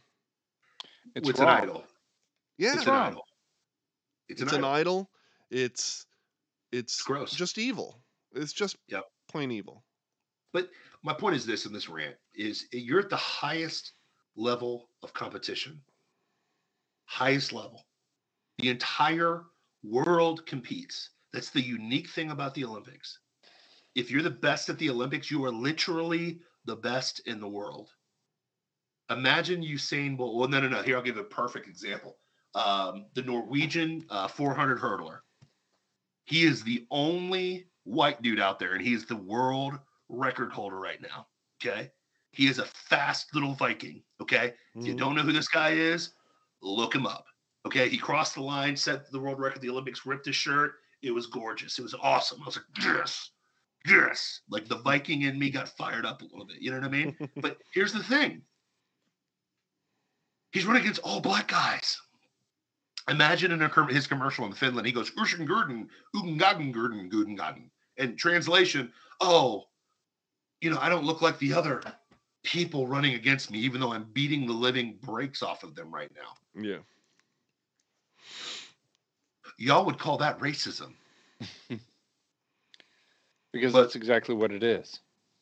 It's 1.14 1.28
it's 1.30 1.40
an 1.40 1.48
idol. 1.48 1.84
Yeah. 2.58 2.74
It's 2.74 2.86
an 2.86 2.92
wrong. 2.92 3.06
idol. 3.12 3.24
It's, 4.28 4.42
It's, 4.42 4.52
an, 4.52 4.58
an 4.58 4.64
idol. 4.64 4.74
idol. 4.74 5.10
It's 5.50 6.06
it's 6.70 6.94
It's 6.94 7.02
gross. 7.02 7.32
just 7.32 7.58
evil. 7.58 7.98
It's 8.34 8.52
just 8.52 8.76
Yep. 8.88 9.04
plain 9.30 9.50
evil. 9.50 9.84
But 10.52 10.70
my 11.02 11.12
point 11.12 11.36
is 11.36 11.46
this 11.46 11.66
in 11.66 11.72
this 11.72 11.88
rant 11.88 12.16
is 12.34 12.66
you're 12.72 13.00
at 13.00 13.10
the 13.10 13.16
highest 13.16 13.92
level 14.36 14.88
of 15.02 15.12
competition. 15.12 15.80
Highest 17.06 17.52
level. 17.52 17.84
The 18.58 18.70
entire 18.70 19.44
world 19.82 20.46
competes. 20.46 21.10
That's 21.32 21.50
the 21.50 21.62
unique 21.62 22.08
thing 22.08 22.30
about 22.30 22.54
the 22.54 22.64
Olympics. 22.64 23.18
If 23.94 24.10
you're 24.10 24.22
the 24.22 24.30
best 24.30 24.68
at 24.68 24.78
the 24.78 24.90
Olympics, 24.90 25.30
you 25.30 25.44
are 25.44 25.52
literally 25.52 26.40
the 26.64 26.76
best 26.76 27.20
in 27.26 27.40
the 27.40 27.48
world. 27.48 27.90
Imagine 29.10 29.62
Usain 29.62 30.16
Bolt. 30.16 30.36
Well, 30.36 30.48
no, 30.48 30.60
no, 30.60 30.68
no. 30.68 30.82
Here, 30.82 30.96
I'll 30.96 31.02
give 31.02 31.16
a 31.16 31.24
perfect 31.24 31.66
example. 31.66 32.18
Um, 32.54 33.06
the 33.14 33.22
Norwegian 33.22 34.04
uh, 34.10 34.28
400 34.28 34.78
hurdler. 34.78 35.20
He 36.24 36.44
is 36.44 36.62
the 36.62 36.86
only 36.90 37.68
white 37.84 38.20
dude 38.20 38.40
out 38.40 38.58
there, 38.58 38.74
and 38.74 38.82
he's 38.82 39.06
the 39.06 39.16
world 39.16 39.78
record 40.08 40.52
holder 40.52 40.78
right 40.78 41.00
now. 41.00 41.26
Okay. 41.62 41.90
He 42.32 42.46
is 42.46 42.58
a 42.58 42.64
fast 42.66 43.34
little 43.34 43.54
Viking. 43.54 44.02
Okay. 44.20 44.54
If 44.74 44.86
you 44.86 44.94
Mhm. 44.94 44.98
don't 44.98 45.14
know 45.14 45.22
who 45.22 45.32
this 45.32 45.48
guy 45.48 45.70
is, 45.70 46.14
look 46.62 46.94
him 46.94 47.06
up. 47.06 47.26
Okay. 47.66 47.88
He 47.88 47.98
crossed 47.98 48.34
the 48.34 48.42
line, 48.42 48.76
set 48.76 49.10
the 49.10 49.18
world 49.20 49.38
record 49.38 49.62
the 49.62 49.70
Olympics, 49.70 50.06
ripped 50.06 50.26
his 50.26 50.36
shirt. 50.36 50.80
It 51.02 51.10
was 51.10 51.26
gorgeous. 51.26 51.78
It 51.78 51.82
was 51.82 51.94
awesome. 51.94 52.42
I 52.42 52.46
was 52.46 52.56
like, 52.56 52.64
yes, 52.82 53.30
yes. 53.86 54.40
Like 54.48 54.66
the 54.66 54.78
Viking 54.78 55.22
in 55.22 55.38
me 55.38 55.50
got 55.50 55.68
fired 55.68 56.04
up 56.04 56.20
a 56.22 56.24
little 56.24 56.44
bit. 56.46 56.60
You 56.60 56.70
know 56.70 56.78
what 56.78 56.86
I 56.86 56.90
mean? 56.90 57.16
but 57.36 57.58
here's 57.72 57.92
the 57.92 58.02
thing 58.02 58.42
he's 60.52 60.64
running 60.66 60.82
against 60.82 61.00
all 61.02 61.20
black 61.20 61.48
guys. 61.48 62.00
Imagine 63.08 63.52
in 63.52 63.62
a, 63.62 63.86
his 63.86 64.06
commercial 64.06 64.44
in 64.44 64.52
Finland, 64.52 64.86
he 64.86 64.92
goes, 64.92 65.10
Ursengurden, 65.12 65.88
Ugengagengerden, 66.14 67.10
Gudengaden. 67.10 67.70
And 67.96 68.18
translation, 68.18 68.92
oh, 69.20 69.67
you 70.60 70.70
know, 70.70 70.78
I 70.80 70.88
don't 70.88 71.04
look 71.04 71.22
like 71.22 71.38
the 71.38 71.52
other 71.54 71.82
people 72.44 72.86
running 72.86 73.14
against 73.14 73.50
me, 73.50 73.58
even 73.60 73.80
though 73.80 73.92
I'm 73.92 74.04
beating 74.12 74.46
the 74.46 74.52
living 74.52 74.98
brakes 75.02 75.42
off 75.42 75.62
of 75.64 75.74
them 75.74 75.92
right 75.92 76.10
now. 76.14 76.62
Yeah. 76.62 76.78
Y'all 79.58 79.84
would 79.84 79.98
call 79.98 80.18
that 80.18 80.38
racism. 80.38 80.92
because 83.52 83.72
But- 83.72 83.82
that's 83.82 83.96
exactly 83.96 84.34
what 84.34 84.52
it 84.52 84.62
is. 84.62 85.00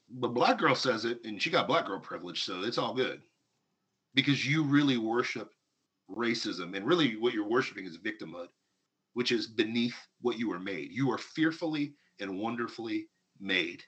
But 0.08 0.34
black 0.34 0.58
girl 0.58 0.76
says 0.76 1.04
it, 1.04 1.24
and 1.24 1.42
she 1.42 1.50
got 1.50 1.66
black 1.66 1.86
girl 1.86 1.98
privilege, 1.98 2.44
so 2.44 2.62
it's 2.62 2.78
all 2.78 2.94
good. 2.94 3.22
Because 4.14 4.46
you 4.46 4.62
really 4.62 4.98
worship 4.98 5.50
racism, 6.08 6.76
and 6.76 6.86
really 6.86 7.16
what 7.16 7.34
you're 7.34 7.48
worshiping 7.48 7.86
is 7.86 7.98
victimhood, 7.98 8.46
which 9.14 9.32
is 9.32 9.48
beneath 9.48 9.96
what 10.20 10.38
you 10.38 10.48
were 10.48 10.60
made. 10.60 10.92
You 10.92 11.10
are 11.10 11.18
fearfully 11.18 11.94
and 12.20 12.38
wonderfully 12.38 13.08
made. 13.40 13.82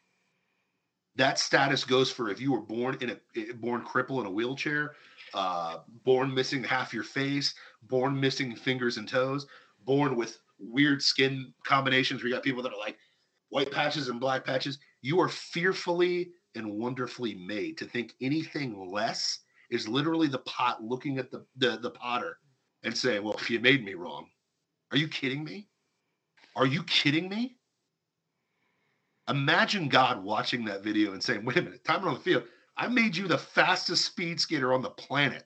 That 1.19 1.41
status 1.41 1.83
goes 1.85 2.13
for 2.13 2.31
if 2.31 2.41
you 2.41 2.53
were 2.53 2.61
born 2.61 2.97
in 3.01 3.11
a 3.11 3.17
eh, 3.37 3.53
born 3.57 3.85
cripple 3.85 4.21
in 4.21 4.27
a 4.27 4.31
wheelchair, 4.31 4.95
uh, 5.35 5.79
born 6.05 6.33
missing 6.33 6.63
half 6.63 6.95
your 6.95 7.03
face, 7.03 7.55
born 7.83 8.19
missing 8.19 8.55
fingers 8.55 8.99
and 8.99 9.09
toes, 9.09 9.47
born 9.85 10.15
with 10.15 10.39
weird 10.61 11.03
skin 11.03 11.53
combinations. 11.67 12.23
We 12.23 12.31
got 12.31 12.45
people 12.45 12.63
that 12.63 12.73
are 12.73 12.79
like 12.79 12.99
white 13.49 13.73
patches 13.73 14.09
and 14.09 14.21
black 14.21 14.45
patches. 14.45 14.79
You 15.03 15.21
are 15.21 15.29
fearfully 15.29 16.31
and 16.55 16.71
wonderfully 16.71 17.35
made. 17.35 17.79
To 17.79 17.85
think 17.85 18.15
anything 18.21 18.89
less 18.89 19.41
is 19.71 19.89
literally 19.89 20.29
the 20.29 20.39
pot 20.39 20.85
looking 20.85 21.19
at 21.19 21.33
the, 21.33 21.45
the, 21.57 21.79
the 21.79 21.91
potter 21.91 22.39
and 22.85 22.97
saying, 22.97 23.25
Well, 23.25 23.35
if 23.35 23.51
you 23.51 23.59
made 23.59 23.85
me 23.85 23.95
wrong. 23.95 24.29
Are 24.93 24.97
you 24.97 25.09
kidding 25.09 25.43
me? 25.43 25.69
Are 26.55 26.67
you 26.67 26.85
kidding 26.85 27.29
me? 27.29 27.58
Imagine 29.29 29.89
God 29.89 30.23
watching 30.23 30.65
that 30.65 30.83
video 30.83 31.13
and 31.13 31.23
saying, 31.23 31.45
Wait 31.45 31.57
a 31.59 31.63
minute, 31.63 31.85
time 31.85 32.07
on 32.07 32.15
the 32.15 32.21
field. 32.21 32.45
I 32.77 32.89
made 32.89 33.17
you 33.17 33.27
the 33.27 33.39
fastest 33.39 34.05
speed 34.05 34.41
skater 34.41 34.73
on 34.73 34.83
the 34.83 34.91
planet. 34.91 35.45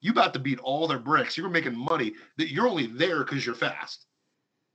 You 0.00 0.12
about 0.12 0.34
to 0.34 0.38
beat 0.38 0.58
all 0.60 0.86
their 0.86 0.98
bricks. 0.98 1.36
You're 1.36 1.48
making 1.48 1.74
money 1.76 2.12
that 2.36 2.50
you're 2.52 2.68
only 2.68 2.86
there 2.86 3.24
because 3.24 3.44
you're 3.44 3.54
fast. 3.54 4.06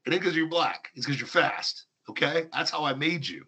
It 0.06 0.14
ain't 0.14 0.22
because 0.22 0.36
you're 0.36 0.50
black. 0.50 0.90
It's 0.96 1.06
because 1.06 1.20
you're 1.20 1.28
fast. 1.28 1.86
Okay, 2.10 2.48
that's 2.52 2.72
how 2.72 2.84
I 2.84 2.94
made 2.96 3.28
you. 3.28 3.46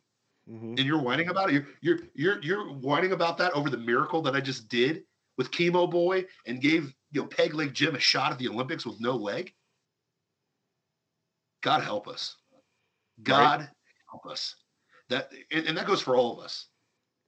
Mhm. 0.47 0.78
And 0.78 0.80
you're 0.80 1.01
whining 1.01 1.30
about 1.30 1.49
it. 1.49 1.53
You're 1.53 1.68
you're 1.82 1.99
you're 2.14 2.41
you're 2.43 2.74
whining 2.74 3.14
about 3.14 3.38
that 3.39 3.53
over 3.53 3.70
the 3.70 3.78
miracle 3.78 4.22
that 4.22 4.36
I 4.36 4.41
just 4.41 4.68
did 4.68 5.03
with 5.38 5.49
Chemo 5.51 5.89
Boy 5.89 6.26
and 6.45 6.62
gave 6.62 6.93
you 7.12 7.22
know 7.22 7.28
Peg 7.28 7.55
Leg 7.55 7.74
Jim 7.74 7.95
a 7.95 7.99
shot 7.99 8.32
at 8.32 8.38
the 8.38 8.47
Olympics 8.47 8.86
with 8.86 8.99
no 9.01 9.16
leg. 9.16 9.53
God 11.62 11.84
help 11.84 12.07
us. 12.07 12.38
God 13.24 13.70
help 14.12 14.26
us. 14.28 14.55
That 15.12 15.32
and, 15.51 15.68
and 15.68 15.78
that 15.78 15.86
goes 15.86 16.01
for 16.01 16.16
all 16.16 16.38
of 16.38 16.43
us. 16.43 16.68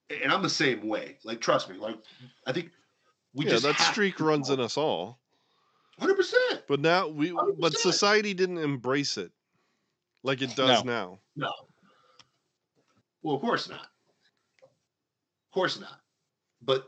And 0.09 0.31
I'm 0.31 0.41
the 0.41 0.49
same 0.49 0.87
way. 0.87 1.17
Like 1.23 1.41
trust 1.41 1.69
me. 1.69 1.77
Like 1.77 1.97
I 2.47 2.53
think 2.53 2.71
we 3.33 3.45
yeah, 3.45 3.51
just 3.51 3.63
that 3.63 3.79
streak 3.79 4.19
runs 4.19 4.49
in 4.49 4.59
us 4.59 4.77
all. 4.77 5.19
Hundred 5.99 6.15
percent. 6.15 6.63
But 6.67 6.79
now 6.79 7.07
we, 7.07 7.31
but 7.31 7.73
100%. 7.73 7.75
society 7.75 8.33
didn't 8.33 8.57
embrace 8.57 9.17
it 9.17 9.31
like 10.23 10.41
it 10.41 10.55
does 10.55 10.83
now. 10.83 11.19
No. 11.35 11.51
Well, 13.21 13.35
of 13.35 13.41
course 13.41 13.69
not. 13.69 13.81
Of 14.61 15.53
course 15.53 15.79
not. 15.79 15.99
But 16.61 16.87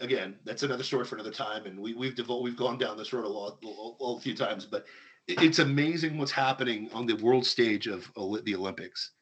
again, 0.00 0.36
that's 0.44 0.62
another 0.62 0.82
story 0.82 1.04
for 1.04 1.16
another 1.16 1.32
time, 1.32 1.66
and 1.66 1.78
we, 1.78 1.94
we've 1.94 2.18
we've 2.40 2.56
gone 2.56 2.78
down 2.78 2.96
this 2.96 3.12
road 3.12 3.24
a 3.24 3.28
lot, 3.28 3.58
a, 3.64 4.04
a 4.04 4.20
few 4.20 4.34
times. 4.34 4.66
But 4.66 4.86
it's 5.28 5.58
amazing 5.58 6.18
what's 6.18 6.32
happening 6.32 6.90
on 6.92 7.06
the 7.06 7.16
world 7.16 7.46
stage 7.46 7.86
of 7.86 8.10
the 8.14 8.54
Olympics. 8.54 9.12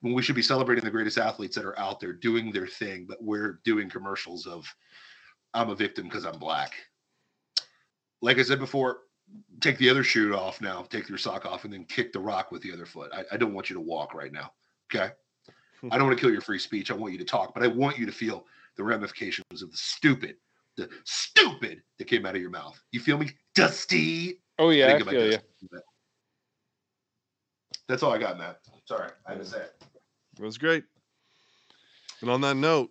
When 0.00 0.12
we 0.12 0.22
should 0.22 0.36
be 0.36 0.42
celebrating 0.42 0.84
the 0.84 0.90
greatest 0.90 1.18
athletes 1.18 1.56
that 1.56 1.64
are 1.64 1.78
out 1.78 2.00
there 2.00 2.12
doing 2.12 2.52
their 2.52 2.66
thing, 2.66 3.06
but 3.08 3.22
we're 3.22 3.60
doing 3.64 3.88
commercials 3.88 4.46
of 4.46 4.66
"I'm 5.54 5.70
a 5.70 5.74
victim 5.74 6.04
because 6.04 6.24
I'm 6.24 6.38
black." 6.38 6.74
Like 8.22 8.38
I 8.38 8.42
said 8.42 8.58
before, 8.58 8.98
take 9.60 9.78
the 9.78 9.90
other 9.90 10.04
shoe 10.04 10.34
off 10.34 10.60
now, 10.60 10.82
take 10.82 11.08
your 11.08 11.18
sock 11.18 11.46
off, 11.46 11.64
and 11.64 11.72
then 11.72 11.84
kick 11.84 12.12
the 12.12 12.20
rock 12.20 12.52
with 12.52 12.62
the 12.62 12.72
other 12.72 12.86
foot. 12.86 13.10
I, 13.12 13.24
I 13.32 13.36
don't 13.36 13.54
want 13.54 13.70
you 13.70 13.74
to 13.74 13.80
walk 13.80 14.14
right 14.14 14.32
now. 14.32 14.52
Okay. 14.92 15.12
Hmm. 15.80 15.88
I 15.92 15.98
don't 15.98 16.06
want 16.06 16.18
to 16.18 16.20
kill 16.20 16.32
your 16.32 16.40
free 16.40 16.58
speech. 16.58 16.90
I 16.90 16.94
want 16.94 17.12
you 17.12 17.18
to 17.18 17.24
talk, 17.24 17.54
but 17.54 17.62
I 17.62 17.66
want 17.66 17.98
you 17.98 18.06
to 18.06 18.12
feel 18.12 18.46
the 18.76 18.84
ramifications 18.84 19.62
of 19.62 19.70
the 19.70 19.76
stupid, 19.76 20.36
the 20.76 20.88
stupid 21.04 21.82
that 21.98 22.04
came 22.06 22.26
out 22.26 22.34
of 22.34 22.40
your 22.40 22.50
mouth. 22.50 22.80
You 22.92 23.00
feel 23.00 23.18
me? 23.18 23.30
Dusty. 23.54 24.40
Oh 24.58 24.70
yeah, 24.70 24.86
I 24.86 24.90
about 24.92 25.10
feel 25.10 25.32
you. 25.32 25.38
That's 27.88 28.02
all 28.02 28.12
I 28.12 28.18
got, 28.18 28.38
Matt. 28.38 28.60
Sorry, 28.86 29.10
I 29.26 29.42
say 29.42 29.58
it. 29.58 29.74
It 30.38 30.42
was 30.42 30.58
great. 30.58 30.84
And 32.20 32.30
on 32.30 32.40
that 32.42 32.56
note, 32.56 32.90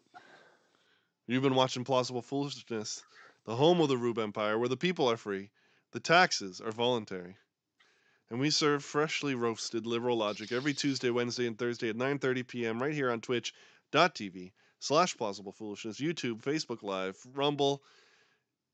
you've 1.25 1.43
been 1.43 1.55
watching 1.55 1.85
Plausible 1.85 2.21
Foolishness, 2.21 3.01
the 3.45 3.55
home 3.55 3.79
of 3.79 3.87
the 3.87 3.97
Rube 3.97 4.19
Empire, 4.19 4.59
where 4.59 4.69
the 4.69 4.77
people 4.77 5.09
are 5.09 5.17
free, 5.17 5.51
the 5.91 5.99
taxes 6.01 6.59
are 6.59 6.71
voluntary. 6.71 7.37
And 8.29 8.39
we 8.39 8.49
serve 8.49 8.83
freshly 8.83 9.35
roasted 9.35 9.85
liberal 9.85 10.17
logic 10.17 10.51
every 10.51 10.73
Tuesday, 10.73 11.11
Wednesday, 11.11 11.47
and 11.47 11.57
Thursday 11.57 11.89
at 11.89 11.95
9.30 11.95 12.45
p.m. 12.45 12.81
right 12.81 12.93
here 12.93 13.09
on 13.09 13.21
twitch.tv 13.21 14.51
slash 14.79 15.15
plausible 15.15 15.53
foolishness, 15.53 16.01
YouTube, 16.01 16.41
Facebook 16.41 16.83
Live, 16.83 17.17
Rumble, 17.33 17.81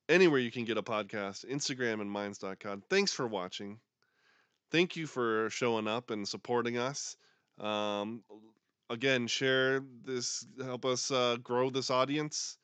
anywhere 0.10 0.40
you 0.40 0.52
can 0.52 0.66
get 0.66 0.78
a 0.78 0.84
podcast, 0.84 1.46
Instagram, 1.46 2.02
and 2.02 2.10
minds.com. 2.10 2.82
Thanks 2.90 3.14
for 3.14 3.28
watching. 3.28 3.80
Thank 4.72 4.96
you 4.96 5.06
for 5.06 5.50
showing 5.50 5.88
up 5.88 6.12
and 6.12 6.28
supporting 6.28 6.78
us. 6.78 7.18
Um, 7.60 8.24
again, 8.90 9.28
share 9.28 9.82
this, 10.06 10.46
help 10.64 10.86
us 10.86 11.12
uh, 11.12 11.38
grow 11.44 11.70
this 11.70 11.90
audience. 11.92 12.58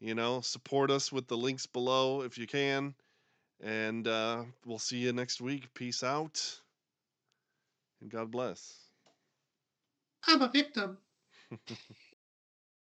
You 0.00 0.14
know, 0.14 0.40
support 0.40 0.90
us 0.90 1.12
with 1.12 1.28
the 1.28 1.36
links 1.36 1.66
below 1.66 2.22
if 2.22 2.38
you 2.38 2.46
can. 2.46 2.94
And 3.60 4.06
uh, 4.08 4.44
we'll 4.66 4.78
see 4.78 4.98
you 4.98 5.12
next 5.12 5.40
week. 5.40 5.72
Peace 5.74 6.02
out. 6.02 6.60
And 8.00 8.10
God 8.10 8.30
bless. 8.30 8.74
I'm 10.26 10.42
a 10.42 10.48
victim. 10.48 10.98